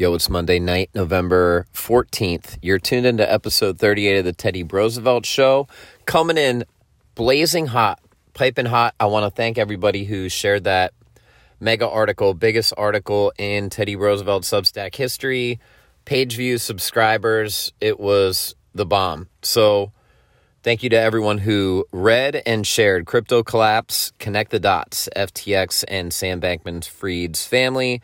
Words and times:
Yo, 0.00 0.14
it's 0.14 0.30
Monday 0.30 0.58
night, 0.58 0.88
November 0.94 1.66
14th. 1.74 2.56
You're 2.62 2.78
tuned 2.78 3.04
into 3.04 3.30
episode 3.30 3.78
38 3.78 4.20
of 4.20 4.24
the 4.24 4.32
Teddy 4.32 4.62
Brosevelt 4.62 5.26
Show. 5.26 5.68
Coming 6.06 6.38
in 6.38 6.64
blazing 7.14 7.66
hot, 7.66 8.00
piping 8.32 8.64
hot. 8.64 8.94
I 8.98 9.04
want 9.04 9.26
to 9.26 9.30
thank 9.36 9.58
everybody 9.58 10.04
who 10.04 10.30
shared 10.30 10.64
that 10.64 10.94
mega 11.60 11.86
article, 11.86 12.32
biggest 12.32 12.72
article 12.78 13.30
in 13.36 13.68
Teddy 13.68 13.94
Brosevelt 13.94 14.44
Substack 14.44 14.94
history. 14.94 15.60
Page 16.06 16.34
views, 16.34 16.62
subscribers. 16.62 17.70
It 17.78 18.00
was 18.00 18.54
the 18.74 18.86
bomb. 18.86 19.28
So, 19.42 19.92
thank 20.62 20.82
you 20.82 20.88
to 20.88 20.98
everyone 20.98 21.36
who 21.36 21.84
read 21.92 22.40
and 22.46 22.66
shared 22.66 23.04
Crypto 23.04 23.42
Collapse, 23.42 24.12
Connect 24.18 24.50
the 24.50 24.60
Dots, 24.60 25.10
FTX, 25.14 25.84
and 25.88 26.10
Sam 26.10 26.40
Bankman 26.40 26.86
Fried's 26.86 27.44
family. 27.44 28.00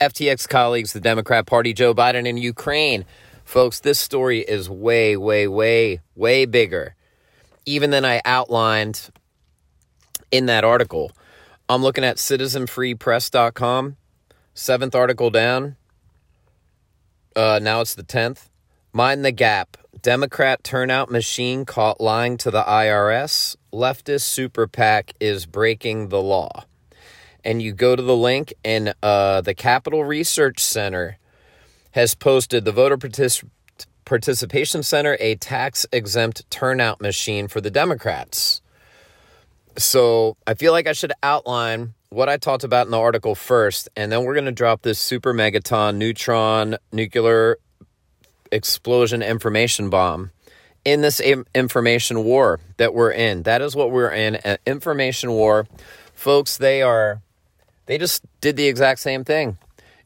FTX 0.00 0.48
colleagues, 0.48 0.92
the 0.92 1.00
Democrat 1.00 1.46
Party, 1.46 1.72
Joe 1.72 1.92
Biden 1.92 2.28
and 2.28 2.38
Ukraine. 2.38 3.04
Folks, 3.44 3.80
this 3.80 3.98
story 3.98 4.40
is 4.40 4.70
way, 4.70 5.16
way, 5.16 5.48
way, 5.48 6.00
way 6.14 6.44
bigger, 6.44 6.94
even 7.66 7.90
than 7.90 8.04
I 8.04 8.22
outlined 8.24 9.10
in 10.30 10.46
that 10.46 10.62
article. 10.64 11.10
I'm 11.68 11.82
looking 11.82 12.04
at 12.04 12.16
citizenfreepress.com, 12.16 13.96
seventh 14.54 14.94
article 14.94 15.30
down. 15.30 15.76
Uh, 17.34 17.58
now 17.60 17.80
it's 17.80 17.94
the 17.94 18.04
10th. 18.04 18.50
Mind 18.92 19.24
the 19.24 19.32
gap. 19.32 19.76
Democrat 20.00 20.62
turnout 20.62 21.10
machine 21.10 21.64
caught 21.64 22.00
lying 22.00 22.36
to 22.38 22.50
the 22.52 22.62
IRS. 22.62 23.56
Leftist 23.72 24.22
super 24.22 24.68
PAC 24.68 25.12
is 25.18 25.44
breaking 25.44 26.08
the 26.08 26.22
law 26.22 26.64
and 27.44 27.62
you 27.62 27.72
go 27.72 27.96
to 27.96 28.02
the 28.02 28.16
link, 28.16 28.52
and 28.64 28.94
uh, 29.02 29.40
the 29.40 29.54
Capital 29.54 30.04
Research 30.04 30.60
Center 30.60 31.18
has 31.92 32.14
posted 32.14 32.64
the 32.64 32.72
voter 32.72 32.96
partic- 32.96 33.48
participation 34.04 34.82
center, 34.82 35.16
a 35.20 35.36
tax 35.36 35.86
exempt 35.92 36.50
turnout 36.50 37.00
machine 37.00 37.48
for 37.48 37.60
the 37.60 37.70
Democrats. 37.70 38.60
So 39.76 40.36
I 40.46 40.54
feel 40.54 40.72
like 40.72 40.86
I 40.86 40.92
should 40.92 41.12
outline 41.22 41.94
what 42.10 42.28
I 42.28 42.36
talked 42.36 42.64
about 42.64 42.86
in 42.86 42.90
the 42.90 42.98
article 42.98 43.34
first, 43.34 43.88
and 43.94 44.10
then 44.10 44.24
we're 44.24 44.34
going 44.34 44.46
to 44.46 44.52
drop 44.52 44.82
this 44.82 44.98
super 44.98 45.34
megaton 45.34 45.96
neutron 45.96 46.76
nuclear 46.90 47.58
explosion 48.50 49.22
information 49.22 49.90
bomb 49.90 50.30
in 50.84 51.02
this 51.02 51.20
information 51.20 52.24
war 52.24 52.60
that 52.78 52.94
we're 52.94 53.10
in. 53.10 53.42
That 53.42 53.60
is 53.60 53.76
what 53.76 53.90
we're 53.90 54.10
in 54.10 54.36
an 54.36 54.58
information 54.66 55.32
war. 55.32 55.66
Folks, 56.14 56.56
they 56.56 56.82
are 56.82 57.20
they 57.88 57.96
just 57.96 58.22
did 58.42 58.56
the 58.56 58.68
exact 58.68 59.00
same 59.00 59.24
thing 59.24 59.56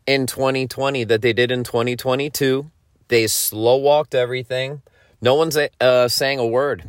in 0.06 0.26
2020 0.26 1.02
that 1.04 1.20
they 1.20 1.32
did 1.32 1.50
in 1.50 1.64
2022. 1.64 2.70
They 3.08 3.26
slow 3.26 3.76
walked 3.76 4.14
everything. 4.14 4.82
No 5.20 5.34
one's 5.34 5.58
uh, 5.80 6.08
saying 6.08 6.38
a 6.38 6.46
word 6.46 6.88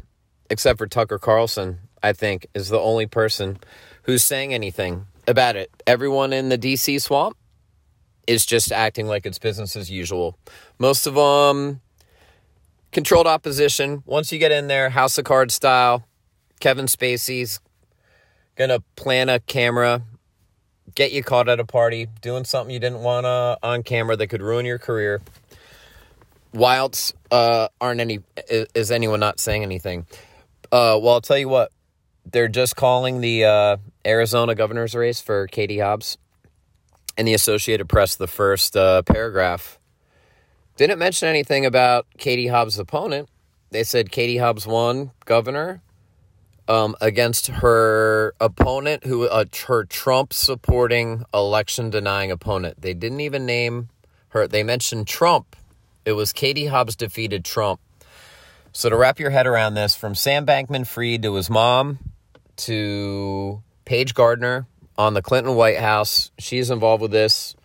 except 0.51 0.77
for 0.77 0.85
Tucker 0.85 1.17
Carlson, 1.17 1.79
I 2.03 2.13
think, 2.13 2.45
is 2.53 2.69
the 2.69 2.79
only 2.79 3.07
person 3.07 3.57
who's 4.03 4.23
saying 4.23 4.53
anything 4.53 5.07
about 5.27 5.55
it. 5.55 5.71
Everyone 5.87 6.31
in 6.31 6.49
the 6.49 6.59
DC 6.59 7.01
swamp 7.01 7.37
is 8.27 8.45
just 8.45 8.71
acting 8.71 9.07
like 9.07 9.25
it's 9.25 9.39
business 9.39 9.75
as 9.75 9.89
usual. 9.89 10.37
Most 10.77 11.07
of 11.07 11.15
them 11.15 11.81
controlled 12.91 13.25
opposition. 13.25 14.03
Once 14.05 14.31
you 14.31 14.37
get 14.37 14.51
in 14.51 14.67
there, 14.67 14.91
House 14.91 15.17
of 15.17 15.25
Cards 15.25 15.55
style, 15.55 16.05
Kevin 16.59 16.85
Spacey's 16.85 17.59
gonna 18.55 18.81
plant 18.95 19.31
a 19.31 19.39
camera 19.39 20.03
get 20.95 21.11
you 21.11 21.23
caught 21.23 21.49
at 21.49 21.59
a 21.59 21.65
party 21.65 22.07
doing 22.21 22.45
something 22.45 22.73
you 22.73 22.79
didn't 22.79 22.99
want 22.99 23.25
on 23.25 23.83
camera 23.83 24.15
that 24.15 24.27
could 24.27 24.41
ruin 24.41 24.65
your 24.65 24.79
career. 24.79 25.21
Wilds 26.53 27.13
uh, 27.31 27.67
aren't 27.81 27.99
any. 27.99 28.19
Is 28.47 28.91
anyone 28.91 29.19
not 29.19 29.39
saying 29.39 29.63
anything? 29.63 30.05
Uh, 30.71 30.99
well, 31.01 31.15
I'll 31.15 31.21
tell 31.21 31.37
you 31.37 31.49
what. 31.49 31.71
They're 32.25 32.47
just 32.47 32.75
calling 32.75 33.21
the 33.21 33.43
uh, 33.43 33.77
Arizona 34.05 34.55
governor's 34.55 34.95
race 34.95 35.19
for 35.19 35.47
Katie 35.47 35.79
Hobbs. 35.79 36.17
In 37.17 37.25
the 37.25 37.33
Associated 37.33 37.89
Press, 37.89 38.15
the 38.15 38.27
first 38.27 38.75
uh, 38.75 39.03
paragraph 39.03 39.77
didn't 40.77 40.97
mention 40.97 41.27
anything 41.27 41.65
about 41.65 42.07
Katie 42.17 42.47
Hobbs' 42.47 42.79
opponent. 42.79 43.29
They 43.69 43.83
said 43.83 44.11
Katie 44.11 44.37
Hobbs 44.37 44.65
won 44.65 45.11
governor 45.25 45.81
um, 46.67 46.95
against 47.01 47.47
her 47.47 48.33
opponent, 48.39 49.05
who 49.05 49.27
uh, 49.27 49.45
her 49.67 49.83
Trump 49.83 50.33
supporting, 50.33 51.23
election 51.33 51.89
denying 51.89 52.31
opponent. 52.31 52.81
They 52.81 52.93
didn't 52.93 53.21
even 53.21 53.45
name 53.45 53.89
her. 54.29 54.47
They 54.47 54.63
mentioned 54.63 55.07
Trump. 55.07 55.55
It 56.05 56.13
was 56.13 56.33
Katie 56.33 56.67
Hobbs 56.67 56.95
defeated 56.95 57.45
Trump. 57.45 57.79
So 58.71 58.89
to 58.89 58.97
wrap 58.97 59.19
your 59.19 59.29
head 59.29 59.45
around 59.45 59.75
this, 59.75 59.95
from 59.95 60.15
Sam 60.15 60.45
Bankman 60.45 60.87
Fried 60.87 61.21
to 61.23 61.35
his 61.35 61.49
mom 61.49 61.99
to 62.57 63.61
Page 63.85 64.13
Gardner 64.13 64.65
on 64.97 65.13
the 65.13 65.21
Clinton 65.21 65.55
White 65.55 65.79
House, 65.79 66.31
she's 66.39 66.71
involved 66.71 67.01
with 67.01 67.11
this. 67.11 67.55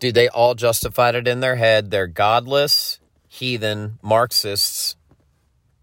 Dude, 0.00 0.14
they 0.14 0.28
all 0.28 0.54
justified 0.54 1.14
it 1.14 1.28
in 1.28 1.40
their 1.40 1.56
head. 1.56 1.90
They're 1.90 2.06
godless, 2.06 2.98
heathen, 3.28 3.98
Marxists 4.02 4.96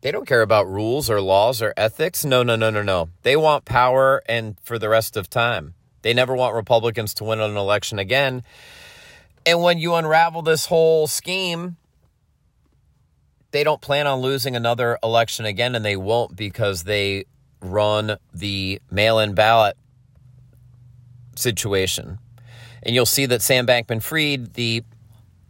they 0.01 0.12
don't 0.12 0.28
care 0.28 0.41
about 0.41 0.67
rules 0.67 1.09
or 1.09 1.22
laws 1.22 1.62
or 1.62 1.73
ethics. 1.78 2.25
No, 2.25 2.44
no, 2.44 2.56
no, 2.56 2.69
no, 2.69 2.81
no. 2.81 3.09
They 3.22 3.35
want 3.35 3.66
power 3.66 4.22
and 4.28 4.59
for 4.62 4.78
the 4.78 4.89
rest 4.89 5.16
of 5.16 5.29
time. 5.29 5.75
They 6.01 6.13
never 6.13 6.35
want 6.35 6.56
Republicans 6.56 7.13
to 7.16 7.23
win 7.23 7.39
an 7.39 7.56
election 7.56 8.00
again. 8.00 8.44
And 9.45 9.61
when 9.61 9.78
you 9.78 9.94
unravel 9.94 10.41
this 10.41 10.66
whole 10.66 11.07
scheme, 11.07 11.78
they 13.51 13.63
don't 13.63 13.81
plan 13.81 14.07
on 14.07 14.19
losing 14.22 14.56
another 14.56 14.97
election 15.03 15.45
again, 15.45 15.75
and 15.75 15.84
they 15.84 15.95
won't 15.95 16.35
because 16.35 16.84
they 16.84 17.25
run 17.61 18.17
the 18.34 18.81
mail 18.90 19.19
in 19.19 19.35
ballot 19.35 19.78
situation. 21.35 22.17
And 22.81 22.95
you'll 22.95 23.06
see 23.06 23.28
that 23.28 23.41
Sam 23.41 23.67
Bankman 23.67 24.01
Fried, 24.01 24.53
the 24.53 24.84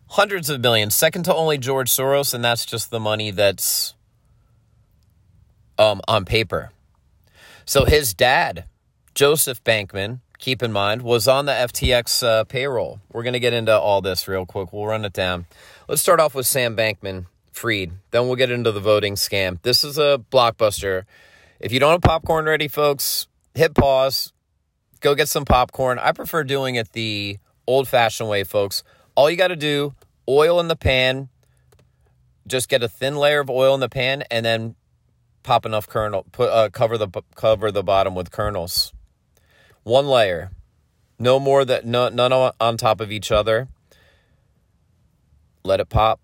hundreds 0.10 0.50
of 0.50 0.60
millions, 0.60 0.96
second 0.96 1.24
to 1.24 1.36
only 1.36 1.58
George 1.58 1.90
Soros, 1.90 2.34
and 2.34 2.44
that's 2.44 2.66
just 2.66 2.92
the 2.92 3.00
money 3.00 3.32
that's 3.32 3.94
um, 5.82 6.02
on 6.08 6.26
paper. 6.26 6.72
So 7.66 7.86
his 7.86 8.14
dad, 8.14 8.66
Joseph 9.16 9.64
Bankman, 9.64 10.20
keep 10.38 10.62
in 10.62 10.72
mind, 10.72 11.02
was 11.02 11.28
on 11.28 11.46
the 11.46 11.54
FTX 11.54 12.24
uh, 12.24 12.44
payroll. 12.44 13.00
We're 13.12 13.24
going 13.24 13.34
to 13.34 13.40
get 13.40 13.54
into 13.54 13.78
all 13.78 14.02
this 14.02 14.28
real 14.28 14.46
quick. 14.46 14.72
We'll 14.72 14.86
run 14.86 15.06
it 15.06 15.14
down. 15.14 15.46
Let's 15.88 16.02
start 16.02 16.20
off 16.20 16.36
with 16.36 16.46
Sam 16.46 16.76
Bankman 16.76 17.26
Fried. 17.52 17.92
Then 18.12 18.28
we'll 18.28 18.36
get 18.36 18.52
into 18.52 18.72
the 18.72 18.80
voting 18.80 19.16
scam. 19.16 19.62
This 19.64 19.84
is 19.84 19.98
a 19.98 20.24
blockbuster. 20.32 21.04
If 21.60 21.72
you 21.72 21.80
don't 21.80 21.92
have 21.92 22.02
popcorn 22.02 22.46
ready, 22.46 22.68
folks, 22.68 23.28
hit 23.56 23.74
pause. 23.74 24.34
Go 25.00 25.16
get 25.16 25.30
some 25.30 25.46
popcorn. 25.46 25.98
I 25.98 26.12
prefer 26.12 26.44
doing 26.44 26.76
it 26.76 26.92
the 26.94 27.40
old 27.66 27.88
fashioned 27.88 28.30
way, 28.30 28.44
folks. 28.44 28.84
All 29.16 29.30
you 29.30 29.38
got 29.38 29.48
to 29.48 29.56
do, 29.56 29.96
oil 30.30 30.60
in 30.60 30.68
the 30.68 30.76
pan. 30.76 31.30
Just 32.48 32.70
get 32.70 32.84
a 32.84 32.88
thin 32.88 33.16
layer 33.16 33.40
of 33.40 33.50
oil 33.50 33.74
in 33.74 33.80
the 33.80 33.90
pan 33.90 34.24
and 34.30 34.46
then 34.46 34.76
pop 35.44 35.66
enough 35.66 35.88
kernel, 35.88 36.26
put 36.32 36.50
uh, 36.50 36.70
cover 36.70 36.98
the 36.98 37.10
cover 37.36 37.72
the 37.72 37.84
bottom 37.84 38.16
with 38.16 38.32
kernels. 38.32 38.94
One 39.84 40.08
layer, 40.08 40.52
no 41.20 41.40
more 41.40 41.66
that 41.66 41.86
no, 41.86 42.10
none 42.10 42.32
on 42.32 42.78
top 42.78 43.02
of 43.02 43.12
each 43.12 43.32
other. 43.32 43.68
Let 45.64 45.80
it 45.80 45.90
pop. 45.90 46.20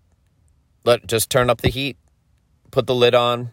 Let 0.84 1.06
just 1.06 1.30
turn 1.30 1.50
up 1.50 1.60
the 1.60 1.70
heat. 1.70 1.96
Put 2.70 2.86
the 2.86 2.94
lid 2.94 3.14
on, 3.14 3.50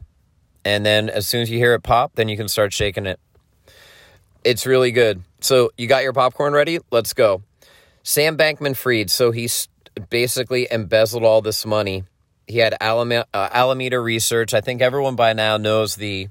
and 0.66 0.86
then 0.86 1.09
as 1.09 1.28
soon 1.28 1.42
as 1.42 1.50
you 1.50 1.58
hear 1.58 1.74
it 1.74 1.84
pop, 1.84 2.16
then 2.16 2.28
you 2.28 2.36
can 2.36 2.47
start 2.47 2.74
shaking 2.74 3.06
it. 3.06 3.20
It's 4.44 4.66
really 4.66 4.92
good. 4.92 5.24
So 5.40 5.72
you 5.78 5.88
got 5.88 6.03
your 6.03 6.14
popcorn 6.14 6.53
ready? 6.53 6.80
Let's 6.92 7.14
go. 7.14 7.44
Sam 8.03 8.38
Bankman 8.38 8.76
freed 8.76 9.09
So 9.09 9.32
he's 9.32 9.68
basically 10.09 10.67
embezzled 10.70 11.23
all 11.23 11.41
this 11.41 11.66
money 11.66 12.03
he 12.47 12.59
had 12.59 12.76
Alameda, 12.80 13.26
uh, 13.34 13.50
Alameda 13.52 14.00
Research. 14.00 14.53
I 14.53 14.62
think 14.62 14.82
everyone 14.82 15.16
by 15.16 15.34
now 15.34 15.58
knows 15.58 15.96
the 15.96 16.28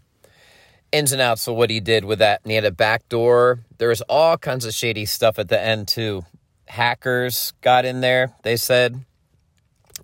ins 0.93 1.13
and 1.13 1.21
outs 1.21 1.49
of 1.49 1.57
what 1.57 1.71
he 1.71 1.81
did 1.81 2.05
with 2.05 2.21
that. 2.21 2.41
And 2.43 2.51
he 2.51 2.55
had 2.55 2.65
a 2.65 2.71
back 2.71 3.09
door. 3.09 3.61
There 3.79 3.89
was 3.89 4.01
all 4.03 4.37
kinds 4.37 4.65
of 4.65 4.75
shady 4.75 5.07
stuff 5.07 5.39
at 5.39 5.49
the 5.49 5.61
end, 5.61 5.89
too. 5.89 6.25
Hackers 6.67 7.53
got 7.61 7.85
in 7.85 8.01
there, 8.01 8.33
they 8.43 8.57
said. 8.57 9.05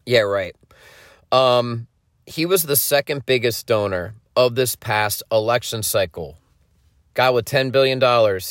Yeah, 0.05 0.21
right. 0.21 0.55
Um, 1.31 1.87
he 2.27 2.45
was 2.45 2.65
the 2.65 2.77
second 2.77 3.25
biggest 3.25 3.67
donor 3.67 4.15
of 4.37 4.55
this 4.55 4.77
past 4.77 5.23
election 5.31 5.83
cycle. 5.83 6.37
Guy 7.15 7.31
with 7.31 7.45
$10 7.45 7.73
billion. 7.73 8.01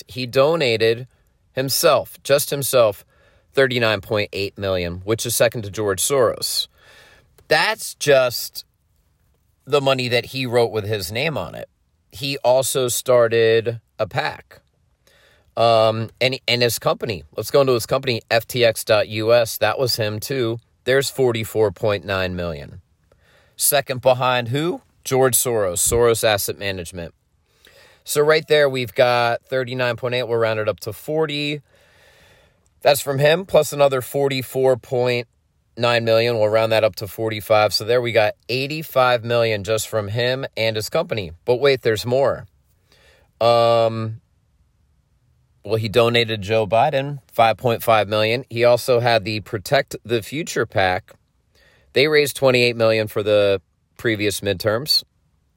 He 0.08 0.26
donated 0.26 1.08
himself, 1.52 2.22
just 2.24 2.50
himself, 2.50 3.06
39.8 3.56 4.58
million, 4.58 4.96
which 5.04 5.26
is 5.26 5.36
second 5.36 5.64
to 5.64 5.72
George 5.72 6.02
Soros. 6.02 6.68
That's 7.50 7.96
just 7.96 8.64
the 9.66 9.82
money 9.82 10.08
that 10.08 10.28
he 10.28 10.46
wrote 10.46 10.72
with 10.72 10.86
his 10.86 11.12
name 11.12 11.38
on 11.38 11.56
it. 11.56 11.68
He 12.12 12.38
also 12.38 12.88
started 12.88 13.82
a 13.98 14.08
pack. 14.08 14.62
Um, 15.58 16.12
and 16.22 16.40
and 16.48 16.62
his 16.62 16.80
company. 16.80 17.24
Let's 17.36 17.52
go 17.52 17.62
into 17.62 17.74
his 17.74 17.86
company, 17.86 18.22
FTX.us. 18.32 19.58
That 19.58 19.78
was 19.78 19.98
him 19.98 20.20
too. 20.20 20.60
There's 20.86 21.12
44.9 21.12 22.34
million. 22.34 22.82
Second 23.58 24.02
behind 24.02 24.50
who? 24.50 24.82
George 25.04 25.36
Soros, 25.36 25.80
Soros 25.80 26.24
Asset 26.24 26.58
Management. 26.58 27.14
So 28.04 28.22
right 28.22 28.48
there, 28.48 28.70
we've 28.70 28.94
got 28.94 29.44
39.8. 29.50 30.28
We'll 30.28 30.38
round 30.38 30.60
it 30.60 30.70
up 30.70 30.80
to 30.82 30.94
40. 30.94 31.62
That's 32.82 33.02
from 33.02 33.20
him, 33.20 33.46
plus 33.46 33.74
another 33.74 34.02
44.9 34.02 35.26
million. 35.78 36.38
We'll 36.38 36.50
round 36.50 36.72
that 36.72 36.84
up 36.84 36.96
to 36.98 37.08
45. 37.08 37.74
So 37.74 37.86
there 37.86 38.02
we 38.02 38.12
got 38.12 38.34
85 38.48 39.24
million 39.24 39.64
just 39.64 39.88
from 39.88 40.08
him 40.10 40.46
and 40.58 40.76
his 40.76 40.90
company. 40.90 41.32
But 41.46 41.56
wait, 41.58 41.82
there's 41.82 42.06
more. 42.06 42.46
Um, 43.42 44.22
well, 45.64 45.76
he 45.76 45.90
donated 45.90 46.42
Joe 46.42 46.68
Biden 46.68 47.20
5.5 47.36 48.08
million. 48.08 48.46
He 48.50 48.64
also 48.64 49.00
had 49.00 49.24
the 49.24 49.40
Protect 49.42 49.96
the 50.04 50.22
Future 50.22 50.66
PAC. 50.66 51.14
They 51.94 52.08
raised 52.08 52.36
28 52.36 52.76
million 52.76 53.08
for 53.08 53.24
the 53.24 53.62
previous 53.98 54.42
midterms, 54.42 55.04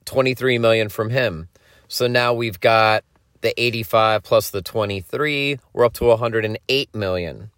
23 0.05 0.57
million 0.57 0.89
from 0.89 1.09
him. 1.09 1.49
So 1.87 2.07
now 2.07 2.33
we've 2.33 2.59
got 2.59 3.03
the 3.43 3.53
85 3.61 4.23
plus 4.23 4.49
the 4.49 4.61
23, 4.61 5.59
we're 5.73 5.85
up 5.85 5.93
to 5.93 6.05
108 6.05 6.95
million. 6.95 7.51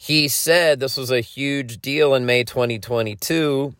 He 0.00 0.28
said 0.28 0.78
this 0.78 0.96
was 0.96 1.10
a 1.10 1.20
huge 1.20 1.82
deal 1.82 2.14
in 2.14 2.24
May 2.24 2.44
2022. 2.44 3.74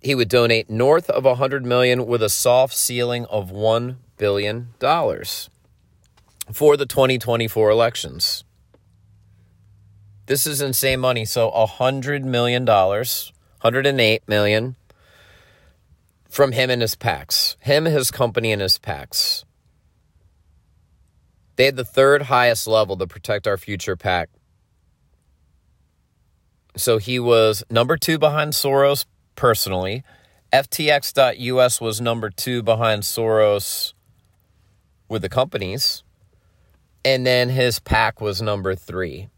He 0.00 0.14
would 0.14 0.30
donate 0.30 0.70
north 0.70 1.10
of 1.10 1.24
100 1.24 1.62
million 1.62 2.06
with 2.06 2.22
a 2.22 2.30
soft 2.30 2.74
ceiling 2.74 3.26
of 3.26 3.50
1 3.50 3.98
billion 4.16 4.68
dollars 4.78 5.50
for 6.50 6.78
the 6.78 6.86
2024 6.86 7.68
elections. 7.68 8.44
This 10.24 10.46
is 10.46 10.62
insane 10.62 11.00
money. 11.00 11.26
So 11.26 11.50
$100 11.50 12.24
million, 12.24 12.64
108 12.64 14.22
million 14.26 14.76
from 16.30 16.52
him 16.52 16.70
and 16.70 16.80
his 16.80 16.96
PACs. 16.96 17.56
Him, 17.60 17.84
his 17.84 18.10
company, 18.10 18.52
and 18.52 18.62
his 18.62 18.78
PACs. 18.78 19.44
They 21.56 21.66
had 21.66 21.76
the 21.76 21.84
third 21.84 22.22
highest 22.22 22.66
level 22.66 22.96
to 22.96 23.06
protect 23.06 23.46
our 23.46 23.58
future 23.58 23.96
PAC. 23.96 24.30
So 26.76 26.98
he 26.98 27.18
was 27.18 27.64
number 27.70 27.96
two 27.96 28.18
behind 28.18 28.52
Soros 28.52 29.06
personally. 29.34 30.04
FTX.us 30.52 31.80
was 31.80 32.00
number 32.00 32.30
two 32.30 32.62
behind 32.62 33.02
Soros 33.02 33.94
with 35.08 35.22
the 35.22 35.28
companies. 35.28 36.04
And 37.04 37.26
then 37.26 37.48
his 37.48 37.78
pack 37.78 38.20
was 38.20 38.42
number 38.42 38.74
three. 38.74 39.28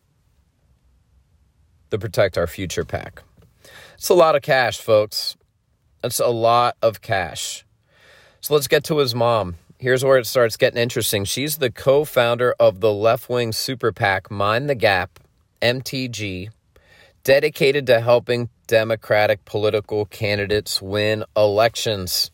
The 1.91 1.99
Protect 1.99 2.37
Our 2.37 2.47
Future 2.47 2.85
pack. 2.85 3.23
It's 3.95 4.09
a 4.09 4.15
lot 4.15 4.37
of 4.37 4.43
cash, 4.43 4.79
folks. 4.79 5.37
That's 6.03 6.21
a 6.21 6.29
lot 6.29 6.77
of 6.83 7.01
cash. 7.01 7.65
So 8.41 8.55
let's 8.55 8.69
get 8.69 8.85
to 8.85 8.99
his 8.99 9.15
mom. 9.15 9.57
Here's 9.79 10.05
where 10.05 10.19
it 10.19 10.27
starts 10.27 10.57
getting 10.57 10.81
interesting. 10.81 11.25
She's 11.25 11.59
the 11.59 11.71
co 11.71 12.05
founder 12.05 12.55
of 12.59 12.81
the 12.81 12.93
left 12.93 13.29
wing 13.29 13.53
super 13.53 13.93
PAC, 13.93 14.31
Mind 14.31 14.69
the 14.69 14.75
Gap, 14.75 15.21
MTG, 15.63 16.51
dedicated 17.29 17.87
to 17.87 18.01
helping 18.01 18.49
Democratic 18.67 19.45
political 19.45 20.07
candidates 20.07 20.81
win 20.81 21.23
elections. 21.37 22.31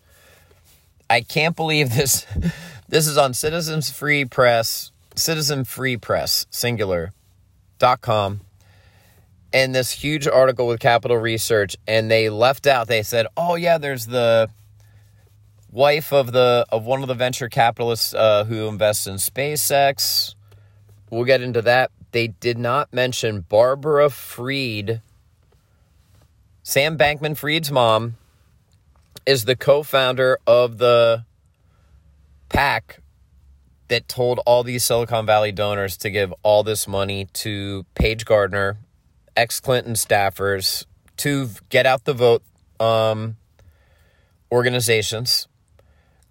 I 1.10 1.20
can't 1.20 1.56
believe 1.56 1.92
this. 1.92 2.24
This 2.86 3.08
is 3.08 3.16
on 3.16 3.34
Citizens 3.34 3.90
Free 3.90 4.24
Press 4.24 4.92
Citizen 5.16 5.64
Free 5.64 5.96
Press, 5.96 6.46
singular, 6.50 7.12
dot 7.80 8.02
com, 8.02 8.42
and 9.52 9.74
this 9.74 9.90
huge 9.90 10.28
article 10.28 10.68
with 10.68 10.78
Capital 10.78 11.16
Research, 11.16 11.76
and 11.88 12.08
they 12.08 12.28
left 12.28 12.66
out, 12.68 12.86
they 12.86 13.02
said, 13.02 13.26
oh, 13.36 13.56
yeah, 13.56 13.78
there's 13.78 14.06
the 14.06 14.48
wife 15.72 16.12
of 16.12 16.30
the 16.30 16.66
of 16.68 16.84
one 16.84 17.02
of 17.02 17.08
the 17.08 17.14
venture 17.14 17.48
capitalists 17.48 18.14
uh, 18.14 18.44
who 18.44 18.68
invests 18.68 19.08
in 19.08 19.16
SpaceX. 19.16 20.36
We'll 21.10 21.24
get 21.24 21.40
into 21.40 21.62
that. 21.62 21.90
They 22.14 22.28
did 22.28 22.58
not 22.58 22.92
mention 22.92 23.40
Barbara 23.40 24.08
Fried. 24.08 25.02
Sam 26.62 26.96
Bankman 26.96 27.36
Fried's 27.36 27.72
mom 27.72 28.18
is 29.26 29.46
the 29.46 29.56
co 29.56 29.82
founder 29.82 30.38
of 30.46 30.78
the 30.78 31.24
PAC 32.50 33.00
that 33.88 34.06
told 34.06 34.38
all 34.46 34.62
these 34.62 34.84
Silicon 34.84 35.26
Valley 35.26 35.50
donors 35.50 35.96
to 35.96 36.08
give 36.08 36.32
all 36.44 36.62
this 36.62 36.86
money 36.86 37.26
to 37.32 37.84
Page 37.96 38.24
Gardner, 38.24 38.76
ex 39.36 39.58
Clinton 39.58 39.94
staffers, 39.94 40.86
to 41.16 41.48
get 41.68 41.84
out 41.84 42.04
the 42.04 42.14
vote 42.14 42.44
um, 42.78 43.38
organizations 44.52 45.48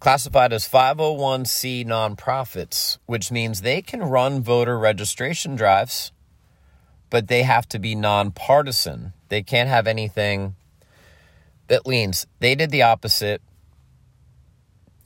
classified 0.04 0.52
as 0.52 0.68
501c 0.68 1.82
nonprofits, 1.86 2.98
which 3.06 3.32
means 3.32 3.62
they 3.62 3.80
can 3.80 4.02
run 4.02 4.42
voter 4.42 4.78
registration 4.78 5.56
drives, 5.56 6.12
but 7.08 7.28
they 7.28 7.42
have 7.42 7.66
to 7.66 7.78
be 7.78 7.94
nonpartisan. 7.94 9.14
They 9.30 9.42
can't 9.42 9.70
have 9.70 9.86
anything 9.86 10.56
that 11.68 11.86
leans. 11.86 12.26
They 12.40 12.54
did 12.54 12.70
the 12.70 12.82
opposite 12.82 13.40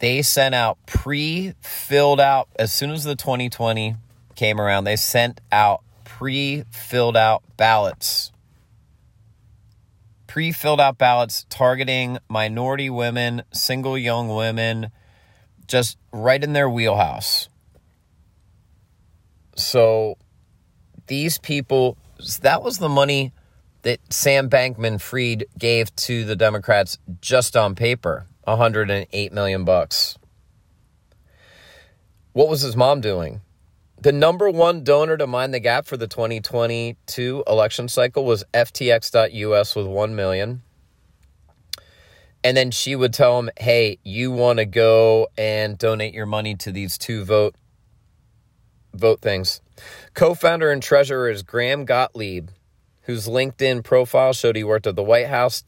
they 0.00 0.20
sent 0.22 0.52
out 0.56 0.84
pre 0.84 1.54
filled 1.60 2.18
out, 2.18 2.48
as 2.58 2.72
soon 2.72 2.90
as 2.90 3.04
the 3.04 3.14
2020 3.14 3.94
came 4.34 4.60
around, 4.60 4.82
they 4.82 4.96
sent 4.96 5.40
out 5.52 5.80
pre 6.02 6.64
filled 6.72 7.16
out 7.16 7.44
ballots. 7.56 8.32
Pre 10.38 10.52
filled 10.52 10.80
out 10.80 10.98
ballots 10.98 11.46
targeting 11.48 12.18
minority 12.28 12.88
women, 12.88 13.42
single 13.52 13.98
young 13.98 14.28
women, 14.28 14.92
just 15.66 15.98
right 16.12 16.44
in 16.44 16.52
their 16.52 16.70
wheelhouse. 16.70 17.48
So 19.56 20.16
these 21.08 21.38
people, 21.38 21.98
that 22.42 22.62
was 22.62 22.78
the 22.78 22.88
money 22.88 23.32
that 23.82 23.98
Sam 24.12 24.48
Bankman 24.48 25.00
Fried 25.00 25.44
gave 25.58 25.92
to 25.96 26.24
the 26.24 26.36
Democrats 26.36 26.98
just 27.20 27.56
on 27.56 27.74
paper. 27.74 28.28
108 28.44 29.32
million 29.32 29.64
bucks. 29.64 30.16
What 32.32 32.48
was 32.48 32.60
his 32.60 32.76
mom 32.76 33.00
doing? 33.00 33.40
The 34.00 34.12
number 34.12 34.48
one 34.48 34.84
donor 34.84 35.16
to 35.16 35.26
mind 35.26 35.52
the 35.52 35.58
gap 35.58 35.86
for 35.86 35.96
the 35.96 36.06
2022 36.06 37.42
election 37.48 37.88
cycle 37.88 38.24
was 38.24 38.44
FTX.us 38.54 39.74
with 39.74 39.86
1 39.86 40.14
million. 40.14 40.62
And 42.44 42.56
then 42.56 42.70
she 42.70 42.94
would 42.94 43.12
tell 43.12 43.40
him, 43.40 43.50
"Hey, 43.58 43.98
you 44.04 44.30
want 44.30 44.60
to 44.60 44.66
go 44.66 45.26
and 45.36 45.76
donate 45.76 46.14
your 46.14 46.26
money 46.26 46.54
to 46.56 46.70
these 46.70 46.96
two 46.96 47.24
vote 47.24 47.56
vote 48.94 49.20
things." 49.20 49.60
Co-founder 50.14 50.70
and 50.70 50.80
treasurer 50.80 51.28
is 51.28 51.42
Graham 51.42 51.84
Gottlieb 51.84 52.50
whose 53.08 53.26
LinkedIn 53.26 53.82
profile 53.82 54.34
showed 54.34 54.54
he 54.54 54.62
worked 54.62 54.86
at 54.86 54.94
the 54.94 55.02
White 55.02 55.28
House 55.28 55.62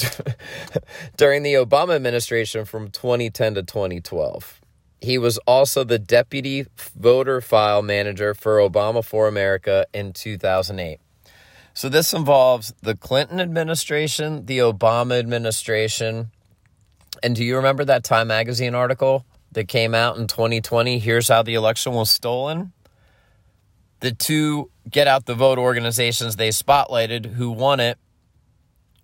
during 1.16 1.42
the 1.42 1.54
Obama 1.54 1.96
administration 1.96 2.66
from 2.66 2.90
2010 2.90 3.54
to 3.54 3.62
2012. 3.62 4.59
He 5.00 5.16
was 5.16 5.38
also 5.38 5.83
the 5.83 5.99
deputy 5.99 6.66
voter 6.95 7.40
file 7.40 7.83
manager 7.83 8.35
for 8.35 8.59
Obama 8.59 9.04
for 9.04 9.26
America 9.26 9.87
in 9.95 10.12
2008. 10.12 11.00
So 11.73 11.88
this 11.88 12.12
involves 12.12 12.75
the 12.83 12.97
Clinton 12.97 13.40
administration, 13.40 14.45
the 14.45 14.59
Obama 14.59 15.19
administration. 15.19 16.30
And 17.23 17.35
do 17.35 17.45
you 17.45 17.57
remember 17.57 17.85
that 17.87 18.04
Time 18.04 18.28
magazine 18.28 18.75
article 18.75 19.25
that 19.52 19.69
came 19.69 19.95
out 19.95 20.19
in 20.19 20.26
2020? 20.26 20.99
Here's 20.99 21.28
how 21.28 21.42
the 21.42 21.54
election 21.54 21.92
was 21.92 22.11
stolen. 22.11 22.73
The 24.00 24.12
two 24.12 24.71
get 24.88 25.07
out 25.07 25.26
the 25.26 25.35
vote 25.35 25.59
organizations 25.59 26.37
they 26.37 26.49
spotlighted 26.50 27.35
who 27.35 27.50
won 27.50 27.80
it 27.80 27.99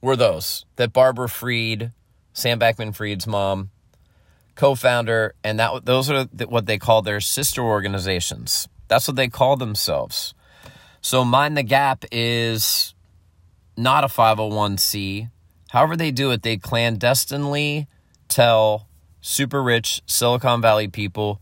were 0.02 0.16
those 0.16 0.64
that 0.76 0.92
Barbara 0.92 1.28
Freed, 1.28 1.92
Sam 2.32 2.58
Bankman 2.58 2.94
Freed's 2.94 3.26
mom, 3.26 3.70
co-founder, 4.56 5.34
and 5.44 5.58
that 5.60 5.84
those 5.84 6.10
are 6.10 6.24
what 6.48 6.66
they 6.66 6.78
call 6.78 7.02
their 7.02 7.20
sister 7.20 7.62
organizations. 7.62 8.68
That's 8.88 9.06
what 9.06 9.16
they 9.16 9.28
call 9.28 9.56
themselves. 9.56 10.34
So 11.00 11.24
Mind 11.24 11.56
the 11.56 11.62
Gap 11.62 12.04
is 12.10 12.94
not 13.76 14.04
a 14.04 14.08
501c. 14.08 15.30
However 15.70 15.96
they 15.96 16.10
do 16.10 16.30
it, 16.32 16.42
they 16.42 16.56
clandestinely 16.56 17.86
tell 18.28 18.88
super 19.20 19.62
rich 19.62 20.00
Silicon 20.06 20.60
Valley 20.60 20.88
people 20.88 21.40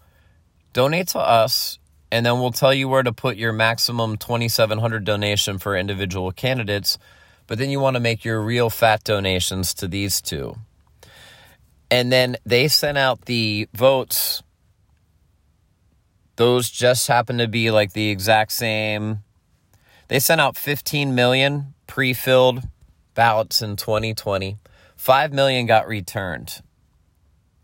donate 0.72 1.08
to 1.08 1.18
us 1.18 1.78
and 2.10 2.24
then 2.24 2.40
we'll 2.40 2.50
tell 2.50 2.72
you 2.72 2.88
where 2.88 3.02
to 3.02 3.12
put 3.12 3.36
your 3.36 3.52
maximum 3.52 4.16
2700 4.16 5.04
donation 5.04 5.58
for 5.58 5.76
individual 5.76 6.32
candidates 6.32 6.98
but 7.46 7.58
then 7.58 7.70
you 7.70 7.78
want 7.78 7.94
to 7.94 8.00
make 8.00 8.24
your 8.24 8.40
real 8.40 8.70
fat 8.70 9.04
donations 9.04 9.74
to 9.74 9.86
these 9.86 10.20
two 10.20 10.56
and 11.94 12.10
then 12.10 12.36
they 12.44 12.66
sent 12.66 12.98
out 12.98 13.26
the 13.26 13.68
votes 13.72 14.42
those 16.36 16.68
just 16.68 17.06
happen 17.06 17.38
to 17.38 17.46
be 17.46 17.70
like 17.70 17.92
the 17.92 18.10
exact 18.10 18.50
same. 18.50 19.22
They 20.08 20.18
sent 20.18 20.40
out 20.40 20.56
15 20.56 21.14
million 21.14 21.74
pre 21.86 22.12
filled 22.12 22.62
ballots 23.14 23.62
in 23.62 23.76
2020. 23.76 24.58
5 24.96 25.32
million 25.32 25.66
got 25.66 25.86
returned 25.86 26.60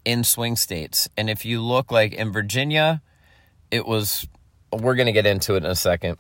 in 0.05 0.23
swing 0.23 0.55
states. 0.55 1.09
And 1.17 1.29
if 1.29 1.45
you 1.45 1.61
look 1.61 1.91
like 1.91 2.13
in 2.13 2.33
Virginia, 2.33 3.03
it 3.73 3.87
was, 3.87 4.29
we're 4.73 4.95
going 4.95 5.07
to 5.07 5.13
get 5.13 5.27
into 5.27 5.55
it 5.55 5.65
in 5.65 5.71
a 5.71 5.75
second, 5.75 6.19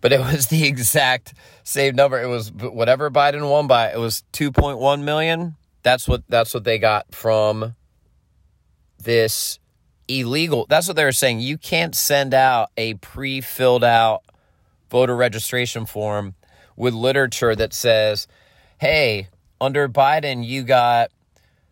but 0.00 0.12
it 0.12 0.20
was 0.32 0.46
the 0.46 0.66
exact 0.66 1.34
same 1.64 1.96
number. 1.96 2.22
It 2.22 2.28
was 2.28 2.52
whatever 2.52 3.10
Biden 3.10 3.50
won 3.50 3.66
by, 3.66 3.90
it 3.90 3.98
was 3.98 4.22
2.1 4.32 5.02
million. 5.02 5.56
That's 5.84 6.08
what, 6.08 6.24
that's 6.28 6.52
what 6.52 6.64
they 6.64 6.78
got 6.78 7.14
from 7.14 7.76
this 8.98 9.60
illegal. 10.08 10.66
That's 10.68 10.88
what 10.88 10.96
they 10.96 11.04
were 11.04 11.12
saying. 11.12 11.40
You 11.40 11.58
can't 11.58 11.94
send 11.94 12.34
out 12.34 12.70
a 12.76 12.94
pre 12.94 13.40
filled 13.40 13.84
out 13.84 14.22
voter 14.90 15.14
registration 15.14 15.86
form 15.86 16.34
with 16.76 16.94
literature 16.94 17.54
that 17.54 17.72
says, 17.72 18.26
hey, 18.78 19.28
under 19.60 19.88
Biden, 19.88 20.44
you 20.44 20.62
got 20.62 21.10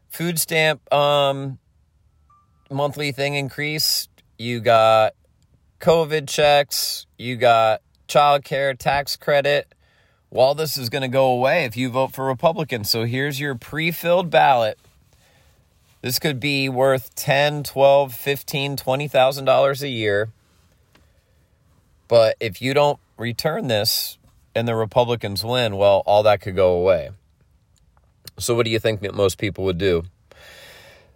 food 0.08 0.38
stamp 0.38 0.92
um, 0.92 1.58
monthly 2.70 3.12
thing 3.12 3.34
increase. 3.34 4.08
You 4.38 4.60
got 4.60 5.14
COVID 5.80 6.28
checks. 6.28 7.06
You 7.18 7.36
got 7.36 7.82
child 8.08 8.44
care 8.44 8.74
tax 8.74 9.16
credit. 9.16 9.72
Well, 10.34 10.54
this 10.54 10.78
is 10.78 10.88
going 10.88 11.02
to 11.02 11.08
go 11.08 11.26
away 11.26 11.66
if 11.66 11.76
you 11.76 11.90
vote 11.90 12.14
for 12.14 12.24
Republicans. 12.24 12.88
So 12.88 13.04
here's 13.04 13.38
your 13.38 13.54
pre 13.54 13.90
filled 13.90 14.30
ballot. 14.30 14.78
This 16.00 16.18
could 16.18 16.40
be 16.40 16.70
worth 16.70 17.14
10, 17.14 17.64
12, 17.64 18.14
15, 18.14 18.76
20,000 18.76 19.44
dollars 19.44 19.82
a 19.82 19.90
year. 19.90 20.30
But 22.08 22.36
if 22.40 22.62
you 22.62 22.72
don't 22.72 22.98
return 23.18 23.68
this 23.68 24.16
and 24.54 24.66
the 24.66 24.74
Republicans 24.74 25.44
win, 25.44 25.76
well, 25.76 26.02
all 26.06 26.22
that 26.22 26.40
could 26.40 26.56
go 26.56 26.78
away. 26.78 27.10
So, 28.38 28.54
what 28.54 28.64
do 28.64 28.70
you 28.70 28.78
think 28.78 29.02
that 29.02 29.14
most 29.14 29.36
people 29.36 29.64
would 29.64 29.76
do? 29.76 30.04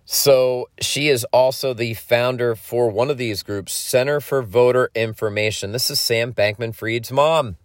So, 0.05 0.69
she 0.83 1.09
is 1.09 1.25
also 1.33 1.73
the 1.73 1.95
founder 1.95 2.55
for 2.55 2.91
one 2.91 3.09
of 3.09 3.17
these 3.17 3.43
groups, 3.43 3.73
Center 3.73 4.21
for 4.21 4.43
Voter 4.43 4.91
Information. 4.95 5.73
This 5.73 5.89
is 5.89 5.99
Sam 5.99 6.35
Bankman 6.35 6.75
Fried's 6.75 7.11
mom. 7.11 7.57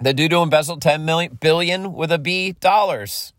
The 0.00 0.14
dude 0.14 0.32
who 0.32 0.42
embezzled 0.42 0.80
10 0.80 1.04
million 1.04 1.38
billion 1.40 1.92
with 1.92 2.12
a 2.12 2.18
B 2.18 2.52
dollars. 2.52 3.32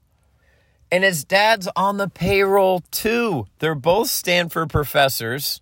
And 0.91 1.03
his 1.03 1.23
dad's 1.23 1.69
on 1.75 1.97
the 1.97 2.09
payroll 2.09 2.81
too. 2.91 3.45
They're 3.59 3.75
both 3.75 4.09
Stanford 4.09 4.69
professors. 4.69 5.61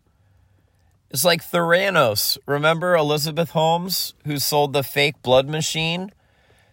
It's 1.10 1.26
like 1.26 1.44
Theranos. 1.44 2.38
Remember 2.46 2.96
Elizabeth 2.96 3.52
Holmes, 3.52 4.14
who 4.26 4.40
sold 4.40 4.74
the 4.74 4.84
fake 4.84 5.22
blood 5.22 5.48
machine? 5.48 6.12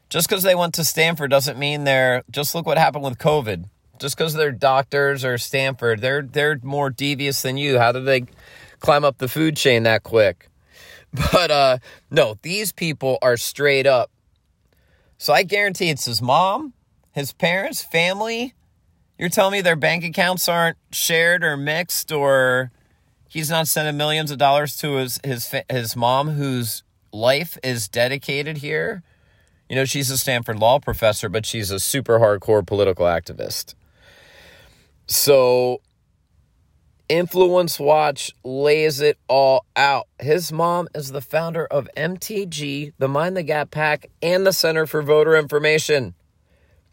Just 0.09 0.28
because 0.28 0.43
they 0.43 0.54
went 0.54 0.75
to 0.75 0.85
Stanford 0.85 1.31
doesn't 1.31 1.59
mean 1.59 1.85
they're. 1.85 2.23
Just 2.31 2.54
look 2.54 2.66
what 2.66 2.78
happened 2.78 3.04
with 3.04 3.19
COVID. 3.19 3.69
Just 3.99 4.16
because 4.16 4.35
they're 4.35 4.52
doctors 4.52 5.25
or 5.25 5.38
Stanford, 5.38 6.00
they're 6.00 6.23
they're 6.23 6.59
more 6.62 6.90
devious 6.90 7.43
than 7.43 7.57
you. 7.57 7.78
How 7.78 7.93
did 7.93 8.04
they 8.04 8.25
climb 8.81 9.04
up 9.04 9.19
the 9.19 9.28
food 9.28 9.57
chain 9.57 9.83
that 9.85 10.02
quick? 10.02 10.49
But 11.33 11.52
uh 11.52 11.78
no, 12.11 12.38
these 12.43 12.73
people 12.73 13.19
are 13.23 13.37
straight 13.37 13.87
up. 13.87 14.11
So 15.18 15.33
I 15.33 15.42
guarantee 15.42 15.90
it's 15.90 16.04
his 16.04 16.21
mom, 16.21 16.73
his 17.12 17.33
parents, 17.33 17.83
family. 17.83 18.54
You're 19.18 19.28
telling 19.28 19.52
me 19.52 19.61
their 19.61 19.76
bank 19.76 20.04
accounts 20.04 20.49
aren't 20.49 20.76
shared 20.90 21.44
or 21.44 21.56
mixed, 21.56 22.11
or 22.12 22.73
he's 23.28 23.50
not 23.50 23.68
sending 23.68 23.97
millions 23.97 24.30
of 24.30 24.38
dollars 24.38 24.76
to 24.78 24.94
his 24.97 25.21
his 25.25 25.54
his 25.71 25.94
mom, 25.97 26.30
whose 26.30 26.83
life 27.12 27.56
is 27.62 27.88
dedicated 27.88 28.59
here. 28.59 29.02
You 29.68 29.76
know, 29.76 29.85
she's 29.85 30.11
a 30.11 30.18
Stanford 30.18 30.59
law 30.59 30.78
professor, 30.78 31.28
but 31.28 31.47
she's 31.47 31.71
a 31.71 31.80
super 31.80 32.18
hardcore 32.18 32.66
political 32.66 33.06
activist. 33.06 33.75
So, 35.06 35.80
Influence 37.08 37.78
Watch 37.78 38.32
lays 38.42 39.00
it 39.00 39.18
all 39.28 39.66
out. 39.76 40.08
His 40.18 40.50
mom 40.50 40.88
is 40.94 41.12
the 41.12 41.20
founder 41.20 41.66
of 41.66 41.88
MTG, 41.96 42.94
the 42.99 43.08
Mind 43.08 43.37
the 43.37 43.42
Gap 43.42 43.70
Pack, 43.70 44.06
and 44.23 44.46
the 44.46 44.52
Center 44.52 44.87
for 44.87 45.02
Voter 45.02 45.37
Information. 45.37 46.14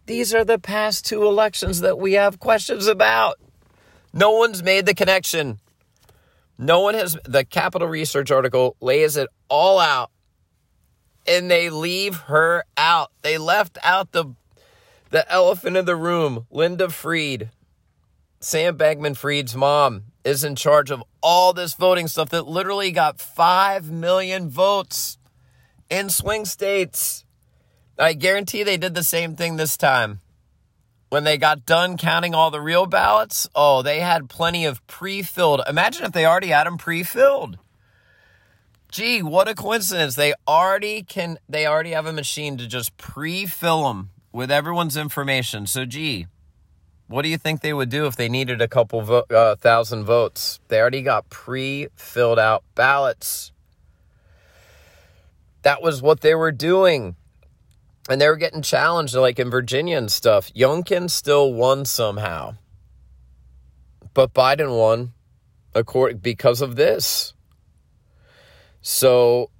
These 0.08 0.34
are 0.34 0.44
the 0.44 0.60
past 0.60 1.06
two 1.06 1.24
elections 1.24 1.80
that 1.80 1.98
we 1.98 2.14
have 2.14 2.40
questions 2.40 2.88
about. 2.88 3.36
No 4.14 4.32
one's 4.32 4.62
made 4.62 4.86
the 4.86 4.94
connection. 4.94 5.60
No 6.58 6.82
one 6.82 6.94
has. 6.94 7.18
The 7.24 7.46
Capital 7.46 7.88
Research 7.88 8.32
article 8.32 8.76
lays 8.82 9.16
it 9.16 9.30
all 9.48 9.80
out, 9.80 10.12
and 11.26 11.50
they 11.50 11.70
leave 11.70 12.16
her 12.16 12.66
out. 12.76 13.12
They 13.22 13.38
left 13.38 13.78
out 13.82 14.12
the 14.12 14.36
the 15.10 15.30
elephant 15.32 15.78
in 15.78 15.86
the 15.86 15.96
room, 15.96 16.48
Linda 16.52 16.90
Fried. 16.90 17.50
Sam 18.44 18.76
Bankman 18.76 19.16
Fried's 19.16 19.56
mom 19.56 20.06
is 20.24 20.44
in 20.44 20.56
charge 20.56 20.90
of 20.90 21.04
all 21.22 21.54
this 21.54 21.76
voting 21.76 22.08
stuff 22.08 22.30
that 22.30 22.48
literally 22.48 22.92
got 22.92 23.22
5 23.22 23.92
million 23.92 24.50
votes 24.50 25.20
in 25.92 26.10
swing 26.10 26.46
states. 26.46 27.24
I 28.00 28.14
guarantee 28.14 28.64
they 28.64 28.78
did 28.78 28.96
the 28.96 29.04
same 29.04 29.36
thing 29.36 29.58
this 29.58 29.78
time. 29.78 30.22
When 31.10 31.24
they 31.24 31.38
got 31.38 31.68
done 31.68 31.98
counting 31.98 32.34
all 32.34 32.50
the 32.50 32.62
real 32.62 32.88
ballots, 32.88 33.48
oh, 33.54 33.84
they 33.84 34.00
had 34.00 34.28
plenty 34.28 34.66
of 34.66 34.86
pre 34.88 35.22
filled. 35.22 35.62
Imagine 35.70 36.06
if 36.06 36.12
they 36.12 36.26
already 36.26 36.48
had 36.48 36.66
them 36.66 36.80
pre 36.80 37.04
filled. 37.04 37.60
Gee, 38.90 39.22
what 39.22 39.50
a 39.50 39.54
coincidence. 39.54 40.16
They 40.16 40.34
already 40.48 41.04
can, 41.04 41.38
they 41.48 41.68
already 41.68 41.92
have 41.92 42.08
a 42.08 42.14
machine 42.14 42.58
to 42.58 42.66
just 42.66 42.98
pre 42.98 43.46
fill 43.46 43.84
them 43.84 44.10
with 44.32 44.50
everyone's 44.50 44.98
information. 44.98 45.68
So, 45.68 45.86
gee, 45.86 46.28
what 47.12 47.24
do 47.24 47.30
you 47.30 47.38
think 47.38 47.62
they 47.62 47.74
would 47.74 47.90
do 47.90 48.06
if 48.08 48.16
they 48.16 48.30
needed 48.30 48.62
a 48.62 48.68
couple 48.68 49.02
vo- 49.02 49.26
uh, 49.30 49.56
thousand 49.56 50.06
votes? 50.06 50.60
They 50.68 50.80
already 50.80 51.02
got 51.02 51.30
pre 51.30 51.88
filled 51.96 52.40
out 52.40 52.64
ballots. 52.76 53.52
That 55.64 55.82
was 55.82 56.02
what 56.02 56.22
they 56.22 56.34
were 56.34 56.52
doing 56.52 57.16
and 58.10 58.20
they 58.20 58.28
were 58.28 58.36
getting 58.36 58.62
challenged 58.62 59.16
like 59.16 59.40
in 59.40 59.50
Virginia 59.50 59.98
and 59.98 60.12
stuff. 60.12 60.54
Youngkin 60.54 61.10
still 61.10 61.54
won 61.54 61.86
somehow. 61.86 62.56
But 64.14 64.34
Biden 64.34 64.78
won 64.78 65.14
according, 65.74 66.18
because 66.18 66.62
of 66.62 66.76
this. 66.76 67.34
So 68.82 69.52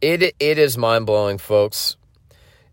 it 0.00 0.22
it 0.22 0.58
is 0.58 0.78
mind-blowing, 0.78 1.38
folks. 1.38 1.96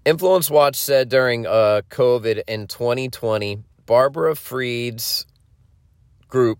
Influence 0.05 0.50
Watch 0.50 0.77
said 0.77 1.10
during 1.10 1.46
uh, 1.46 1.81
COVID 1.89 2.43
in 2.48 2.67
2020, 2.67 3.63
Barbara 3.88 4.36
Fried's 4.36 5.25
group, 6.27 6.60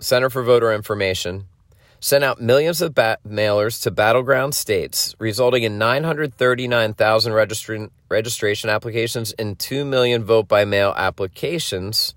Center 0.00 0.30
for 0.30 0.42
Voter 0.42 0.72
Information, 0.72 1.44
sent 2.00 2.24
out 2.24 2.40
millions 2.40 2.80
of 2.80 2.94
bat- 2.94 3.20
mailers 3.28 3.82
to 3.82 3.90
battleground 3.90 4.54
states, 4.54 5.14
resulting 5.18 5.64
in 5.64 5.76
939,000 5.76 7.34
registration, 7.34 7.90
registration 8.08 8.70
applications 8.70 9.32
and 9.32 9.58
2 9.58 9.84
million 9.84 10.24
vote 10.24 10.48
by 10.48 10.64
mail 10.64 10.94
applications. 10.96 12.14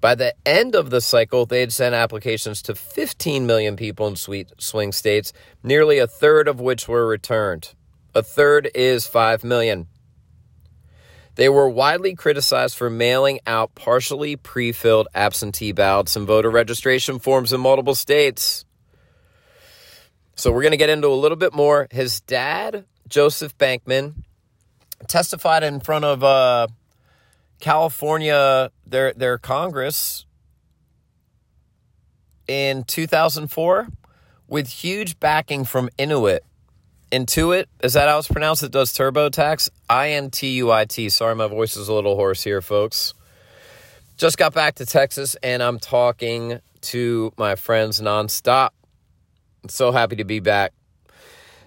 By 0.00 0.14
the 0.14 0.32
end 0.46 0.76
of 0.76 0.90
the 0.90 1.00
cycle, 1.00 1.44
they 1.44 1.58
had 1.58 1.72
sent 1.72 1.92
applications 1.92 2.62
to 2.62 2.76
15 2.76 3.46
million 3.46 3.74
people 3.74 4.06
in 4.06 4.14
sweet 4.14 4.52
swing 4.58 4.92
states, 4.92 5.32
nearly 5.64 5.98
a 5.98 6.06
third 6.06 6.46
of 6.46 6.60
which 6.60 6.86
were 6.86 7.08
returned. 7.08 7.74
A 8.14 8.22
third 8.22 8.70
is 8.76 9.08
5 9.08 9.42
million. 9.42 9.88
They 11.34 11.48
were 11.48 11.68
widely 11.68 12.14
criticized 12.14 12.76
for 12.76 12.90
mailing 12.90 13.40
out 13.46 13.74
partially 13.74 14.36
pre 14.36 14.72
filled 14.72 15.08
absentee 15.14 15.72
ballots 15.72 16.16
and 16.16 16.26
voter 16.26 16.50
registration 16.50 17.18
forms 17.18 17.52
in 17.52 17.60
multiple 17.60 17.94
states. 17.94 18.64
So 20.34 20.52
we're 20.52 20.62
going 20.62 20.72
to 20.72 20.78
get 20.78 20.90
into 20.90 21.08
a 21.08 21.14
little 21.14 21.36
bit 21.36 21.54
more. 21.54 21.88
His 21.90 22.20
dad, 22.20 22.84
Joseph 23.08 23.56
Bankman, 23.58 24.14
testified 25.06 25.62
in 25.62 25.80
front 25.80 26.04
of 26.04 26.22
uh, 26.22 26.66
California, 27.60 28.70
their 28.86 29.12
their 29.14 29.38
Congress 29.38 30.26
in 32.48 32.84
2004 32.84 33.88
with 34.48 34.68
huge 34.68 35.18
backing 35.18 35.64
from 35.64 35.88
Intuit. 35.98 36.40
Intuit, 37.12 37.66
is 37.82 37.92
that 37.92 38.08
how 38.08 38.18
it's 38.18 38.28
pronounced? 38.28 38.62
It 38.62 38.72
does 38.72 38.92
TurboTax. 38.92 39.68
I 39.88 40.10
N 40.12 40.30
T 40.30 40.48
U 40.56 40.72
I 40.72 40.86
T. 40.86 41.10
Sorry, 41.10 41.34
my 41.34 41.46
voice 41.46 41.76
is 41.76 41.88
a 41.88 41.92
little 41.92 42.16
hoarse 42.16 42.42
here, 42.42 42.62
folks. 42.62 43.12
Just 44.16 44.38
got 44.38 44.54
back 44.54 44.76
to 44.76 44.86
Texas 44.86 45.36
and 45.42 45.62
I'm 45.62 45.78
talking 45.78 46.60
to 46.82 47.32
my 47.36 47.54
friends 47.54 48.00
nonstop 48.00 48.70
I'm 49.62 49.68
so 49.68 49.92
happy 49.92 50.16
to 50.16 50.24
be 50.24 50.40
back. 50.40 50.72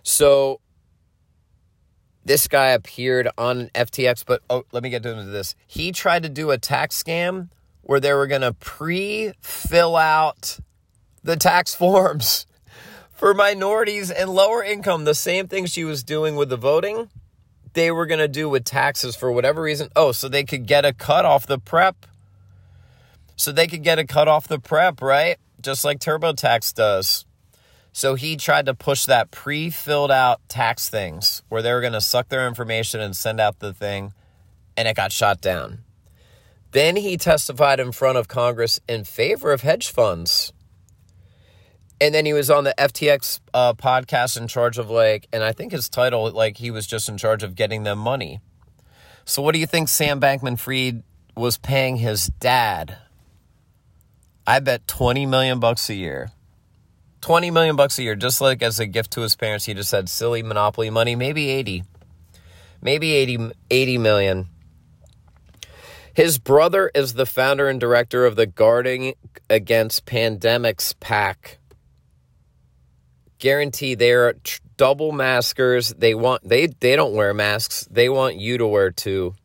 So 0.03 0.59
this 2.25 2.47
guy 2.47 2.69
appeared 2.69 3.29
on 3.37 3.69
FTX, 3.69 4.25
but 4.25 4.41
oh, 4.49 4.65
let 4.71 4.83
me 4.83 4.89
get 4.89 5.05
into 5.05 5.23
this. 5.25 5.55
He 5.65 5.91
tried 5.91 6.23
to 6.23 6.29
do 6.29 6.51
a 6.51 6.57
tax 6.57 7.01
scam 7.01 7.49
where 7.81 7.99
they 7.99 8.13
were 8.13 8.27
going 8.27 8.41
to 8.41 8.53
pre 8.53 9.33
fill 9.41 9.95
out 9.95 10.59
the 11.23 11.37
tax 11.37 11.73
forms 11.73 12.45
for 13.15 13.33
minorities 13.33 14.11
and 14.11 14.29
lower 14.29 14.63
income, 14.63 15.05
the 15.05 15.15
same 15.15 15.47
thing 15.47 15.65
she 15.65 15.83
was 15.83 16.03
doing 16.03 16.35
with 16.35 16.49
the 16.49 16.57
voting, 16.57 17.09
they 17.73 17.89
were 17.89 18.05
going 18.05 18.19
to 18.19 18.27
do 18.27 18.49
with 18.49 18.65
taxes 18.65 19.15
for 19.15 19.31
whatever 19.31 19.61
reason. 19.61 19.89
Oh, 19.95 20.11
so 20.11 20.27
they 20.27 20.43
could 20.43 20.65
get 20.65 20.85
a 20.85 20.93
cut 20.93 21.25
off 21.25 21.47
the 21.47 21.59
prep. 21.59 22.05
So 23.35 23.51
they 23.51 23.67
could 23.67 23.83
get 23.83 23.99
a 23.99 24.05
cut 24.05 24.27
off 24.27 24.47
the 24.47 24.59
prep, 24.59 25.01
right? 25.01 25.37
Just 25.61 25.83
like 25.83 25.99
TurboTax 25.99 26.73
does. 26.73 27.25
So 27.91 28.15
he 28.15 28.35
tried 28.35 28.65
to 28.65 28.73
push 28.73 29.05
that 29.05 29.31
pre 29.31 29.69
filled 29.69 30.11
out 30.11 30.41
tax 30.49 30.89
things 30.89 31.41
where 31.47 31.61
they 31.61 31.71
were 31.71 31.81
going 31.81 31.93
to 31.93 32.01
suck 32.01 32.27
their 32.27 32.47
information 32.47 32.99
and 32.99 33.15
send 33.15 33.39
out 33.39 33.59
the 33.59 33.73
thing, 33.73 34.13
and 34.75 34.87
it 34.87 34.97
got 34.97 35.13
shot 35.13 35.39
down. 35.39 35.79
Then 36.71 36.97
he 36.97 37.15
testified 37.15 37.79
in 37.79 37.93
front 37.93 38.17
of 38.17 38.27
Congress 38.27 38.81
in 38.87 39.05
favor 39.05 39.53
of 39.53 39.61
hedge 39.61 39.89
funds. 39.89 40.51
And 42.01 42.13
then 42.13 42.25
he 42.25 42.33
was 42.33 42.49
on 42.49 42.65
the 42.65 42.75
FTX 42.77 43.39
uh, 43.53 43.73
podcast 43.73 44.39
in 44.39 44.47
charge 44.47 44.77
of 44.77 44.89
like, 44.89 45.27
and 45.31 45.43
I 45.43 45.53
think 45.53 45.71
his 45.71 45.87
title, 45.87 46.29
like, 46.31 46.57
he 46.57 46.69
was 46.71 46.85
just 46.85 47.07
in 47.07 47.17
charge 47.17 47.41
of 47.41 47.55
getting 47.55 47.83
them 47.83 47.99
money. 47.99 48.41
So, 49.23 49.41
what 49.41 49.53
do 49.53 49.59
you 49.59 49.65
think 49.65 49.87
Sam 49.87 50.19
Bankman 50.19 50.59
Fried 50.59 51.03
was 51.35 51.57
paying 51.57 51.97
his 51.97 52.27
dad? 52.27 52.97
I 54.45 54.59
bet 54.59 54.87
20 54.87 55.25
million 55.25 55.59
bucks 55.59 55.89
a 55.89 55.95
year. 55.95 56.31
20 57.21 57.49
million 57.49 57.75
bucks 57.75 57.97
a 57.97 58.03
year, 58.03 58.15
just 58.15 58.39
like 58.39 58.61
as 58.61 58.79
a 58.79 58.85
gift 58.85 59.09
to 59.11 59.21
his 59.21 59.35
parents. 59.35 59.65
He 59.65 59.73
just 59.73 59.91
had 59.91 60.09
silly 60.09 60.43
monopoly 60.43 60.91
money, 60.91 61.15
maybe 61.15 61.49
80. 61.49 61.83
Maybe 62.83 63.13
80, 63.13 63.51
80 63.71 63.97
million. 63.97 64.47
His 66.13 66.37
brother 66.37 66.91
is 66.93 67.15
the 67.15 67.25
founder 67.25 67.67
and 67.67 67.79
director 67.79 68.25
of 68.25 68.35
the 68.35 68.45
Guarding 68.45 69.15
Against 69.49 70.05
Pandemics 70.05 70.93
PAC. 70.99 71.57
Guarantee 73.39 73.95
they're 73.95 74.33
tr- 74.33 74.61
double 74.77 75.11
maskers. 75.11 75.89
They 75.89 76.15
want 76.15 76.47
they 76.47 76.67
they 76.67 76.95
don't 76.95 77.13
wear 77.13 77.33
masks. 77.33 77.87
They 77.91 78.09
want 78.09 78.37
you 78.37 78.57
to 78.57 78.67
wear 78.67 78.91
two. 78.91 79.35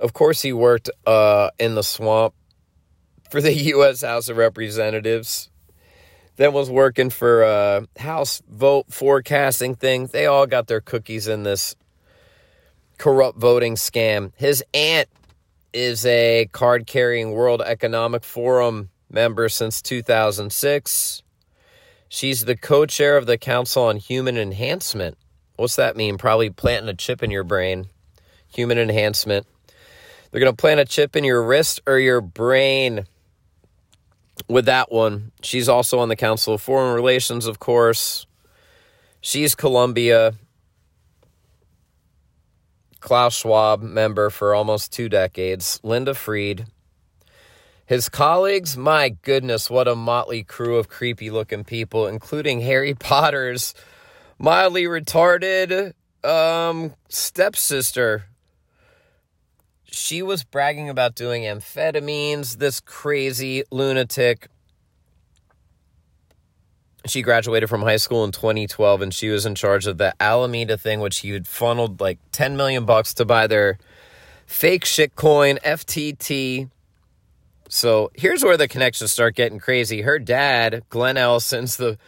Of 0.00 0.12
course, 0.12 0.42
he 0.42 0.52
worked 0.52 0.90
uh, 1.06 1.50
in 1.58 1.74
the 1.74 1.82
swamp 1.82 2.34
for 3.30 3.40
the 3.40 3.52
U.S. 3.74 4.02
House 4.02 4.28
of 4.28 4.36
Representatives. 4.36 5.50
Then 6.36 6.52
was 6.52 6.70
working 6.70 7.10
for 7.10 7.42
a 7.42 7.88
House 7.98 8.40
vote 8.48 8.86
forecasting 8.92 9.74
thing. 9.74 10.06
They 10.06 10.26
all 10.26 10.46
got 10.46 10.68
their 10.68 10.80
cookies 10.80 11.26
in 11.26 11.42
this 11.42 11.74
corrupt 12.96 13.38
voting 13.38 13.74
scam. 13.74 14.32
His 14.36 14.62
aunt 14.72 15.08
is 15.72 16.06
a 16.06 16.48
card 16.52 16.86
carrying 16.86 17.32
World 17.32 17.60
Economic 17.60 18.22
Forum 18.22 18.90
member 19.10 19.48
since 19.48 19.82
2006. 19.82 21.22
She's 22.08 22.44
the 22.44 22.56
co 22.56 22.86
chair 22.86 23.16
of 23.16 23.26
the 23.26 23.38
Council 23.38 23.84
on 23.84 23.96
Human 23.96 24.36
Enhancement. 24.36 25.16
What's 25.56 25.76
that 25.76 25.96
mean? 25.96 26.18
Probably 26.18 26.50
planting 26.50 26.88
a 26.88 26.94
chip 26.94 27.22
in 27.22 27.30
your 27.30 27.44
brain. 27.44 27.88
Human 28.54 28.78
enhancement. 28.78 29.46
They're 30.30 30.40
going 30.40 30.52
to 30.52 30.56
plant 30.56 30.80
a 30.80 30.84
chip 30.84 31.16
in 31.16 31.24
your 31.24 31.42
wrist 31.42 31.80
or 31.86 31.98
your 31.98 32.20
brain 32.20 33.06
with 34.48 34.66
that 34.66 34.92
one. 34.92 35.32
She's 35.42 35.68
also 35.68 35.98
on 35.98 36.08
the 36.08 36.16
Council 36.16 36.54
of 36.54 36.62
Foreign 36.62 36.94
Relations, 36.94 37.46
of 37.46 37.58
course. 37.58 38.26
She's 39.20 39.54
Columbia. 39.54 40.34
Klaus 43.00 43.34
Schwab 43.36 43.80
member 43.80 44.30
for 44.30 44.54
almost 44.54 44.92
two 44.92 45.08
decades, 45.08 45.80
Linda 45.82 46.14
Fried. 46.14 46.66
His 47.88 48.10
colleagues, 48.10 48.76
my 48.76 49.08
goodness, 49.08 49.70
what 49.70 49.88
a 49.88 49.96
motley 49.96 50.44
crew 50.44 50.76
of 50.76 50.90
creepy 50.90 51.30
looking 51.30 51.64
people, 51.64 52.06
including 52.06 52.60
Harry 52.60 52.92
Potter's 52.98 53.72
mildly 54.38 54.84
retarded 54.84 55.94
um, 56.22 56.92
stepsister. 57.08 58.26
She 59.84 60.20
was 60.20 60.44
bragging 60.44 60.90
about 60.90 61.14
doing 61.14 61.44
amphetamines, 61.44 62.58
this 62.58 62.78
crazy 62.78 63.62
lunatic 63.70 64.48
she 67.06 67.22
graduated 67.22 67.70
from 67.70 67.80
high 67.80 67.96
school 67.96 68.22
in 68.24 68.32
2012 68.32 69.00
and 69.00 69.14
she 69.14 69.30
was 69.30 69.46
in 69.46 69.54
charge 69.54 69.86
of 69.86 69.96
the 69.96 70.14
Alameda 70.20 70.76
thing, 70.76 71.00
which 71.00 71.20
he 71.20 71.30
had 71.30 71.48
funneled 71.48 72.02
like 72.02 72.18
10 72.32 72.54
million 72.54 72.84
bucks 72.84 73.14
to 73.14 73.24
buy 73.24 73.46
their 73.46 73.78
fake 74.46 74.84
shit 74.84 75.16
coin, 75.16 75.56
FTT. 75.64 76.68
So 77.68 78.10
here's 78.14 78.42
where 78.42 78.56
the 78.56 78.68
connections 78.68 79.12
start 79.12 79.34
getting 79.34 79.58
crazy. 79.58 80.02
Her 80.02 80.18
dad, 80.18 80.84
Glenn 80.88 81.16
Ellison's 81.16 81.76
the 81.76 81.98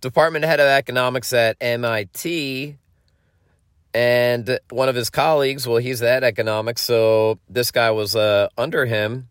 department 0.00 0.44
head 0.44 0.60
of 0.60 0.66
economics 0.66 1.32
at 1.32 1.56
MIT. 1.60 2.76
And 3.94 4.58
one 4.70 4.88
of 4.88 4.94
his 4.94 5.08
colleagues, 5.08 5.66
well, 5.66 5.78
he's 5.78 6.00
head 6.00 6.24
economics. 6.24 6.82
So 6.82 7.38
this 7.48 7.70
guy 7.70 7.90
was 7.92 8.14
uh, 8.14 8.48
under 8.58 8.86
him. 8.86 9.28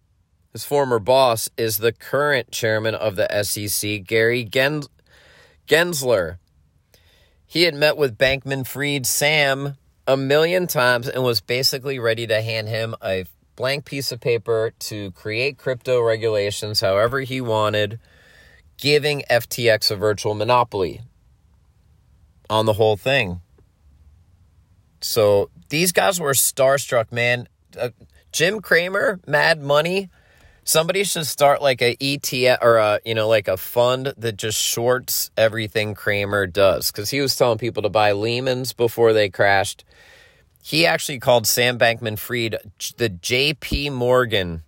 His 0.53 0.63
former 0.63 0.99
boss 0.99 1.49
is 1.57 1.77
the 1.77 1.91
current 1.91 2.51
chairman 2.51 2.95
of 2.95 3.17
the 3.17 3.27
SEC, 3.43 4.05
Gary 4.05 4.45
Gens- 4.45 4.87
Gensler. 5.67 6.37
He 7.45 7.63
had 7.63 7.75
met 7.75 7.97
with 7.97 8.17
Bankman 8.17 8.65
Fried 8.65 9.05
Sam 9.05 9.75
a 10.07 10.15
million 10.15 10.67
times 10.67 11.07
and 11.07 11.23
was 11.23 11.41
basically 11.41 11.99
ready 11.99 12.25
to 12.27 12.41
hand 12.41 12.69
him 12.69 12.95
a 13.03 13.25
blank 13.55 13.85
piece 13.85 14.11
of 14.11 14.19
paper 14.19 14.73
to 14.79 15.11
create 15.11 15.57
crypto 15.57 16.01
regulations 16.01 16.81
however 16.81 17.21
he 17.21 17.41
wanted, 17.41 17.99
giving 18.77 19.23
FTX 19.29 19.91
a 19.91 19.95
virtual 19.95 20.33
monopoly 20.33 21.01
on 22.49 22.65
the 22.65 22.73
whole 22.73 22.97
thing. 22.97 23.41
So 25.01 25.49
these 25.69 25.91
guys 25.91 26.19
were 26.19 26.33
starstruck, 26.33 27.11
man. 27.11 27.47
Uh, 27.79 27.89
Jim 28.31 28.61
Cramer, 28.61 29.19
Mad 29.27 29.61
Money, 29.61 30.09
Somebody 30.67 31.03
should 31.03 31.27
start 31.27 31.61
like 31.61 31.83
a 31.83 31.95
ETF 31.97 32.57
or 32.59 32.77
a 32.77 32.99
you 33.05 33.13
know 33.13 33.27
like 33.27 33.47
a 33.47 33.55
fund 33.55 34.15
that 34.17 34.35
just 34.35 34.59
shorts 34.59 35.29
everything 35.37 35.93
Cramer 35.93 36.47
does 36.47 36.91
because 36.91 37.11
he 37.11 37.21
was 37.21 37.35
telling 37.35 37.59
people 37.59 37.83
to 37.83 37.89
buy 37.89 38.13
Lehman's 38.13 38.73
before 38.73 39.13
they 39.13 39.29
crashed. 39.29 39.85
He 40.65 40.87
actually 40.87 41.19
called 41.19 41.45
Sam 41.45 41.77
Bankman 41.77 42.17
Fried 42.17 42.55
the 42.97 43.07
J.P. 43.07 43.91
Morgan, 43.91 44.63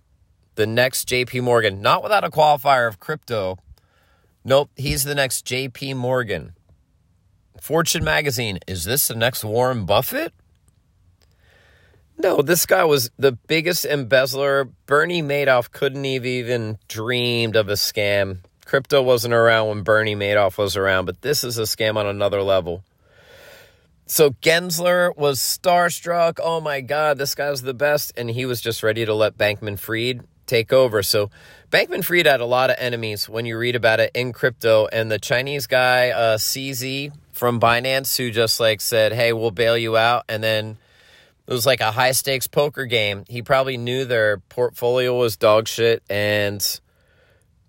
the 0.54 0.64
next 0.64 1.06
J.P. 1.06 1.40
Morgan, 1.40 1.82
not 1.82 2.04
without 2.04 2.22
a 2.22 2.30
qualifier 2.30 2.86
of 2.86 3.00
crypto. 3.00 3.58
Nope, 4.44 4.70
he's 4.76 5.02
the 5.02 5.16
next 5.16 5.44
J.P. 5.44 5.94
Morgan. 5.94 6.52
Fortune 7.60 8.04
magazine, 8.04 8.60
is 8.68 8.84
this 8.84 9.08
the 9.08 9.16
next 9.16 9.42
Warren 9.42 9.86
Buffett? 9.86 10.32
No, 12.16 12.42
this 12.42 12.64
guy 12.64 12.84
was 12.84 13.10
the 13.18 13.32
biggest 13.32 13.84
embezzler. 13.84 14.66
Bernie 14.86 15.20
Madoff 15.20 15.72
couldn't 15.72 16.04
have 16.04 16.24
even 16.24 16.78
dreamed 16.86 17.56
of 17.56 17.68
a 17.68 17.72
scam. 17.72 18.38
Crypto 18.64 19.02
wasn't 19.02 19.34
around 19.34 19.66
when 19.66 19.82
Bernie 19.82 20.14
Madoff 20.14 20.58
was 20.58 20.76
around, 20.76 21.06
but 21.06 21.22
this 21.22 21.42
is 21.42 21.58
a 21.58 21.62
scam 21.62 21.96
on 21.96 22.06
another 22.06 22.40
level. 22.40 22.84
So 24.10 24.30
Gensler 24.30 25.14
was 25.18 25.38
starstruck. 25.38 26.40
Oh 26.42 26.62
my 26.62 26.80
God, 26.80 27.18
this 27.18 27.34
guy's 27.34 27.60
the 27.60 27.74
best. 27.74 28.10
And 28.16 28.30
he 28.30 28.46
was 28.46 28.62
just 28.62 28.82
ready 28.82 29.04
to 29.04 29.12
let 29.12 29.36
Bankman 29.36 29.78
Fried 29.78 30.22
take 30.46 30.72
over. 30.72 31.02
So 31.02 31.30
Bankman 31.70 32.02
Fried 32.02 32.24
had 32.24 32.40
a 32.40 32.46
lot 32.46 32.70
of 32.70 32.76
enemies 32.78 33.28
when 33.28 33.44
you 33.44 33.58
read 33.58 33.76
about 33.76 34.00
it 34.00 34.10
in 34.14 34.32
crypto. 34.32 34.86
And 34.86 35.10
the 35.10 35.18
Chinese 35.18 35.66
guy, 35.66 36.08
uh, 36.08 36.38
CZ 36.38 37.12
from 37.34 37.60
Binance, 37.60 38.16
who 38.16 38.30
just 38.30 38.58
like 38.58 38.80
said, 38.80 39.12
hey, 39.12 39.34
we'll 39.34 39.50
bail 39.50 39.76
you 39.76 39.98
out. 39.98 40.24
And 40.26 40.42
then 40.42 40.78
it 41.46 41.52
was 41.52 41.66
like 41.66 41.82
a 41.82 41.92
high 41.92 42.12
stakes 42.12 42.46
poker 42.46 42.86
game. 42.86 43.24
He 43.28 43.42
probably 43.42 43.76
knew 43.76 44.06
their 44.06 44.38
portfolio 44.38 45.18
was 45.18 45.36
dog 45.36 45.68
shit 45.68 46.02
and 46.08 46.80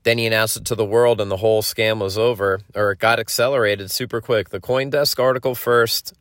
then 0.03 0.17
he 0.17 0.25
announced 0.25 0.55
it 0.55 0.63
to 0.65 0.75
the 0.75 0.85
world 0.85 1.19
and 1.19 1.29
the 1.29 1.37
whole 1.37 1.61
scam 1.61 1.99
was 1.99 2.17
over 2.17 2.61
or 2.73 2.91
it 2.91 2.99
got 2.99 3.19
accelerated 3.19 3.91
super 3.91 4.21
quick. 4.21 4.49
The 4.49 4.61
Coindesk 4.61 5.19
article 5.19 5.53
first 5.53 6.13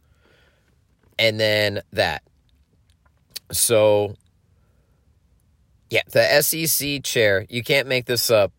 and 1.18 1.38
then 1.38 1.82
that. 1.92 2.22
So 3.50 4.14
yeah, 5.90 6.02
the 6.10 6.42
SEC 6.42 7.02
chair, 7.02 7.46
you 7.48 7.62
can't 7.62 7.88
make 7.88 8.06
this 8.06 8.30
up. 8.30 8.52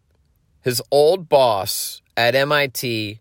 His 0.61 0.81
old 0.91 1.29
boss 1.29 2.01
at 2.17 2.35
MIT 2.35 3.19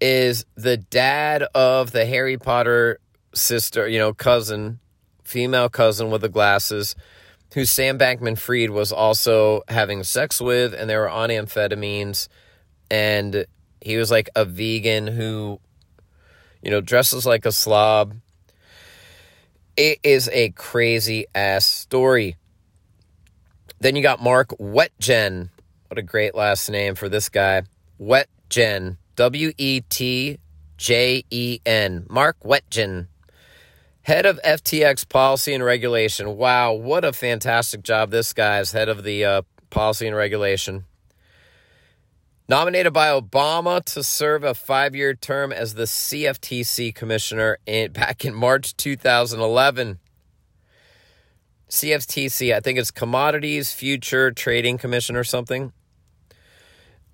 is 0.00 0.46
the 0.54 0.76
dad 0.76 1.42
of 1.54 1.92
the 1.92 2.06
Harry 2.06 2.38
Potter 2.38 2.98
sister, 3.34 3.86
you 3.86 3.98
know, 3.98 4.14
cousin, 4.14 4.80
female 5.22 5.68
cousin 5.68 6.10
with 6.10 6.22
the 6.22 6.28
glasses, 6.28 6.96
who 7.54 7.64
Sam 7.64 7.98
Bankman 7.98 8.38
Fried 8.38 8.70
was 8.70 8.92
also 8.92 9.62
having 9.68 10.02
sex 10.02 10.40
with, 10.40 10.72
and 10.72 10.88
they 10.88 10.96
were 10.96 11.10
on 11.10 11.28
amphetamines. 11.28 12.28
And 12.90 13.44
he 13.80 13.96
was 13.96 14.10
like 14.10 14.30
a 14.34 14.44
vegan 14.44 15.06
who, 15.06 15.60
you 16.62 16.70
know, 16.70 16.80
dresses 16.80 17.26
like 17.26 17.44
a 17.46 17.52
slob. 17.52 18.14
It 19.76 19.98
is 20.02 20.28
a 20.32 20.50
crazy 20.50 21.26
ass 21.34 21.64
story. 21.64 22.36
Then 23.80 23.96
you 23.96 24.02
got 24.02 24.22
Mark 24.22 24.50
Wetjen. 24.58 25.50
What 25.88 25.98
a 25.98 26.02
great 26.02 26.34
last 26.34 26.68
name 26.68 26.94
for 26.94 27.08
this 27.08 27.28
guy. 27.28 27.62
Wetjen 28.00 28.96
W 29.16 29.52
E 29.58 29.80
T 29.88 30.38
J 30.76 31.24
E 31.30 31.60
N. 31.66 32.06
Mark 32.08 32.40
Wetjen, 32.40 33.08
head 34.02 34.24
of 34.24 34.40
FTX 34.42 35.06
policy 35.06 35.52
and 35.52 35.62
regulation. 35.62 36.38
Wow, 36.38 36.72
what 36.72 37.04
a 37.04 37.12
fantastic 37.12 37.82
job 37.82 38.10
this 38.10 38.32
guy 38.32 38.60
is, 38.60 38.72
head 38.72 38.88
of 38.88 39.04
the 39.04 39.24
uh, 39.24 39.42
policy 39.68 40.06
and 40.06 40.16
regulation. 40.16 40.86
Nominated 42.50 42.92
by 42.92 43.10
Obama 43.10 43.80
to 43.94 44.02
serve 44.02 44.42
a 44.42 44.54
five 44.54 44.96
year 44.96 45.14
term 45.14 45.52
as 45.52 45.74
the 45.74 45.84
CFTC 45.84 46.92
commissioner 46.92 47.58
in, 47.64 47.92
back 47.92 48.24
in 48.24 48.34
March 48.34 48.76
2011. 48.76 50.00
CFTC, 51.68 52.52
I 52.52 52.58
think 52.58 52.80
it's 52.80 52.90
Commodities 52.90 53.72
Future 53.72 54.32
Trading 54.32 54.78
Commission 54.78 55.14
or 55.14 55.22
something. 55.22 55.72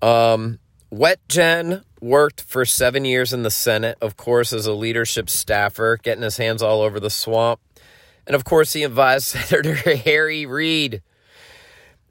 Um, 0.01 0.57
Wetjen 0.91 1.83
worked 2.01 2.41
for 2.41 2.65
seven 2.65 3.05
years 3.05 3.31
in 3.31 3.43
the 3.43 3.51
Senate, 3.51 3.99
of 4.01 4.17
course, 4.17 4.51
as 4.51 4.65
a 4.65 4.73
leadership 4.73 5.29
staffer, 5.29 5.99
getting 6.01 6.23
his 6.23 6.37
hands 6.37 6.63
all 6.63 6.81
over 6.81 6.99
the 6.99 7.11
swamp. 7.11 7.59
And 8.25 8.35
of 8.35 8.43
course, 8.43 8.73
he 8.73 8.81
advised 8.81 9.25
Senator 9.27 9.75
Harry 9.75 10.47
Reid. 10.47 11.03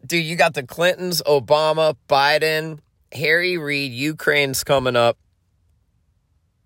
Dude, 0.07 0.25
you 0.25 0.37
got 0.37 0.55
the 0.55 0.63
Clintons, 0.63 1.23
Obama, 1.27 1.97
Biden, 2.09 2.79
Harry 3.13 3.57
Reid, 3.57 3.93
Ukraine's 3.93 4.65
coming 4.65 4.97
up. 4.97 5.19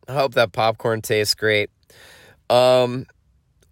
I 0.09 0.15
hope 0.15 0.35
that 0.35 0.53
popcorn 0.53 1.03
tastes 1.03 1.35
great. 1.35 1.71
Um, 2.49 3.07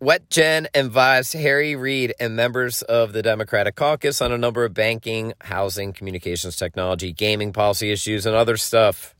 Wetjen 0.00 0.66
advised 0.74 1.32
Harry 1.32 1.74
Reid 1.74 2.14
and 2.20 2.36
members 2.36 2.82
of 2.82 3.12
the 3.12 3.22
Democratic 3.22 3.74
caucus 3.74 4.22
on 4.22 4.30
a 4.30 4.38
number 4.38 4.64
of 4.64 4.72
banking, 4.72 5.32
housing, 5.40 5.92
communications 5.92 6.56
technology, 6.56 7.12
gaming 7.12 7.52
policy 7.52 7.90
issues, 7.90 8.24
and 8.24 8.36
other 8.36 8.56
stuff. 8.56 9.16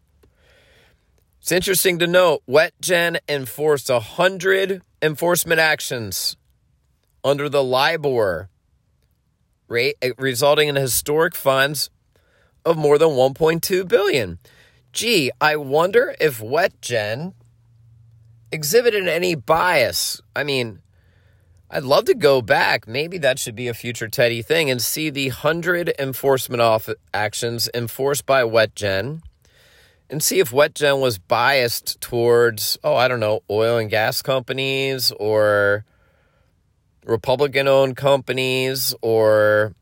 It's 1.40 1.50
interesting 1.50 1.98
to 1.98 2.06
note 2.06 2.42
Wetjen 2.48 3.18
enforced 3.28 3.88
100 3.88 4.82
enforcement 5.02 5.61
actions 5.61 6.37
under 7.24 7.48
the 7.48 7.64
LIBOR 7.64 8.48
rate, 9.66 9.96
resulting 10.16 10.68
in 10.68 10.76
historic 10.76 11.34
fines 11.34 11.90
of 12.64 12.76
more 12.76 12.98
than 12.98 13.10
1.2 13.10 13.86
billion. 13.86 14.38
Gee, 14.92 15.30
I 15.40 15.56
wonder 15.56 16.14
if 16.20 16.40
Wetjen 16.40 17.34
exhibited 18.50 19.06
any 19.06 19.34
bias. 19.34 20.20
I 20.34 20.44
mean, 20.44 20.80
I'd 21.70 21.84
love 21.84 22.06
to 22.06 22.14
go 22.14 22.40
back. 22.40 22.88
Maybe 22.88 23.18
that 23.18 23.38
should 23.38 23.54
be 23.54 23.68
a 23.68 23.74
future 23.74 24.08
Teddy 24.08 24.40
thing 24.40 24.70
and 24.70 24.80
see 24.80 25.10
the 25.10 25.28
100 25.28 25.94
enforcement 25.98 26.62
off 26.62 26.88
actions 27.12 27.68
enforced 27.74 28.24
by 28.24 28.42
Wetjen 28.42 29.20
and 30.08 30.22
see 30.22 30.38
if 30.38 30.50
Wetjen 30.50 31.00
was 31.00 31.18
biased 31.18 32.00
towards, 32.00 32.78
oh, 32.82 32.96
I 32.96 33.08
don't 33.08 33.20
know, 33.20 33.40
oil 33.50 33.76
and 33.76 33.90
gas 33.90 34.22
companies 34.22 35.12
or 35.12 35.84
Republican 37.04 37.68
owned 37.68 37.96
companies 37.96 38.94
or 39.02 39.74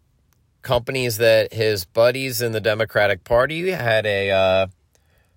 companies 0.66 1.16
that 1.18 1.52
his 1.52 1.84
buddies 1.84 2.42
in 2.42 2.50
the 2.50 2.60
Democratic 2.60 3.22
Party 3.22 3.70
had 3.70 4.04
a 4.04 4.32
uh, 4.32 4.66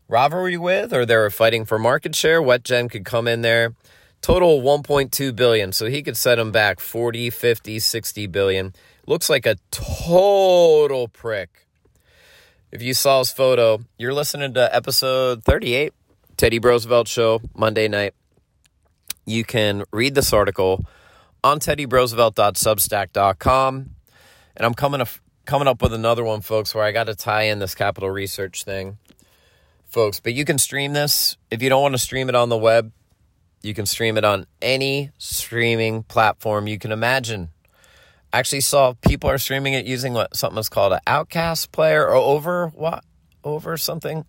rivalry 0.08 0.58
with 0.58 0.92
or 0.92 1.06
they 1.06 1.16
were 1.16 1.30
fighting 1.30 1.66
for 1.66 1.78
market 1.78 2.16
share. 2.16 2.42
Wetjen 2.42 2.90
could 2.90 3.06
come 3.06 3.28
in 3.28 3.42
there. 3.42 3.76
Total 4.22 4.60
1.2 4.60 5.36
billion. 5.36 5.72
So 5.72 5.86
he 5.86 6.02
could 6.02 6.18
set 6.18 6.38
them 6.38 6.52
back 6.52 6.80
40, 6.80 7.30
50, 7.30 7.78
60 7.78 8.26
billion. 8.26 8.74
Looks 9.06 9.30
like 9.30 9.46
a 9.46 9.58
total 9.70 11.08
prick. 11.08 11.68
If 12.72 12.82
you 12.82 12.96
saw 12.96 13.20
his 13.20 13.32
photo, 13.32 13.82
you're 14.00 14.16
listening 14.16 14.56
to 14.56 14.76
episode 14.76 15.44
38, 15.44 15.94
Teddy 16.38 16.58
Brosevelt 16.58 17.08
Show, 17.08 17.40
Monday 17.56 17.88
night. 17.88 18.16
You 19.28 19.44
can 19.44 19.84
read 19.92 20.16
this 20.16 20.34
article 20.34 20.88
on 21.44 21.60
teddybrosevelt.substack.com. 21.60 23.96
And 24.60 24.66
I'm 24.68 24.76
coming, 24.76 25.02
up, 25.02 25.08
coming 25.46 25.68
up 25.68 25.82
with 25.82 25.94
another 25.94 26.24
one, 26.24 26.42
folks, 26.42 26.76
where 26.76 26.84
I 26.84 26.92
got 26.92 27.06
to 27.06 27.16
tie 27.16 27.44
in 27.44 27.58
this 27.58 27.74
capital 27.74 28.12
research 28.12 28.64
thing 28.64 29.00
folks. 29.90 30.20
But 30.20 30.34
you 30.34 30.46
can 30.46 30.58
stream 30.58 30.94
this. 30.94 31.36
If 31.52 31.62
you 31.62 31.70
don't 31.70 31.82
want 31.82 31.96
to 31.96 32.00
stream 32.00 32.30
it 32.30 32.36
on 32.36 32.50
the 32.50 32.58
web, 32.58 32.92
you 33.62 33.74
can 33.74 33.86
stream 33.86 34.18
it 34.18 34.24
on 34.24 34.46
any 34.62 35.12
streaming 35.18 36.04
platform 36.04 36.68
you 36.68 36.80
can 36.80 36.92
imagine. 36.92 37.50
I 38.32 38.40
actually 38.40 38.62
saw 38.62 38.94
people 39.02 39.30
are 39.30 39.40
streaming 39.40 39.74
it 39.74 39.86
using 39.86 40.14
what 40.14 40.36
something 40.36 40.60
is 40.60 40.70
called 40.70 40.94
an 40.94 41.00
Outcast 41.08 41.72
player 41.72 42.08
or 42.08 42.16
over 42.16 42.68
what 42.68 43.04
over 43.44 43.76
something. 43.76 44.26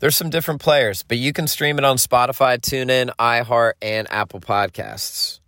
There's 0.00 0.16
some 0.16 0.28
different 0.28 0.60
players, 0.60 1.02
but 1.02 1.16
you 1.16 1.32
can 1.32 1.46
stream 1.46 1.78
it 1.78 1.84
on 1.84 1.96
Spotify, 1.96 2.58
TuneIn, 2.58 3.10
iHeart, 3.18 3.72
and 3.80 4.06
Apple 4.10 4.40
Podcasts. 4.40 5.40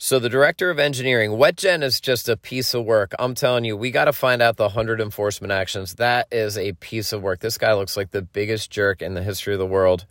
So 0.00 0.20
the 0.20 0.28
director 0.28 0.70
of 0.70 0.78
engineering, 0.78 1.32
Wetjen 1.32 1.82
is 1.82 2.00
just 2.00 2.28
a 2.28 2.36
piece 2.36 2.72
of 2.72 2.84
work. 2.84 3.14
I'm 3.18 3.34
telling 3.34 3.64
you, 3.64 3.76
we 3.76 3.90
got 3.90 4.04
to 4.04 4.12
find 4.12 4.40
out 4.40 4.56
the 4.56 4.62
100 4.62 5.00
enforcement 5.00 5.50
actions. 5.52 5.96
That 5.96 6.28
is 6.30 6.56
a 6.56 6.74
piece 6.74 7.12
of 7.12 7.20
work. 7.20 7.40
This 7.40 7.58
guy 7.58 7.74
looks 7.74 7.96
like 7.96 8.12
the 8.12 8.22
biggest 8.22 8.70
jerk 8.70 9.02
in 9.02 9.14
the 9.14 9.24
history 9.24 9.54
of 9.54 9.58
the 9.58 9.66
world. 9.66 10.06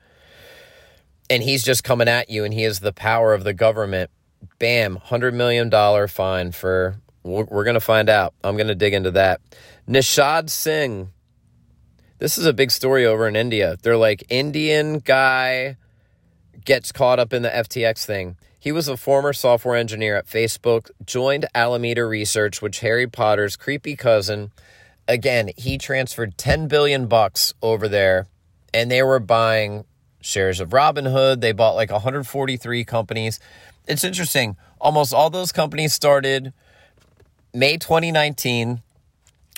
And 1.30 1.42
he's 1.42 1.64
just 1.64 1.86
coming 1.86 2.10
at 2.10 2.30
you 2.30 2.44
and 2.44 2.54
he 2.54 2.64
has 2.64 2.82
the 2.82 2.92
power 2.92 3.34
of 3.34 3.46
the 3.46 3.54
government. 3.54 4.12
Bam, 4.60 4.98
$100 4.98 5.34
million 5.34 5.72
fine 6.10 6.52
for 6.52 7.00
we're 7.24 7.64
going 7.64 7.74
to 7.74 7.80
find 7.80 8.10
out. 8.10 8.34
I'm 8.44 8.58
going 8.58 8.68
to 8.68 8.76
dig 8.76 8.94
into 8.94 9.12
that. 9.12 9.40
Nishad 9.88 10.50
Singh. 10.50 11.12
This 12.20 12.38
is 12.38 12.46
a 12.46 12.54
big 12.54 12.72
story 12.72 13.06
over 13.06 13.26
in 13.26 13.38
India. 13.38 13.78
They're 13.82 13.98
like 13.98 14.24
Indian 14.28 15.00
guy 15.00 15.78
gets 16.66 16.92
caught 16.92 17.20
up 17.20 17.32
in 17.32 17.44
the 17.44 17.50
FTX 17.50 18.06
thing 18.06 18.36
he 18.60 18.72
was 18.72 18.88
a 18.88 18.98
former 18.98 19.34
software 19.34 19.76
engineer 19.76 20.16
at 20.16 20.26
Facebook, 20.26 20.90
joined 21.06 21.46
Alameda 21.54 22.06
Research, 22.06 22.62
which 22.62 22.80
Harry 22.80 23.08
Potter's 23.08 23.56
creepy 23.56 23.96
cousin. 23.96 24.52
Again, 25.08 25.52
he 25.56 25.78
transferred 25.78 26.38
10 26.38 26.68
billion 26.68 27.08
bucks 27.08 27.54
over 27.62 27.88
there 27.88 28.28
and 28.74 28.92
they 28.92 29.02
were 29.02 29.20
buying 29.20 29.86
shares 30.22 30.60
of 30.60 30.70
Robinhood. 30.70 31.42
They 31.42 31.52
bought 31.52 31.76
like 31.76 31.92
143 31.92 32.84
companies. 32.84 33.40
It's 33.88 34.04
interesting. 34.04 34.58
Almost 34.80 35.14
all 35.14 35.30
those 35.30 35.52
companies 35.52 35.94
started 35.94 36.54
May 37.54 37.78
2019, 37.78 38.82